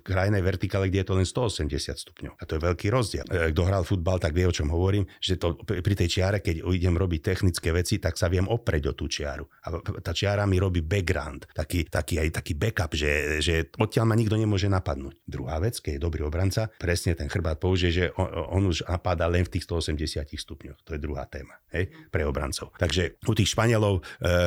krajnej 0.00 0.40
vertikále, 0.40 0.88
kde 0.88 1.04
je 1.04 1.08
to 1.12 1.14
len 1.20 1.26
180 1.28 1.68
stupňov. 2.00 2.32
A 2.40 2.42
to 2.48 2.56
je 2.56 2.60
veľký 2.64 2.86
rozdiel. 2.88 3.24
Kto 3.28 3.62
hral 3.68 3.84
futbal, 3.84 4.16
tak 4.16 4.32
vie, 4.32 4.48
o 4.48 4.54
čom 4.54 4.72
hovorím, 4.72 5.04
že 5.20 5.36
to 5.36 5.58
pri 5.64 5.94
tej 5.94 6.08
čiare, 6.08 6.38
keď 6.40 6.64
idem 6.72 6.93
robiť 6.94 7.20
technické 7.20 7.74
veci, 7.74 7.98
tak 7.98 8.16
sa 8.16 8.30
viem 8.30 8.46
opreť 8.46 8.82
o 8.90 8.92
tú 8.96 9.10
čiaru. 9.10 9.44
A 9.66 9.78
tá 10.00 10.14
čiara 10.14 10.46
mi 10.46 10.56
robí 10.58 10.80
background, 10.80 11.50
taký, 11.52 11.86
taký 11.86 12.22
aj 12.22 12.40
taký 12.40 12.54
backup, 12.56 12.92
že, 12.94 13.42
že 13.42 13.68
odtiaľ 13.76 14.08
ma 14.08 14.16
nikto 14.18 14.38
nemôže 14.38 14.70
napadnúť. 14.70 15.14
Druhá 15.26 15.58
vec, 15.60 15.78
keď 15.78 15.98
je 15.98 16.04
dobrý 16.04 16.22
obranca, 16.26 16.70
presne 16.78 17.18
ten 17.18 17.28
chrbát 17.28 17.58
použije, 17.58 17.90
že 17.90 18.04
on, 18.16 18.28
on 18.60 18.62
už 18.70 18.86
napadá 18.86 19.26
len 19.26 19.44
v 19.44 19.58
tých 19.58 19.66
180 19.66 20.30
stupňoch. 20.34 20.78
To 20.86 20.94
je 20.96 21.00
druhá 21.00 21.26
téma 21.26 21.58
hej, 21.74 21.90
pre 22.08 22.22
obrancov. 22.22 22.70
Takže 22.78 23.18
u 23.26 23.32
tých 23.34 23.50
Španielov 23.50 24.00
e, 24.00 24.02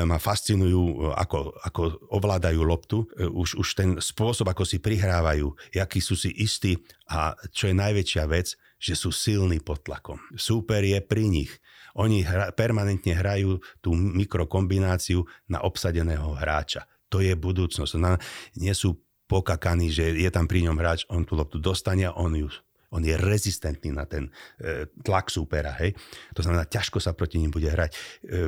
ma 0.08 0.18
fascinujú, 0.18 0.84
e, 0.84 0.96
ako, 1.14 1.40
ako 1.62 1.82
ovládajú 2.16 2.62
loptu, 2.64 3.04
e, 3.18 3.28
už, 3.28 3.60
už 3.60 3.68
ten 3.76 3.90
spôsob, 4.00 4.48
ako 4.48 4.64
si 4.64 4.80
prihrávajú, 4.80 5.52
akí 5.78 6.00
sú 6.00 6.16
si 6.18 6.32
istí 6.38 6.80
a 7.08 7.34
čo 7.56 7.72
je 7.72 7.76
najväčšia 7.76 8.24
vec, 8.28 8.60
že 8.78 8.94
sú 8.94 9.10
silní 9.10 9.64
pod 9.64 9.82
tlakom. 9.82 10.22
Súper 10.38 10.86
je 10.86 11.00
pri 11.02 11.26
nich. 11.28 11.52
Oni 11.98 12.22
hra, 12.22 12.54
permanentne 12.54 13.18
hrajú 13.18 13.58
tú 13.82 13.98
mikrokombináciu 13.98 15.26
na 15.50 15.66
obsadeného 15.66 16.38
hráča. 16.38 16.86
To 17.10 17.24
je 17.24 17.34
budúcnosť. 17.34 17.94
Na, 17.98 18.22
nie 18.54 18.76
sú 18.76 19.02
pokakaní, 19.26 19.90
že 19.90 20.14
je 20.14 20.30
tam 20.30 20.46
pri 20.46 20.70
ňom 20.70 20.78
hráč, 20.78 21.04
on 21.10 21.26
tú 21.26 21.36
loptu 21.36 21.58
dostane 21.58 22.06
a 22.06 22.16
on 22.16 22.38
ju 22.38 22.48
on 22.96 23.04
je 23.04 23.16
rezistentný 23.20 23.92
na 23.92 24.08
ten 24.08 24.32
e, 24.64 24.88
tlak 25.04 25.28
súpera, 25.28 25.76
hej. 25.84 25.92
To 26.32 26.42
znamená, 26.42 26.64
ťažko 26.72 27.04
sa 27.04 27.12
proti 27.12 27.36
ním 27.36 27.52
bude 27.52 27.68
hrať. 27.68 27.92
E, 27.92 27.98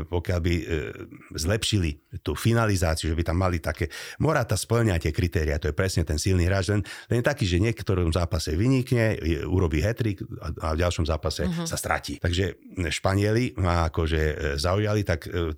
pokiaľ 0.08 0.40
by 0.40 0.54
e, 0.56 0.64
zlepšili 1.36 2.24
tú 2.24 2.40
finalizáciu, 2.40 3.12
že 3.12 3.18
by 3.20 3.24
tam 3.28 3.38
mali 3.38 3.60
také... 3.60 3.92
Morata 4.24 4.56
splňa 4.56 4.96
tie 5.04 5.12
kritéria, 5.12 5.60
to 5.60 5.68
je 5.68 5.76
presne 5.76 6.08
ten 6.08 6.16
silný 6.16 6.48
hráč, 6.48 6.72
len, 6.72 6.82
len 7.12 7.20
taký, 7.20 7.44
že 7.44 7.60
niektorom 7.60 8.16
zápase 8.16 8.56
vynikne, 8.56 9.20
je, 9.20 9.44
urobí 9.44 9.84
hetrik 9.84 10.24
a, 10.40 10.56
a 10.56 10.68
v 10.72 10.82
ďalšom 10.88 11.04
zápase 11.04 11.44
uh-huh. 11.44 11.68
sa 11.68 11.76
stratí. 11.76 12.24
Takže 12.24 12.56
Španieli 12.88 13.60
ma 13.60 13.92
akože 13.92 14.22
e, 14.24 14.36
zaujali, 14.56 15.04
tak, 15.04 15.28
e, 15.28 15.52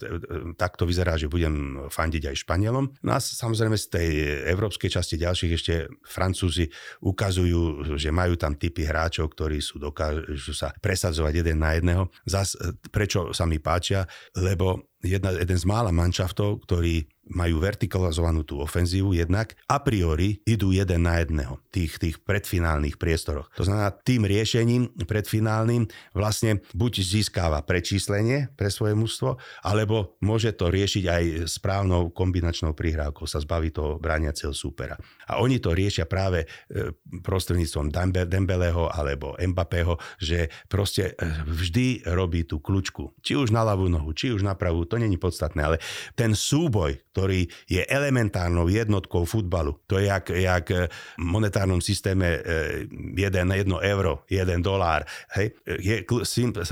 tak 0.58 0.74
to 0.74 0.90
vyzerá, 0.90 1.22
že 1.22 1.30
budem 1.30 1.86
fandiť 1.86 2.34
aj 2.34 2.36
Španielom. 2.42 2.98
No 3.06 3.12
a 3.14 3.22
samozrejme 3.22 3.78
z 3.78 3.86
tej 3.94 4.10
európskej 4.50 4.90
časti 4.90 5.22
ďalších 5.22 5.54
ešte 5.54 5.74
Francúzi 6.02 6.66
ukazujú, 7.06 7.94
že 8.02 8.10
majú 8.10 8.34
tam 8.42 8.58
typ 8.58 8.72
typy 8.82 8.90
hráčov, 8.90 9.30
ktorí 9.38 9.62
sú 9.62 9.78
dokážu 9.78 10.58
sa 10.58 10.74
presadzovať 10.82 11.46
jeden 11.46 11.62
na 11.62 11.78
jedného. 11.78 12.10
Zas, 12.26 12.58
e, 12.58 12.74
prečo 12.90 13.30
sa 13.38 13.46
mi 13.46 13.62
páčia? 13.62 14.10
Lebo 14.34 14.90
jedna, 15.06 15.38
jeden 15.38 15.58
z 15.58 15.66
mála 15.70 15.94
manšaftov, 15.94 16.66
ktorý 16.66 17.06
majú 17.30 17.62
vertikalizovanú 17.62 18.42
tú 18.42 18.58
ofenzívu 18.60 19.14
jednak, 19.14 19.54
a 19.70 19.80
priori 19.80 20.42
idú 20.44 20.74
jeden 20.74 21.06
na 21.06 21.22
jedného 21.22 21.62
tých, 21.70 22.02
tých 22.02 22.18
predfinálnych 22.26 22.98
priestoroch. 22.98 23.54
To 23.56 23.64
znamená, 23.64 23.94
tým 23.94 24.26
riešením 24.26 24.92
predfinálnym 25.06 25.88
vlastne 26.18 26.66
buď 26.74 26.94
získava 27.02 27.62
prečíslenie 27.62 28.52
pre 28.58 28.74
svoje 28.74 28.98
mužstvo, 28.98 29.38
alebo 29.62 30.18
môže 30.20 30.52
to 30.58 30.74
riešiť 30.74 31.04
aj 31.08 31.24
správnou 31.48 32.10
kombinačnou 32.12 32.74
prihrávkou, 32.74 33.30
sa 33.30 33.40
zbaví 33.40 33.70
toho 33.70 34.02
brániaceho 34.02 34.52
súpera. 34.52 34.98
A 35.30 35.40
oni 35.40 35.62
to 35.62 35.72
riešia 35.72 36.10
práve 36.10 36.44
e, 36.44 36.92
prostredníctvom 37.24 37.94
Dembeleho 38.28 38.92
alebo 38.92 39.38
Mbappého, 39.40 39.96
že 40.20 40.52
proste 40.68 41.14
e, 41.16 41.24
vždy 41.48 42.10
robí 42.12 42.44
tú 42.44 42.60
kľúčku. 42.60 43.16
Či 43.24 43.40
už 43.40 43.54
na 43.54 43.64
ľavú 43.64 43.88
nohu, 43.88 44.12
či 44.12 44.34
už 44.34 44.44
na 44.44 44.58
pravú, 44.58 44.84
to 44.84 45.00
není 45.00 45.16
podstatné, 45.16 45.62
ale 45.64 45.78
ten 46.18 46.36
súboj, 46.36 47.00
ktorý 47.22 47.46
je 47.70 47.86
elementárnou 47.86 48.66
jednotkou 48.66 49.30
futbalu, 49.30 49.78
to 49.86 50.02
je 50.02 50.10
jak, 50.10 50.34
jak 50.34 50.66
v 50.74 51.22
monetárnom 51.22 51.78
systéme 51.78 52.42
1 52.90 53.46
na 53.46 53.62
1 53.62 53.70
euro, 53.70 54.26
1 54.26 54.58
dolár, 54.66 55.06
hej, 55.38 55.54
je, 55.78 56.02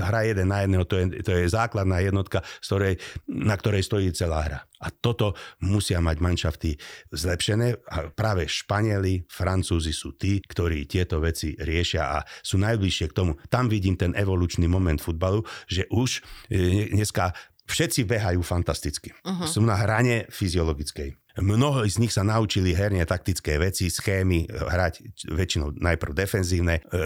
hra 0.01 0.25
jeden 0.25 0.49
na 0.49 0.65
jedného, 0.65 0.89
to 0.89 0.97
je, 0.97 1.21
to 1.21 1.37
je 1.37 1.45
základná 1.45 2.01
jednotka, 2.01 2.41
z 2.57 2.65
ktorej, 2.65 2.93
na 3.29 3.53
ktorej 3.53 3.85
stojí 3.85 4.09
celá 4.09 4.41
hra. 4.41 4.59
A 4.79 4.95
toto 4.95 5.35
musia 5.59 5.99
mať 5.99 6.17
manšafty 6.23 6.71
zlepšené 7.11 7.83
a 7.91 8.09
práve 8.15 8.47
Španieli, 8.47 9.27
Francúzi 9.27 9.91
sú 9.91 10.15
tí, 10.15 10.39
ktorí 10.39 10.87
tieto 10.87 11.19
veci 11.19 11.51
riešia 11.59 12.03
a 12.15 12.17
sú 12.39 12.55
najbližšie 12.63 13.11
k 13.11 13.15
tomu. 13.15 13.35
Tam 13.51 13.67
vidím 13.67 13.99
ten 13.99 14.15
evolučný 14.15 14.71
moment 14.71 15.03
futbalu, 15.03 15.43
že 15.67 15.83
už 15.91 16.23
e, 16.47 16.95
dneska 16.95 17.35
všetci 17.69 18.09
behajú 18.09 18.41
fantasticky. 18.41 19.13
Uh-huh. 19.21 19.45
Sú 19.45 19.61
na 19.61 19.77
hrane 19.77 20.25
fyziologickej. 20.33 21.18
Mnoho 21.39 21.87
z 21.87 21.97
nich 22.03 22.11
sa 22.11 22.27
naučili 22.27 22.75
herne 22.75 23.03
taktické 23.07 23.55
veci, 23.55 23.87
schémy, 23.87 24.51
hrať 24.51 25.25
väčšinou 25.31 25.79
najprv 25.79 26.11
defenzívne, 26.11 26.79
e, 26.79 26.81
e, 26.83 27.03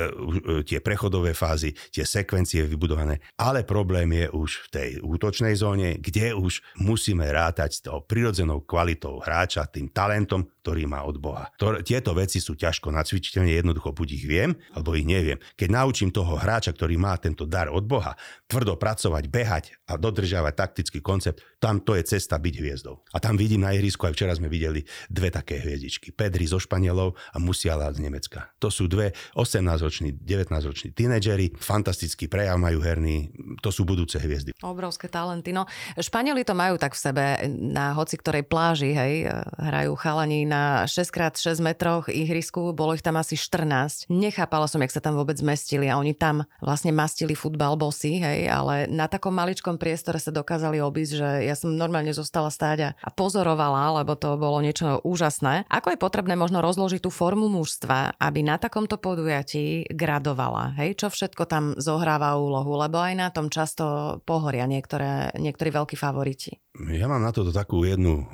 tie 0.65 0.81
prechodové 0.81 1.38
fázy, 1.38 1.77
tie 1.93 2.03
sekvencie 2.03 2.65
vybudované. 2.65 3.21
Ale 3.38 3.61
problém 3.63 4.09
je 4.13 4.25
už 4.34 4.49
v 4.49 4.67
tej 4.73 4.89
útočnej 5.05 5.53
zóne, 5.53 6.01
kde 6.01 6.34
už 6.34 6.65
musíme 6.81 7.25
rátať 7.29 7.69
s 7.77 7.79
tou 7.86 8.01
prirodzenou 8.01 8.65
kvalitou 8.65 9.21
hráča, 9.21 9.69
tým 9.69 9.93
talentom, 9.93 10.49
ktorý 10.63 10.89
má 10.89 11.05
od 11.05 11.21
Boha. 11.21 11.51
To, 11.61 11.79
tieto 11.86 12.15
veci 12.17 12.41
sú 12.41 12.57
ťažko 12.57 12.89
nacvičiteľné, 12.89 13.59
jednoducho 13.59 13.93
buď 13.93 14.07
ich 14.17 14.25
viem, 14.25 14.55
alebo 14.73 14.97
ich 14.97 15.05
neviem. 15.05 15.38
Keď 15.59 15.69
naučím 15.69 16.09
toho 16.09 16.39
hráča, 16.39 16.73
ktorý 16.73 16.97
má 16.97 17.13
tento 17.19 17.45
dar 17.45 17.69
od 17.69 17.86
Boha, 17.86 18.15
tvrdo 18.47 18.79
pracovať, 18.79 19.23
behať 19.29 19.65
a 19.86 19.99
dodržiavať 19.99 20.53
taktický 20.55 20.99
koncept, 21.03 21.43
tam 21.64 21.80
to 21.80 21.95
je 21.95 22.03
cesta 22.03 22.36
byť 22.36 22.55
hviezdou. 22.59 22.99
A 23.16 23.24
tam 23.24 23.39
vidím 23.39 23.64
na 23.64 23.72
ihrisku, 23.72 24.03
aj 24.03 24.20
včera 24.20 24.36
sme 24.36 24.51
videli 24.51 24.84
dve 25.07 25.32
také 25.32 25.64
hviezdičky. 25.64 26.11
Pedri 26.11 26.43
zo 26.43 26.59
Španielov 26.59 27.16
a 27.32 27.39
Musiala 27.39 27.88
z 27.95 28.03
Nemecka. 28.03 28.51
To 28.59 28.68
sú 28.68 28.91
dve 28.91 29.16
18-roční, 29.39 30.20
19-roční 30.20 30.91
tínedžeri, 30.91 31.55
fantastický 31.55 32.28
prejav 32.28 32.59
majú 32.59 32.84
herný, 32.84 33.32
to 33.64 33.72
sú 33.72 33.88
budúce 33.88 34.20
hviezdy. 34.20 34.51
Obrovské 34.59 35.07
talenty. 35.07 35.55
No, 35.55 35.64
Španieli 35.95 36.43
to 36.43 36.51
majú 36.51 36.76
tak 36.76 36.99
v 36.99 36.99
sebe 36.99 37.24
na 37.47 37.95
hoci 37.95 38.20
ktorej 38.20 38.43
pláži, 38.43 38.91
hej, 38.91 39.32
hrajú 39.55 39.95
chalani 39.95 40.43
na 40.43 40.84
6x6 40.84 41.64
metroch 41.64 42.11
ihrisku, 42.11 42.76
bolo 42.76 42.91
ich 42.97 43.05
tam 43.05 43.16
asi 43.16 43.39
14. 43.39 44.11
Nechápala 44.11 44.68
som, 44.68 44.84
jak 44.84 44.91
sa 44.91 44.99
tam 44.99 45.16
vôbec 45.16 45.39
zmestili 45.39 45.88
a 45.88 45.95
oni 45.95 46.11
tam 46.11 46.43
vlastne 46.59 46.91
mastili 46.91 47.38
futbal 47.38 47.80
bosy, 47.80 48.20
hej, 48.20 48.51
ale 48.51 48.89
na 48.91 49.07
takom 49.07 49.32
maličkom 49.32 49.80
priestore 49.80 50.20
sa 50.20 50.34
dokázali 50.34 50.84
obísť, 50.84 51.14
že 51.14 51.30
ja 51.47 51.53
som 51.58 51.74
normálne 51.74 52.14
zostala 52.14 52.54
stáť 52.54 52.93
a 52.93 53.10
pozorovala, 53.10 54.04
lebo 54.04 54.14
to 54.14 54.38
bolo 54.38 54.62
niečo 54.62 55.01
úžasné. 55.01 55.66
Ako 55.68 55.93
je 55.93 56.01
potrebné 56.01 56.38
možno 56.38 56.62
rozložiť 56.62 57.01
tú 57.04 57.10
formu 57.10 57.49
mužstva, 57.49 58.20
aby 58.22 58.45
na 58.45 58.62
takomto 58.62 59.01
podujatí 59.01 59.89
gradovala? 59.89 60.78
Hej, 60.78 61.01
čo 61.01 61.08
všetko 61.10 61.43
tam 61.49 61.74
zohráva 61.80 62.38
úlohu, 62.38 62.78
lebo 62.78 63.01
aj 63.01 63.14
na 63.18 63.30
tom 63.34 63.49
často 63.49 64.20
pohoria 64.24 64.70
niektoré, 64.70 65.34
niektorí 65.36 65.74
veľkí 65.74 65.95
favoriti. 65.97 66.60
Ja 66.93 67.10
mám 67.10 67.22
na 67.22 67.34
toto 67.34 67.54
takú 67.54 67.86
jednu 67.86 68.26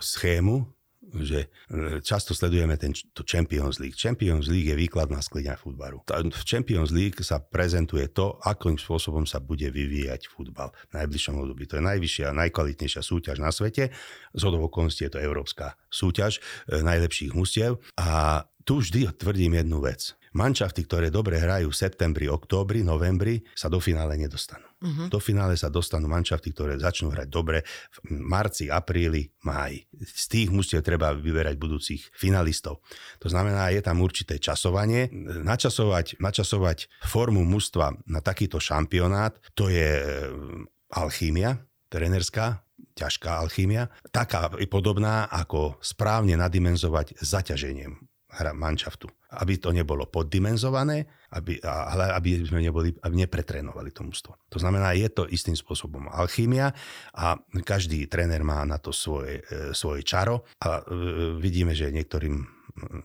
schému, 0.00 0.75
že 1.22 1.48
e, 1.70 2.00
často 2.02 2.34
sledujeme 2.34 2.76
ten, 2.76 2.92
to 3.14 3.22
Champions 3.22 3.78
League. 3.80 3.96
Champions 3.96 4.50
League 4.50 4.68
je 4.68 4.76
výkladná 4.76 5.22
skliňa 5.22 5.56
futbalu. 5.56 6.02
V 6.08 6.44
Champions 6.44 6.90
League 6.92 7.16
sa 7.22 7.40
prezentuje 7.40 8.08
to, 8.10 8.36
akým 8.42 8.76
spôsobom 8.76 9.24
sa 9.24 9.40
bude 9.40 9.68
vyvíjať 9.70 10.28
futbal 10.28 10.74
v 10.90 11.04
najbližšom 11.04 11.34
období. 11.40 11.64
To 11.70 11.78
je 11.80 11.84
najvyššia 11.84 12.34
najkvalitnejšia 12.34 13.02
súťaž 13.04 13.38
na 13.40 13.54
svete. 13.54 13.94
Z 14.36 14.42
okolností 14.42 15.06
je 15.06 15.12
to 15.16 15.20
európska 15.22 15.78
súťaž 15.88 16.42
e, 16.68 16.80
najlepších 16.82 17.32
mustiev. 17.32 17.78
A 17.96 18.42
tu 18.66 18.82
vždy 18.82 19.14
tvrdím 19.14 19.62
jednu 19.62 19.78
vec. 19.78 20.18
Manšafty, 20.36 20.84
ktoré 20.84 21.08
dobre 21.08 21.40
hrajú 21.40 21.72
v 21.72 21.80
septembri, 21.80 22.28
októbri, 22.28 22.84
novembri, 22.84 23.40
sa 23.56 23.72
do 23.72 23.80
finále 23.80 24.20
nedostanú. 24.20 24.68
Uh-huh. 24.84 25.08
Do 25.08 25.16
finále 25.16 25.56
sa 25.56 25.72
dostanú 25.72 26.12
manšafty, 26.12 26.52
ktoré 26.52 26.76
začnú 26.76 27.08
hrať 27.08 27.28
dobre 27.32 27.64
v 28.04 28.20
marci, 28.20 28.68
apríli, 28.68 29.32
máji. 29.48 29.88
Z 29.96 30.24
tých 30.28 30.48
musíte 30.52 30.84
treba 30.84 31.16
vyberať 31.16 31.56
budúcich 31.56 32.12
finalistov. 32.12 32.84
To 33.24 33.32
znamená, 33.32 33.72
je 33.72 33.80
tam 33.80 34.04
určité 34.04 34.36
časovanie. 34.36 35.08
Načasovať, 35.40 36.20
načasovať 36.20 36.92
formu 37.08 37.40
mužstva 37.48 37.96
na 38.04 38.20
takýto 38.20 38.60
šampionát, 38.60 39.40
to 39.56 39.72
je 39.72 40.04
e, 40.04 40.04
alchímia, 40.92 41.64
trenerská, 41.88 42.60
ťažká 42.92 43.40
alchímia, 43.40 43.88
taká 44.12 44.52
podobná 44.68 45.24
ako 45.32 45.80
správne 45.80 46.36
nadimenzovať 46.36 47.16
zaťaženiem 47.24 48.15
manšaftu. 48.52 49.08
Aby 49.36 49.60
to 49.60 49.72
nebolo 49.72 50.06
poddimenzované, 50.08 51.28
aby, 51.34 51.60
ale 51.64 52.14
aby 52.16 52.46
sme 52.46 52.64
neboli, 52.64 52.94
aby 53.04 53.14
nepretrénovali 53.26 53.90
to 53.92 54.02
mústvo. 54.06 54.38
To 54.48 54.58
znamená, 54.58 54.96
je 54.96 55.08
to 55.12 55.28
istým 55.28 55.56
spôsobom 55.58 56.08
alchýmia 56.08 56.72
a 57.12 57.36
každý 57.64 58.06
tréner 58.06 58.40
má 58.44 58.62
na 58.64 58.80
to 58.80 58.94
svoje, 58.94 59.42
e, 59.46 59.74
svoje 59.76 60.06
čaro 60.06 60.46
a 60.62 60.80
e, 60.80 60.82
vidíme, 61.42 61.76
že 61.76 61.92
niektorým 61.92 62.55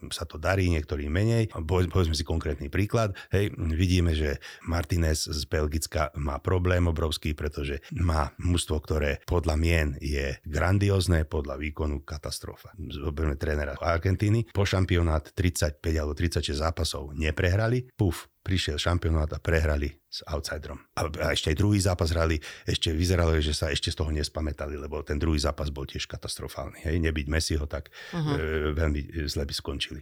sa 0.09 0.23
to 0.23 0.39
darí, 0.39 0.71
niektorým 0.71 1.11
menej. 1.11 1.51
Povedzme 1.67 2.15
si 2.15 2.23
konkrétny 2.23 2.71
príklad. 2.71 3.11
Hej, 3.35 3.51
vidíme, 3.59 4.15
že 4.15 4.39
Martinez 4.63 5.27
z 5.27 5.43
Belgicka 5.45 6.15
má 6.15 6.39
problém 6.39 6.87
obrovský, 6.87 7.35
pretože 7.35 7.83
má 7.99 8.31
mužstvo, 8.39 8.79
ktoré 8.79 9.19
podľa 9.27 9.55
mien 9.59 9.87
je 9.99 10.39
grandiózne, 10.47 11.27
podľa 11.27 11.59
výkonu 11.59 12.07
katastrofa. 12.07 12.71
Zoberme 12.79 13.35
trénera 13.35 13.75
Argentíny. 13.79 14.47
Po 14.55 14.63
šampionát 14.63 15.35
35 15.35 15.83
alebo 15.99 16.15
36 16.15 16.55
zápasov 16.55 17.11
neprehrali. 17.11 17.91
Puf, 17.99 18.30
prišiel 18.41 18.81
šampionát 18.81 19.29
a 19.29 19.39
prehrali 19.39 19.93
s 20.11 20.25
outsiderom. 20.27 20.81
A, 20.97 21.07
a 21.07 21.27
ešte 21.31 21.53
aj 21.53 21.57
druhý 21.61 21.79
zápas 21.79 22.11
hrali, 22.11 22.41
ešte 22.65 22.91
vyzeralo, 22.91 23.37
že 23.37 23.53
sa 23.53 23.69
ešte 23.69 23.93
z 23.93 24.01
toho 24.01 24.11
nespamätali, 24.11 24.75
lebo 24.75 25.05
ten 25.05 25.21
druhý 25.21 25.39
zápas 25.39 25.69
bol 25.69 25.85
tiež 25.85 26.09
katastrofálny. 26.09 26.83
Hej, 26.83 26.99
nebyť 26.99 27.25
Messiho, 27.31 27.63
tak 27.69 27.93
uh-huh. 28.11 28.35
e, 28.35 28.75
veľmi 28.75 29.29
zle 29.29 29.45
by 29.45 29.53
skončili. 29.53 30.01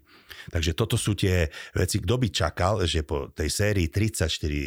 Takže 0.50 0.72
toto 0.74 0.96
sú 0.96 1.14
tie 1.14 1.52
veci, 1.76 2.00
kto 2.02 2.16
by 2.16 2.28
čakal, 2.32 2.74
že 2.88 3.06
po 3.06 3.30
tej 3.30 3.52
sérii 3.52 3.92
34 3.92 4.26
e, 4.26 4.62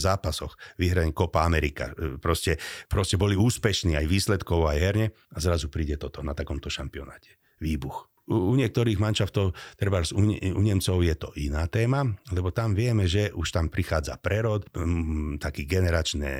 zápasoch 0.00 0.56
vyhraní 0.80 1.14
Copa 1.14 1.46
Amerika, 1.46 1.92
e, 1.94 2.16
proste, 2.16 2.58
proste 2.90 3.20
boli 3.20 3.38
úspešní 3.38 3.94
aj 3.94 4.06
výsledkovo, 4.08 4.66
aj 4.66 4.78
herne 4.80 5.06
a 5.30 5.38
zrazu 5.38 5.70
príde 5.70 5.94
toto 6.00 6.24
na 6.24 6.32
takomto 6.32 6.72
šampionáte. 6.72 7.38
Výbuch 7.60 8.10
u, 8.30 8.54
niektorých 8.54 9.02
manšaftov, 9.02 9.52
treba 9.74 10.06
u, 10.14 10.22
Nemcov 10.62 11.02
je 11.02 11.14
to 11.18 11.28
iná 11.36 11.66
téma, 11.66 12.06
lebo 12.30 12.54
tam 12.54 12.78
vieme, 12.78 13.10
že 13.10 13.34
už 13.34 13.50
tam 13.50 13.66
prichádza 13.66 14.16
prerod, 14.22 14.70
m, 14.78 15.36
taký 15.42 15.66
generačné 15.66 16.32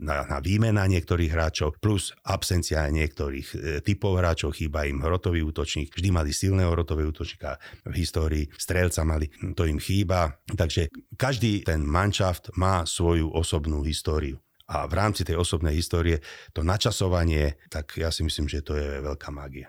na, 0.00 0.24
na 0.24 0.38
výmena 0.40 0.88
niektorých 0.88 1.30
hráčov, 1.30 1.76
plus 1.78 2.16
absencia 2.24 2.88
niektorých 2.88 3.48
e, 3.52 3.56
typov 3.84 4.16
hráčov, 4.16 4.56
chýba 4.56 4.88
im 4.88 5.04
hrotový 5.04 5.44
útočník, 5.44 5.92
vždy 5.92 6.08
mali 6.08 6.32
silného 6.32 6.72
hrotového 6.72 7.12
útočníka 7.12 7.60
v 7.84 7.94
histórii, 8.00 8.44
strelca 8.56 9.04
mali, 9.04 9.28
to 9.52 9.68
im 9.68 9.76
chýba, 9.76 10.40
takže 10.56 10.88
každý 11.20 11.62
ten 11.68 11.84
manšaft 11.84 12.56
má 12.56 12.88
svoju 12.88 13.28
osobnú 13.28 13.84
históriu. 13.84 14.40
A 14.64 14.88
v 14.88 14.94
rámci 14.96 15.28
tej 15.28 15.36
osobnej 15.36 15.76
histórie 15.76 16.24
to 16.56 16.64
načasovanie, 16.64 17.60
tak 17.68 18.00
ja 18.00 18.08
si 18.08 18.24
myslím, 18.24 18.48
že 18.48 18.64
to 18.64 18.76
je 18.76 19.04
veľká 19.04 19.28
mágia. 19.28 19.68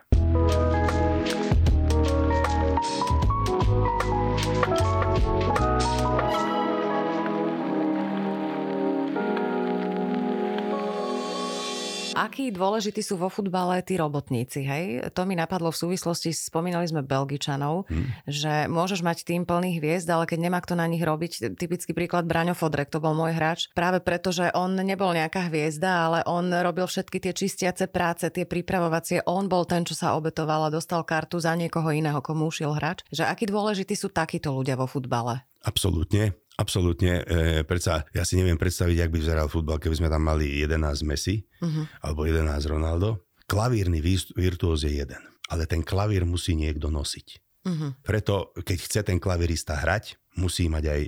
Akí 12.16 12.48
dôležití 12.48 13.04
sú 13.04 13.20
vo 13.20 13.28
futbale 13.28 13.84
tí 13.84 14.00
robotníci, 14.00 14.64
hej? 14.64 15.12
To 15.12 15.28
mi 15.28 15.36
napadlo 15.36 15.68
v 15.68 15.78
súvislosti, 15.84 16.32
spomínali 16.32 16.88
sme 16.88 17.04
Belgičanov, 17.04 17.92
hmm. 17.92 18.24
že 18.24 18.72
môžeš 18.72 19.04
mať 19.04 19.28
tým 19.28 19.44
plných 19.44 19.84
hviezd, 19.84 20.08
ale 20.08 20.24
keď 20.24 20.48
nemá 20.48 20.64
kto 20.64 20.80
na 20.80 20.88
nich 20.88 21.04
robiť, 21.04 21.60
typický 21.60 21.92
príklad 21.92 22.24
Braňo 22.24 22.56
Fodrek, 22.56 22.88
to 22.88 23.04
bol 23.04 23.12
môj 23.12 23.36
hráč, 23.36 23.68
práve 23.76 24.00
preto, 24.00 24.32
že 24.32 24.48
on 24.56 24.80
nebol 24.80 25.12
nejaká 25.12 25.52
hviezda, 25.52 26.08
ale 26.08 26.20
on 26.24 26.48
robil 26.48 26.88
všetky 26.88 27.20
tie 27.20 27.36
čistiace 27.36 27.92
práce, 27.92 28.32
tie 28.32 28.48
pripravovacie, 28.48 29.20
on 29.28 29.52
bol 29.52 29.68
ten, 29.68 29.84
čo 29.84 29.92
sa 29.92 30.16
obetoval 30.16 30.72
a 30.72 30.74
dostal 30.74 31.04
kartu 31.04 31.44
za 31.44 31.52
niekoho 31.52 31.92
iného, 31.92 32.24
komu 32.24 32.48
ušiel 32.48 32.72
hráč. 32.80 33.04
Že 33.12 33.28
akí 33.28 33.44
dôležití 33.52 33.94
sú 34.00 34.08
takíto 34.08 34.56
ľudia 34.56 34.80
vo 34.80 34.88
futbale? 34.88 35.44
Absolútne. 35.66 36.38
Absolútne. 36.56 37.24
E, 37.28 37.64
predsa, 37.68 38.08
ja 38.16 38.24
si 38.24 38.40
neviem 38.40 38.56
predstaviť, 38.56 38.98
ak 39.04 39.12
by 39.12 39.18
vyzeral 39.20 39.48
futbal, 39.52 39.80
keby 39.80 39.96
sme 40.00 40.08
tam 40.08 40.24
mali 40.24 40.64
11 40.64 41.04
Messi 41.04 41.44
uh-huh. 41.44 41.84
alebo 42.00 42.24
11 42.24 42.48
Ronaldo. 42.72 43.28
Klavírny 43.46 44.02
virtuóz 44.34 44.88
je 44.88 45.04
jeden, 45.04 45.22
ale 45.52 45.70
ten 45.70 45.86
klavír 45.86 46.26
musí 46.26 46.58
niekto 46.58 46.90
nosiť. 46.90 47.28
Uh-huh. 47.66 47.98
Preto, 48.02 48.54
keď 48.58 48.78
chce 48.78 49.00
ten 49.06 49.18
klavírista 49.18 49.78
hrať, 49.78 50.22
musí 50.36 50.68
mať 50.68 50.84
aj 50.86 51.02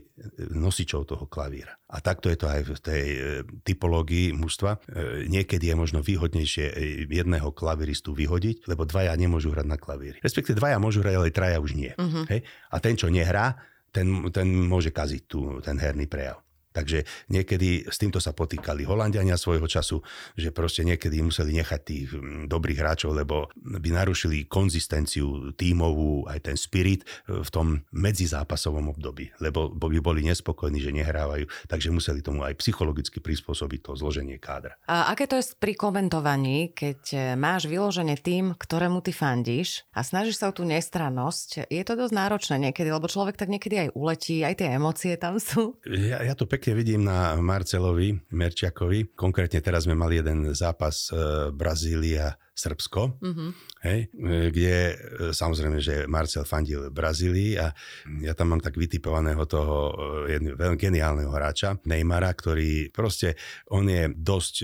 nosičov 0.55 1.03
toho 1.03 1.27
klavíra. 1.27 1.75
A 1.91 1.99
takto 1.99 2.31
je 2.31 2.37
to 2.39 2.47
aj 2.47 2.61
v 2.63 2.79
tej 2.79 3.05
e, 3.07 3.19
typológii 3.63 4.31
mužstva. 4.31 4.71
E, 4.75 5.27
niekedy 5.27 5.67
je 5.71 5.75
možno 5.75 5.99
výhodnejšie 5.99 6.65
e, 6.71 6.73
jedného 7.11 7.51
klaviristu 7.51 8.15
vyhodiť, 8.15 8.67
lebo 8.71 8.87
dvaja 8.87 9.11
nemôžu 9.19 9.51
hrať 9.51 9.67
na 9.67 9.77
klavíri. 9.77 10.17
Respektíve 10.23 10.55
dvaja 10.57 10.79
môžu 10.79 11.03
hrať, 11.03 11.15
ale 11.19 11.35
traja 11.35 11.59
už 11.59 11.75
nie. 11.75 11.91
Uh-huh. 11.93 12.23
Hej? 12.31 12.47
A 12.71 12.75
ten, 12.79 12.95
čo 12.95 13.11
nehrá, 13.11 13.59
ten, 13.91 14.07
ten 14.31 14.47
môže 14.47 14.89
kaziť 14.89 15.21
tu, 15.27 15.59
ten 15.59 15.77
herný 15.77 16.07
prejav. 16.07 16.46
Takže 16.77 17.09
niekedy 17.33 17.89
s 17.89 17.97
týmto 17.97 18.21
sa 18.21 18.37
potýkali 18.37 18.85
Holandiania 18.85 19.33
svojho 19.33 19.65
času, 19.65 20.05
že 20.37 20.53
proste 20.53 20.85
niekedy 20.85 21.25
museli 21.25 21.57
nechať 21.57 21.81
tých 21.81 22.13
mm, 22.13 22.45
dobrých 22.45 22.77
hráčov, 22.77 23.17
lebo 23.17 23.49
by 23.57 23.89
narušili 23.89 24.45
konzistenciu 24.45 25.57
tímovú, 25.57 26.29
aj 26.29 26.53
ten 26.53 26.57
spirit 26.59 27.01
e, 27.25 27.41
v 27.41 27.49
tom 27.49 27.81
medzizápasovom 27.89 28.93
období, 28.93 29.33
lebo 29.41 29.73
by 29.73 29.97
boli 29.97 30.21
nespokojní, 30.29 30.77
že 30.77 30.93
nehrávajú, 30.93 31.49
takže 31.65 31.89
museli 31.89 32.21
tomu 32.21 32.45
aj 32.45 32.53
psychologicky 32.61 33.17
prispôsobiť 33.17 33.79
to 33.81 33.91
zloženie 33.97 34.37
kádra. 34.37 34.77
A 34.85 35.09
aké 35.09 35.25
to 35.25 35.41
je 35.41 35.57
pri 35.57 35.73
komentovaní, 35.73 36.77
keď 36.77 36.99
e, 37.09 37.17
máš 37.33 37.65
vyloženie 37.65 38.19
tým, 38.21 38.53
ktorému 38.53 39.01
ty 39.01 39.15
fandíš 39.15 39.87
a 39.95 40.05
snažíš 40.05 40.43
sa 40.43 40.51
o 40.51 40.53
tú 40.53 40.61
nestrannosť, 40.67 41.71
je 41.71 41.83
to 41.87 41.93
dosť 41.95 42.13
náročné 42.13 42.55
niekedy, 42.69 42.93
lebo 42.93 43.09
človek 43.09 43.39
tak 43.39 43.49
niekedy 43.49 43.87
aj 43.87 43.89
uletí, 43.95 44.43
aj 44.43 44.59
tie 44.59 44.67
emócie 44.75 45.15
tam 45.17 45.39
sú. 45.41 45.79
Ja, 45.87 46.19
ja 46.21 46.35
to 46.35 46.43
pekne 46.43 46.66
vidím 46.75 47.07
na 47.07 47.39
Marcelovi 47.39 48.17
Merčiakovi. 48.35 49.15
Konkrétne 49.15 49.63
teraz 49.63 49.87
sme 49.87 49.95
mali 49.95 50.19
jeden 50.19 50.51
zápas 50.51 51.07
e, 51.07 51.47
Brazília 51.55 52.35
Srbsko, 52.57 53.21
mm-hmm. 53.21 53.49
hej, 53.85 53.99
e, 54.09 54.49
kde 54.51 54.75
e, 54.75 54.93
samozrejme, 55.31 55.77
že 55.79 56.09
Marcel 56.09 56.43
fandil 56.43 56.89
Brazílii 56.91 57.61
a 57.61 57.71
ja 58.19 58.33
tam 58.35 58.51
mám 58.51 58.61
tak 58.65 58.75
vytipovaného 58.75 59.45
toho 59.47 59.95
jedného 60.27 60.59
veľmi 60.59 60.75
geniálneho 60.75 61.31
hráča, 61.31 61.79
Neymara, 61.87 62.33
ktorý 62.33 62.91
proste, 62.91 63.39
on 63.71 63.87
je 63.87 64.11
dosť 64.11 64.55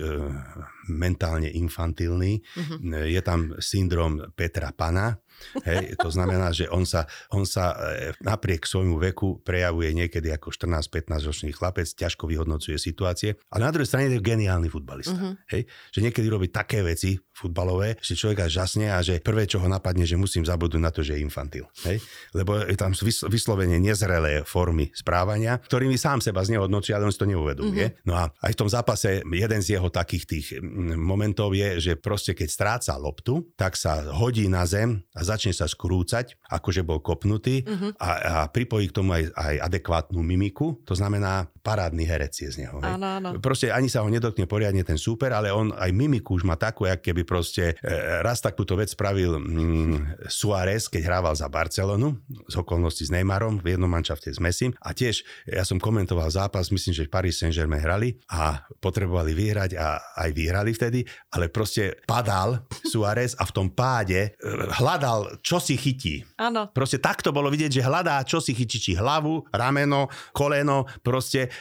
mentálne 0.91 1.47
infantilný. 1.47 2.43
Mm-hmm. 2.43 3.07
Je 3.07 3.21
tam 3.23 3.55
syndrom 3.63 4.33
Petra 4.35 4.75
Pana, 4.75 5.22
Hej, 5.67 5.99
to 5.99 6.09
znamená, 6.09 6.51
že 6.51 6.69
on 6.69 6.83
sa, 6.87 7.05
on 7.33 7.43
sa 7.47 7.73
e, 7.73 8.11
napriek 8.23 8.65
svojmu 8.65 8.99
veku 9.11 9.41
prejavuje 9.41 9.91
niekedy 9.93 10.31
ako 10.31 10.51
14-15 10.53 11.29
ročný 11.29 11.51
chlapec, 11.51 11.87
ťažko 11.89 12.29
vyhodnocuje 12.29 12.77
situácie, 12.79 13.35
ale 13.51 13.67
na 13.67 13.71
druhej 13.73 13.89
strane 13.89 14.11
je 14.11 14.23
geniálny 14.23 14.69
futbalista. 14.69 15.15
Uh-huh. 15.15 15.33
Hej, 15.51 15.67
že 15.91 15.99
niekedy 15.99 16.27
robí 16.29 16.49
také 16.49 16.81
veci 16.81 17.17
futbalové, 17.33 17.97
že 17.99 18.13
človek 18.13 18.45
až 18.45 18.63
žasne 18.63 18.93
a 18.93 19.01
že 19.01 19.17
prvé, 19.17 19.49
čo 19.49 19.57
ho 19.57 19.65
napadne, 19.65 20.05
že 20.05 20.13
musím 20.13 20.45
zabudnúť 20.45 20.81
na 20.81 20.93
to, 20.93 21.01
že 21.01 21.17
je 21.17 21.25
infantil. 21.25 21.65
Hej? 21.89 21.99
Lebo 22.37 22.61
tam 22.77 22.93
vyslovene 23.27 23.81
nezrelé 23.81 24.45
formy 24.45 24.93
správania, 24.93 25.57
ktorými 25.57 25.97
sám 25.97 26.21
seba 26.21 26.45
znehodnocuje, 26.45 26.93
ale 26.93 27.09
on 27.09 27.13
si 27.13 27.19
to 27.19 27.29
neuvedomuje. 27.29 27.87
Uh-huh. 27.89 28.05
No 28.05 28.13
a 28.13 28.29
aj 28.45 28.53
v 28.53 28.59
tom 28.61 28.69
zápase 28.69 29.25
jeden 29.25 29.61
z 29.65 29.77
jeho 29.77 29.89
takých 29.89 30.23
tých 30.29 30.45
momentov 30.93 31.57
je, 31.57 31.81
že 31.81 31.93
proste 31.97 32.37
keď 32.37 32.47
stráca 32.47 32.93
loptu, 33.01 33.49
tak 33.57 33.73
sa 33.73 34.13
hodí 34.13 34.45
na 34.45 34.63
zem 34.69 35.01
a 35.17 35.25
začne 35.25 35.57
sa 35.57 35.65
skrúcať, 35.65 36.37
akože 36.53 36.85
bol 36.85 37.01
kopnutý 37.01 37.65
uh-huh. 37.65 37.97
a, 37.97 38.09
a 38.21 38.35
pripojí 38.45 38.93
k 38.93 38.95
tomu 39.01 39.17
aj, 39.17 39.33
aj 39.33 39.55
adekvátnu 39.73 40.21
mimiku, 40.21 40.77
to 40.85 40.93
znamená 40.93 41.49
parádny 41.65 42.05
herec 42.05 42.35
je 42.35 42.51
z 42.51 42.67
neho. 42.67 42.77
Áno, 42.83 43.07
áno. 43.17 43.29
Proste 43.39 43.71
ani 43.71 43.87
sa 43.87 44.03
ho 44.03 44.09
nedotkne 44.11 44.45
poriadne 44.45 44.83
ten 44.83 44.99
super, 44.99 45.31
ale 45.31 45.49
on 45.49 45.71
aj 45.73 45.89
mimiku 45.95 46.35
už 46.35 46.43
má 46.43 46.59
takú, 46.59 46.85
jak 46.85 46.99
keby 46.99 47.22
proste 47.27 47.75
e, 47.79 47.95
raz 48.21 48.39
takúto 48.39 48.77
vec 48.79 48.91
spravil 48.91 49.39
mm, 49.39 50.27
Suárez, 50.29 50.87
keď 50.87 51.01
hrával 51.07 51.33
za 51.35 51.47
Barcelonu 51.47 52.19
z 52.47 52.55
okolností 52.59 53.07
s 53.07 53.11
Neymarom 53.11 53.59
v 53.63 53.75
jednom 53.75 53.89
manšafte 53.89 54.31
s 54.31 54.39
Messim 54.39 54.71
a 54.79 54.95
tiež 54.95 55.23
ja 55.49 55.63
som 55.67 55.81
komentoval 55.81 56.29
zápas, 56.31 56.71
myslím, 56.71 56.93
že 56.95 57.11
Paris 57.11 57.39
Saint-Germain 57.39 57.81
hrali 57.81 58.15
a 58.31 58.63
potrebovali 58.79 59.35
vyhrať 59.35 59.71
a 59.75 59.99
aj 60.23 60.29
vyhrali 60.31 60.71
vtedy, 60.71 61.03
ale 61.35 61.49
proste 61.49 61.99
padal 62.07 62.63
Suárez 62.87 63.35
a 63.39 63.43
v 63.47 63.51
tom 63.51 63.67
páde 63.71 64.35
e, 64.37 64.49
hľadal 64.79 65.39
čo 65.43 65.59
si 65.59 65.75
chytí. 65.75 66.23
Áno. 66.39 66.69
Proste 66.71 66.99
takto 66.99 67.35
bolo 67.35 67.51
vidieť, 67.51 67.81
že 67.81 67.85
hľadá, 67.85 68.21
čo 68.23 68.39
si 68.39 68.55
chytí, 68.55 68.77
či 68.79 68.93
hlavu, 68.95 69.47
rameno, 69.51 70.07
koleno, 70.31 70.85
proste 71.01 71.51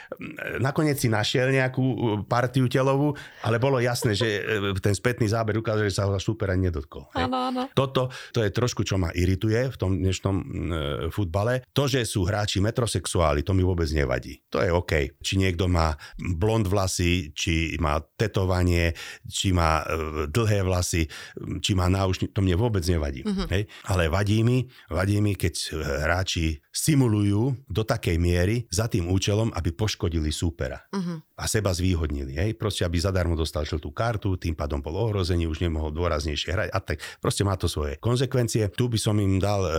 nakoniec 0.61 0.99
si 0.99 1.09
našiel 1.11 1.51
nejakú 1.51 1.85
partiu 2.27 2.67
telovú, 2.71 3.15
ale 3.43 3.59
bolo 3.59 3.83
jasné, 3.83 4.15
že 4.17 4.43
ten 4.81 4.95
spätný 4.95 5.29
záber 5.29 5.51
ukázal, 5.61 5.84
že 5.90 5.96
sa 5.98 6.09
ho 6.09 6.16
super 6.16 6.55
ani 6.55 6.72
nedotkol. 6.72 7.11
Áno, 7.12 7.50
áno. 7.50 7.62
Toto, 7.76 8.09
to 8.32 8.40
je 8.40 8.55
trošku, 8.55 8.86
čo 8.86 8.96
ma 8.96 9.12
irituje 9.12 9.68
v 9.68 9.76
tom 9.76 9.98
dnešnom 9.98 10.36
e, 10.38 10.44
futbale. 11.12 11.66
To, 11.76 11.90
že 11.90 12.07
sú 12.07 12.24
hráči 12.24 12.62
metrosexuáli, 12.62 13.42
to 13.42 13.53
mi 13.53 13.66
vôbec 13.66 13.90
nevadí. 13.90 14.40
To 14.55 14.62
je 14.62 14.70
OK. 14.70 15.18
Či 15.20 15.34
niekto 15.36 15.66
má 15.66 15.92
blond 16.16 16.64
vlasy, 16.64 17.34
či 17.36 17.74
má 17.82 18.00
tetovanie, 18.16 18.94
či 19.26 19.50
má 19.50 19.82
e, 19.82 20.30
dlhé 20.30 20.62
vlasy, 20.64 21.11
či 21.61 21.72
má 21.74 21.90
náušník, 21.90 22.30
to 22.30 22.40
mne 22.44 22.57
vôbec 22.57 22.84
nevadí. 22.86 23.26
Uh-huh. 23.26 23.48
Hej? 23.50 23.66
Ale 23.90 24.07
vadí 24.07 24.46
mi, 24.46 24.64
vadí 24.88 25.18
mi, 25.18 25.34
keď 25.34 25.55
hráči 26.07 26.62
simulujú 26.72 27.68
do 27.68 27.82
takej 27.84 28.16
miery 28.16 28.64
za 28.72 28.88
tým 28.88 29.11
účelom, 29.11 29.53
aby 29.53 29.74
poškodili 29.74 30.32
súpera. 30.32 30.80
Uh-huh. 30.92 31.20
A 31.36 31.44
seba 31.50 31.74
zvýhodnili. 31.74 32.38
Hej? 32.38 32.50
Proste, 32.57 32.86
aby 32.86 33.03
zadarmo 33.03 33.34
dostal 33.34 33.66
žltú 33.66 33.90
kartu, 33.90 34.38
tým 34.38 34.55
pádom 34.55 34.78
bol 34.78 34.94
ohrozený, 34.94 35.41
už 35.49 35.64
nemohol 35.64 35.90
dôraznejšie 35.95 36.51
hrať. 36.53 36.68
A 36.72 36.78
tak 36.82 36.99
proste 37.18 37.43
má 37.43 37.59
to 37.59 37.66
svoje 37.66 37.99
konsekvencie. 37.99 38.70
Tu 38.72 38.86
by 38.86 38.99
som 38.99 39.18
im 39.18 39.38
dal 39.43 39.62
e, 39.66 39.72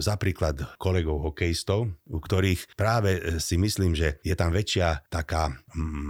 za 0.00 0.16
príklad 0.16 0.60
kolegov 0.80 1.22
hokejistov, 1.30 1.90
u 2.08 2.18
ktorých 2.18 2.76
práve 2.78 3.16
e, 3.16 3.20
si 3.42 3.60
myslím, 3.60 3.92
že 3.92 4.18
je 4.24 4.34
tam 4.34 4.52
väčšia 4.52 5.08
taká 5.12 5.52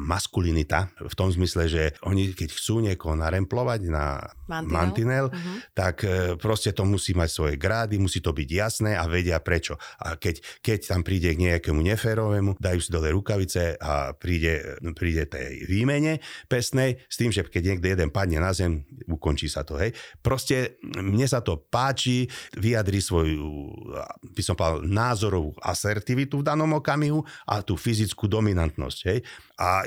maskulinita 0.06 0.94
v 1.02 1.14
tom 1.14 1.28
zmysle, 1.32 1.66
že 1.66 1.82
oni 2.06 2.36
keď 2.36 2.50
chcú 2.52 2.84
niekoho 2.84 3.16
naremplovať 3.18 3.80
na 3.88 4.20
mantinel, 4.46 4.70
mantinel 4.70 5.26
uh-huh. 5.30 5.56
tak 5.72 6.04
e, 6.04 6.36
proste 6.36 6.70
to 6.76 6.84
musí 6.84 7.16
mať 7.16 7.30
svoje 7.32 7.54
grády, 7.56 7.98
musí 7.98 8.20
to 8.22 8.30
byť 8.30 8.48
jasné 8.48 8.92
a 8.94 9.08
vedia 9.08 9.40
prečo. 9.40 9.80
A 9.98 10.20
keď, 10.20 10.42
keď 10.62 10.78
tam 10.94 11.00
príde 11.02 11.32
k 11.34 11.42
nejakému 11.52 11.80
neférovému, 11.82 12.60
dajú 12.60 12.80
si 12.82 12.90
dole 12.92 13.10
rukavice 13.10 13.80
a 13.80 14.12
príde, 14.14 14.78
príde 14.94 15.26
tej 15.26 15.66
výmene 15.66 16.20
pesnej 16.46 17.00
s 17.08 17.16
tým, 17.18 17.32
že 17.32 17.46
keď 17.46 17.74
niekto 17.74 17.86
jeden 17.90 18.10
padne 18.12 18.35
na 18.38 18.52
zem, 18.52 18.84
ukončí 19.06 19.46
sa 19.50 19.62
to. 19.62 19.78
Hej. 19.80 19.94
Proste 20.20 20.80
mne 20.82 21.26
sa 21.28 21.40
to 21.40 21.66
páči, 21.68 22.28
vyjadri 22.56 23.00
svoju, 23.00 23.72
by 24.32 24.42
som 24.42 24.54
povedal, 24.58 24.84
názorovú 24.86 25.54
asertivitu 25.62 26.40
v 26.40 26.46
danom 26.46 26.70
okamihu 26.78 27.22
a 27.48 27.62
tú 27.62 27.74
fyzickú 27.78 28.28
dominantnosť. 28.28 28.98
Hej 29.08 29.20
a, 29.56 29.80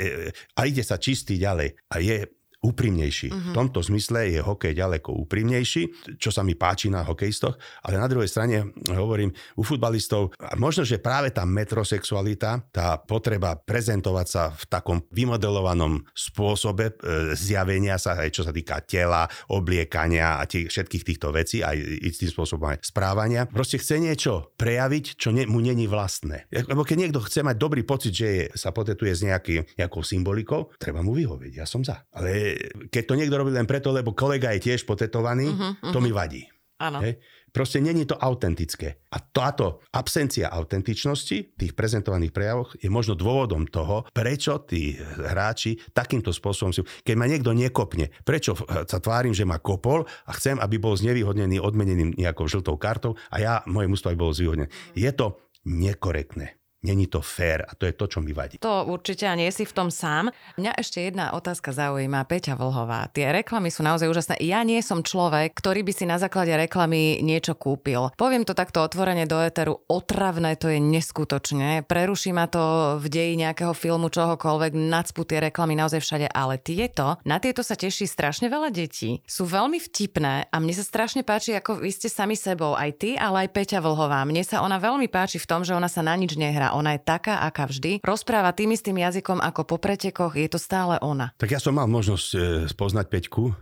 a 0.58 0.60
ide 0.66 0.82
sa 0.82 0.98
čistý 0.98 1.38
ďalej. 1.38 1.78
A 1.94 2.02
je 2.02 2.26
úprimnejší. 2.60 3.32
Uh-huh. 3.32 3.52
V 3.52 3.56
tomto 3.56 3.80
zmysle 3.80 4.36
je 4.36 4.40
hokej 4.44 4.76
ďaleko 4.76 5.16
úprimnejší, 5.26 6.16
čo 6.20 6.30
sa 6.30 6.44
mi 6.44 6.60
páči 6.60 6.92
na 6.92 7.08
hokejistoch, 7.08 7.56
ale 7.88 7.96
na 7.96 8.08
druhej 8.12 8.28
strane 8.28 8.76
hovorím 8.92 9.32
u 9.56 9.64
futbalistov, 9.64 10.36
možno, 10.60 10.84
že 10.84 11.00
práve 11.00 11.32
tá 11.32 11.48
metrosexualita, 11.48 12.60
tá 12.76 13.00
potreba 13.00 13.56
prezentovať 13.56 14.28
sa 14.28 14.44
v 14.52 14.64
takom 14.68 15.00
vymodelovanom 15.16 16.04
spôsobe 16.12 16.92
e, 16.92 17.34
zjavenia 17.40 17.96
sa, 17.96 18.20
aj 18.20 18.30
čo 18.36 18.44
sa 18.44 18.52
týka 18.52 18.84
tela, 18.84 19.24
obliekania 19.48 20.44
a 20.44 20.44
tých, 20.44 20.68
všetkých 20.68 21.04
týchto 21.08 21.32
vecí, 21.32 21.64
aj 21.64 21.80
istým 22.04 22.28
spôsobom 22.28 22.76
aj 22.76 22.84
správania, 22.84 23.48
proste 23.48 23.80
chce 23.80 24.04
niečo 24.04 24.52
prejaviť, 24.60 25.16
čo 25.16 25.32
ne, 25.32 25.48
mu 25.48 25.64
není 25.64 25.88
vlastné. 25.88 26.52
Lebo 26.52 26.84
keď 26.84 27.08
niekto 27.08 27.24
chce 27.24 27.40
mať 27.40 27.56
dobrý 27.56 27.88
pocit, 27.88 28.12
že 28.12 28.28
je, 28.28 28.46
sa 28.60 28.76
potetuje 28.76 29.16
s 29.16 29.24
nejaký, 29.24 29.80
nejakou 29.80 30.04
symbolikou, 30.04 30.76
treba 30.76 31.00
mu 31.00 31.16
vyhovieť, 31.16 31.54
ja 31.56 31.66
som 31.66 31.82
za. 31.88 32.04
Ale 32.12 32.49
keď 32.90 33.04
to 33.06 33.18
niekto 33.18 33.36
robí 33.36 33.52
len 33.52 33.68
preto, 33.68 33.92
lebo 33.92 34.16
kolega 34.16 34.54
je 34.56 34.72
tiež 34.72 34.88
potetovaný, 34.88 35.50
uh-huh, 35.50 35.82
uh-huh. 35.82 35.94
to 35.94 36.00
mi 36.00 36.10
vadí. 36.14 36.46
Áno. 36.80 37.04
Hej? 37.04 37.20
Proste 37.50 37.82
není 37.82 38.06
to 38.06 38.14
autentické. 38.14 39.02
A 39.10 39.18
táto 39.18 39.82
absencia 39.90 40.54
autentičnosti 40.54 41.38
v 41.52 41.58
tých 41.58 41.74
prezentovaných 41.74 42.30
prejavoch 42.30 42.78
je 42.78 42.88
možno 42.94 43.18
dôvodom 43.18 43.66
toho, 43.66 44.06
prečo 44.14 44.62
tí 44.70 44.96
hráči 45.02 45.82
takýmto 45.92 46.30
spôsobom 46.30 46.70
si... 46.70 46.86
Keď 46.86 47.16
ma 47.18 47.26
niekto 47.26 47.52
nekopne, 47.52 48.14
prečo 48.22 48.54
sa 48.86 49.02
tvárim, 49.02 49.34
že 49.34 49.50
ma 49.50 49.58
kopol 49.58 50.06
a 50.30 50.32
chcem, 50.38 50.62
aby 50.62 50.78
bol 50.78 50.94
znevýhodnený, 50.94 51.58
odmenený 51.58 52.22
nejakou 52.22 52.46
žltou 52.46 52.78
kartou 52.78 53.18
a 53.34 53.42
ja, 53.42 53.54
moje 53.66 53.90
mústvo 53.90 54.14
aj 54.14 54.20
bolo 54.22 54.32
zvýhodnené. 54.32 54.70
Je 54.94 55.10
to 55.10 55.42
nekorektné. 55.66 56.59
Není 56.80 57.12
to 57.12 57.20
fér 57.20 57.68
a 57.68 57.76
to 57.76 57.84
je 57.84 57.92
to, 57.92 58.08
čo 58.08 58.24
mi 58.24 58.32
vadí. 58.32 58.56
To 58.64 58.88
určite 58.88 59.28
a 59.28 59.36
nie 59.36 59.52
si 59.52 59.68
v 59.68 59.76
tom 59.76 59.92
sám. 59.92 60.32
Mňa 60.56 60.80
ešte 60.80 61.04
jedna 61.04 61.36
otázka 61.36 61.76
zaujíma. 61.76 62.24
Peťa 62.24 62.56
Vlhová, 62.56 63.12
tie 63.12 63.36
reklamy 63.36 63.68
sú 63.68 63.84
naozaj 63.84 64.08
úžasné. 64.08 64.40
Ja 64.40 64.64
nie 64.64 64.80
som 64.80 65.04
človek, 65.04 65.60
ktorý 65.60 65.84
by 65.84 65.92
si 65.92 66.08
na 66.08 66.16
základe 66.16 66.56
reklamy 66.56 67.20
niečo 67.20 67.60
kúpil. 67.60 68.16
Poviem 68.16 68.48
to 68.48 68.56
takto 68.56 68.80
otvorene 68.80 69.28
do 69.28 69.44
éteru. 69.44 69.84
Otravné 69.92 70.56
to 70.56 70.72
je 70.72 70.80
neskutočne. 70.80 71.84
Preruší 71.84 72.32
ma 72.32 72.48
to 72.48 72.96
v 72.96 73.12
deji 73.12 73.36
nejakého 73.36 73.76
filmu, 73.76 74.08
čohokoľvek, 74.08 74.72
nacpu 74.72 75.28
tie 75.28 75.52
reklamy 75.52 75.76
naozaj 75.76 76.00
všade. 76.00 76.28
Ale 76.32 76.64
tieto, 76.64 77.20
na 77.28 77.44
tieto 77.44 77.60
sa 77.60 77.76
teší 77.76 78.08
strašne 78.08 78.48
veľa 78.48 78.72
detí. 78.72 79.20
Sú 79.28 79.44
veľmi 79.44 79.84
vtipné 79.84 80.48
a 80.48 80.56
mne 80.64 80.72
sa 80.72 80.88
strašne 80.88 81.28
páči, 81.28 81.60
ako 81.60 81.84
vy 81.84 81.92
ste 81.92 82.08
sami 82.08 82.40
sebou. 82.40 82.80
Aj 82.80 82.88
ty, 82.96 83.20
ale 83.20 83.44
aj 83.44 83.52
Peťa 83.52 83.84
Vlhová. 83.84 84.24
Mne 84.24 84.48
sa 84.48 84.64
ona 84.64 84.80
veľmi 84.80 85.12
páči 85.12 85.44
v 85.44 85.50
tom, 85.50 85.68
že 85.68 85.76
ona 85.76 85.92
sa 85.92 86.00
na 86.00 86.16
nič 86.16 86.40
nehrá 86.40 86.69
ona 86.76 86.98
je 86.98 87.02
taká, 87.02 87.42
aká 87.46 87.70
vždy. 87.70 88.02
Rozpráva 88.04 88.52
tým 88.54 88.74
istým 88.76 88.98
jazykom 88.98 89.40
ako 89.40 89.62
po 89.66 89.78
pretekoch, 89.80 90.36
je 90.36 90.50
to 90.50 90.60
stále 90.60 90.98
ona. 91.00 91.32
Tak 91.38 91.54
ja 91.54 91.60
som 91.62 91.78
mal 91.78 91.88
možnosť 91.88 92.28
e, 92.34 92.40
spoznať 92.68 93.06
Peťku 93.08 93.44
e, 93.50 93.54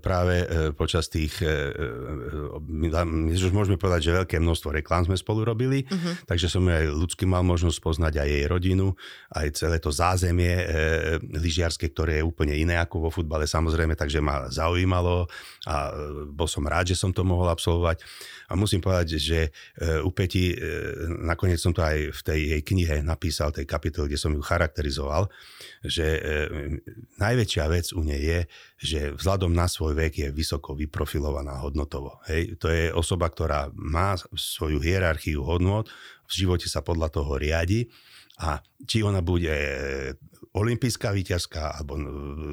práve 0.00 0.42
e, 0.42 0.46
počas 0.74 1.10
tých, 1.10 1.40
my 2.68 3.32
už 3.32 3.52
môžeme 3.52 3.80
povedať, 3.80 4.10
že 4.10 4.18
veľké 4.22 4.36
množstvo 4.40 4.74
reklám 4.80 5.08
sme 5.08 5.16
spolu 5.16 5.44
robili, 5.44 5.84
uh-huh. 5.84 6.24
takže 6.28 6.50
som 6.50 6.64
aj 6.68 6.90
ľudsky 6.90 7.24
mal 7.24 7.42
možnosť 7.42 7.78
poznať 7.80 8.20
aj 8.20 8.28
jej 8.28 8.44
rodinu, 8.46 8.86
aj 9.32 9.46
celé 9.56 9.76
to 9.80 9.90
zázemie 9.92 10.54
lyžiarske, 11.22 11.88
ktoré 11.90 12.20
je 12.20 12.26
úplne 12.26 12.54
iné 12.54 12.76
ako 12.78 13.08
vo 13.08 13.10
futbale 13.10 13.48
samozrejme, 13.48 13.96
takže 13.96 14.22
ma 14.22 14.46
zaujímalo 14.52 15.26
a 15.66 15.92
bol 16.28 16.48
som 16.48 16.64
rád, 16.64 16.92
že 16.92 17.00
som 17.00 17.10
to 17.12 17.24
mohol 17.24 17.48
absolvovať. 17.48 18.02
A 18.48 18.56
musím 18.56 18.80
povedať, 18.80 19.20
že 19.20 19.52
u 20.04 20.10
Peti, 20.12 20.56
nakoniec 21.20 21.60
som 21.60 21.76
to 21.76 21.84
aj 21.84 22.12
v 22.12 22.20
tej 22.24 22.40
jej 22.48 22.62
knihe 22.64 23.04
napísal, 23.04 23.52
tej 23.52 23.68
kapitole, 23.68 24.08
kde 24.08 24.16
som 24.16 24.32
ju 24.32 24.40
charakterizoval, 24.40 25.28
že 25.84 26.20
najväčšia 27.20 27.64
vec 27.68 27.92
u 27.92 28.00
nej 28.00 28.20
je, 28.20 28.40
že 28.78 29.00
vzhľadom 29.14 29.52
na 29.52 29.68
svoj 29.68 29.92
vek 29.96 30.12
je 30.16 30.28
vysoko 30.32 30.72
vyprofilovaná 30.72 31.60
hodnotovo. 31.60 32.20
Hej. 32.26 32.56
To 32.62 32.72
je 32.72 32.88
osoba, 32.90 33.28
ktorá 33.28 33.68
má 33.76 34.16
svoju 34.32 34.80
hierarchiu 34.80 35.44
hodnot, 35.44 35.92
v 36.28 36.32
živote 36.32 36.68
sa 36.68 36.84
podľa 36.84 37.08
toho 37.08 37.40
riadi 37.40 37.88
a 38.44 38.60
či 38.84 39.00
ona 39.00 39.24
bude 39.24 39.50
olimpijská 40.52 41.12
výťazka 41.12 41.80
alebo 41.80 41.96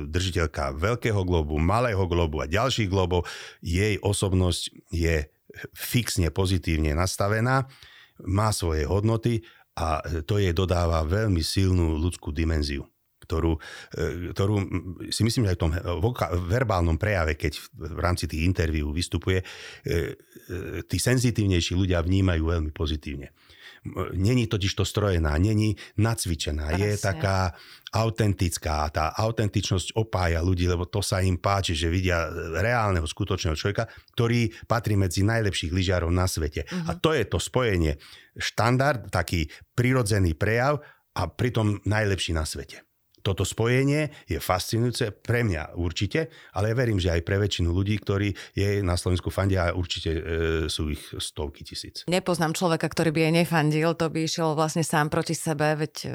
držiteľka 0.07 0.75
veľkého 0.75 1.21
globu, 1.23 1.59
malého 1.59 2.03
globu 2.07 2.43
a 2.43 2.49
ďalších 2.51 2.91
globov, 2.91 3.27
jej 3.63 3.99
osobnosť 3.99 4.91
je 4.91 5.27
fixne 5.71 6.31
pozitívne 6.31 6.91
nastavená, 6.91 7.67
má 8.23 8.49
svoje 8.55 8.87
hodnoty 8.87 9.43
a 9.76 9.99
to 10.23 10.39
jej 10.39 10.55
dodáva 10.55 11.03
veľmi 11.03 11.43
silnú 11.43 11.99
ľudskú 11.99 12.32
dimenziu 12.32 12.88
ktorú, 13.26 13.57
e, 13.97 14.30
ktorú 14.38 14.55
si 15.09 15.26
myslím, 15.26 15.49
že 15.49 15.51
aj 15.51 15.57
v 15.57 15.63
tom 15.65 15.71
voka, 15.97 16.30
verbálnom 16.30 17.01
prejave, 17.01 17.34
keď 17.34 17.57
v 17.73 17.99
rámci 17.99 18.30
tých 18.30 18.45
interviú 18.45 18.93
vystupuje, 18.93 19.41
e, 19.41 19.45
e, 19.89 20.86
tí 20.86 21.01
senzitívnejší 21.01 21.73
ľudia 21.73 22.05
vnímajú 22.05 22.43
veľmi 22.45 22.71
pozitívne. 22.71 23.34
Není 24.13 24.47
totiž 24.49 24.73
to 24.73 24.86
strojená, 24.86 25.38
není 25.38 25.77
nacvičená, 25.97 26.73
Presne. 26.73 26.86
je 26.86 26.93
taká 26.97 27.53
autentická. 27.93 28.89
Tá 28.89 29.13
autentičnosť 29.13 29.93
opája 29.95 30.41
ľudí, 30.41 30.65
lebo 30.65 30.89
to 30.89 31.05
sa 31.05 31.21
im 31.21 31.38
páči, 31.38 31.77
že 31.77 31.93
vidia 31.93 32.27
reálneho, 32.59 33.05
skutočného 33.05 33.53
človeka, 33.53 33.86
ktorý 34.17 34.49
patrí 34.65 34.97
medzi 34.97 35.21
najlepších 35.21 35.69
lyžiarov 35.69 36.09
na 36.09 36.25
svete. 36.25 36.65
Uh-huh. 36.65 36.89
A 36.89 36.91
mhm. 36.97 36.99
to 36.99 37.09
je 37.13 37.23
to 37.29 37.38
spojenie. 37.38 37.93
Štandard, 38.36 39.13
taký 39.13 39.47
prirodzený 39.77 40.33
prejav 40.33 40.81
a 41.15 41.29
pritom 41.29 41.79
najlepší 41.86 42.33
na 42.33 42.43
svete 42.43 42.86
toto 43.26 43.41
spojenie 43.41 44.13
je 44.30 44.38
fascinujúce 44.38 45.09
pre 45.09 45.41
mňa 45.41 45.73
určite, 45.73 46.30
ale 46.53 46.69
ja 46.69 46.76
verím, 46.78 47.01
že 47.01 47.09
aj 47.09 47.26
pre 47.26 47.41
väčšinu 47.41 47.73
ľudí, 47.73 47.97
ktorí 47.97 48.38
je 48.53 48.86
na 48.86 48.93
Slovensku 48.93 49.34
fandia, 49.34 49.73
určite 49.73 50.11
e, 50.13 50.21
sú 50.69 50.93
ich 50.93 51.01
stovky 51.17 51.65
tisíc. 51.65 52.05
Nepoznám 52.05 52.53
človeka, 52.53 52.86
ktorý 52.86 53.09
by 53.09 53.19
jej 53.26 53.34
nefandil, 53.34 53.97
to 53.97 54.13
by 54.13 54.30
išiel 54.30 54.53
vlastne 54.53 54.86
sám 54.86 55.09
proti 55.09 55.34
sebe, 55.34 55.73
veď 55.73 55.93
e, 56.05 56.07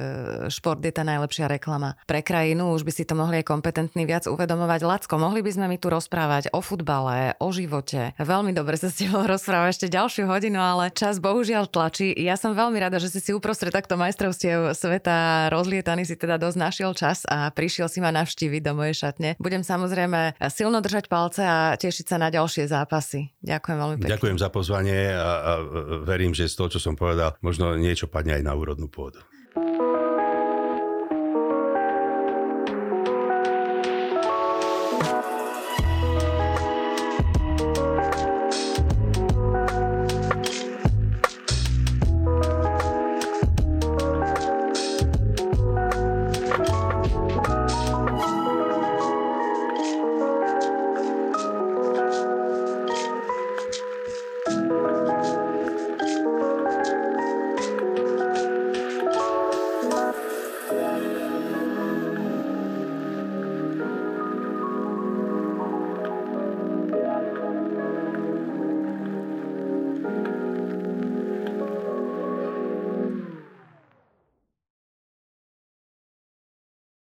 šport 0.47 0.79
je 0.79 0.95
tá 0.95 1.03
najlepšia 1.03 1.51
reklama 1.51 1.99
pre 2.07 2.23
krajinu, 2.23 2.71
už 2.71 2.87
by 2.87 2.93
si 2.95 3.03
to 3.03 3.19
mohli 3.19 3.43
aj 3.43 3.51
kompetentní 3.51 4.07
viac 4.07 4.31
uvedomovať. 4.31 4.87
Lacko, 4.87 5.19
mohli 5.19 5.43
by 5.43 5.51
sme 5.51 5.67
mi 5.67 5.83
tu 5.83 5.91
rozprávať 5.91 6.55
o 6.55 6.63
futbale, 6.63 7.35
o 7.43 7.51
živote. 7.51 8.15
Veľmi 8.23 8.55
dobre 8.55 8.79
sa 8.79 8.87
s 8.87 9.03
tebou 9.03 9.27
rozpráva 9.27 9.75
ešte 9.75 9.91
ďalšiu 9.91 10.31
hodinu, 10.31 10.63
ale 10.63 10.95
čas 10.95 11.19
bohužiaľ 11.19 11.67
tlačí. 11.67 12.15
Ja 12.15 12.39
som 12.39 12.55
veľmi 12.55 12.79
rada, 12.79 13.03
že 13.03 13.11
si 13.11 13.19
si 13.19 13.35
uprostred 13.35 13.75
takto 13.75 13.99
majstrovstiev 13.99 14.77
sveta 14.77 15.49
rozlietaný 15.49 16.05
si 16.05 16.15
teda 16.15 16.37
dosť 16.37 16.57
našiel 16.61 16.91
čas 17.01 17.25
a 17.25 17.49
prišiel 17.49 17.89
si 17.89 18.05
ma 18.05 18.13
navštíviť 18.13 18.61
do 18.61 18.73
mojej 18.77 19.09
šatne. 19.09 19.41
Budem 19.41 19.65
samozrejme 19.65 20.37
silno 20.53 20.85
držať 20.85 21.09
palce 21.09 21.41
a 21.41 21.73
tešiť 21.81 22.05
sa 22.05 22.17
na 22.21 22.29
ďalšie 22.29 22.69
zápasy. 22.69 23.33
Ďakujem 23.41 23.77
veľmi 23.81 23.97
pekne. 24.05 24.13
Ďakujem 24.13 24.37
za 24.37 24.49
pozvanie 24.53 25.01
a, 25.17 25.57
verím, 26.05 26.37
že 26.37 26.53
z 26.53 26.61
toho, 26.61 26.69
čo 26.69 26.81
som 26.83 26.93
povedal, 26.93 27.41
možno 27.41 27.73
niečo 27.81 28.05
padne 28.05 28.37
aj 28.37 28.45
na 28.45 28.53
úrodnú 28.53 28.93
pôdu. 28.93 29.25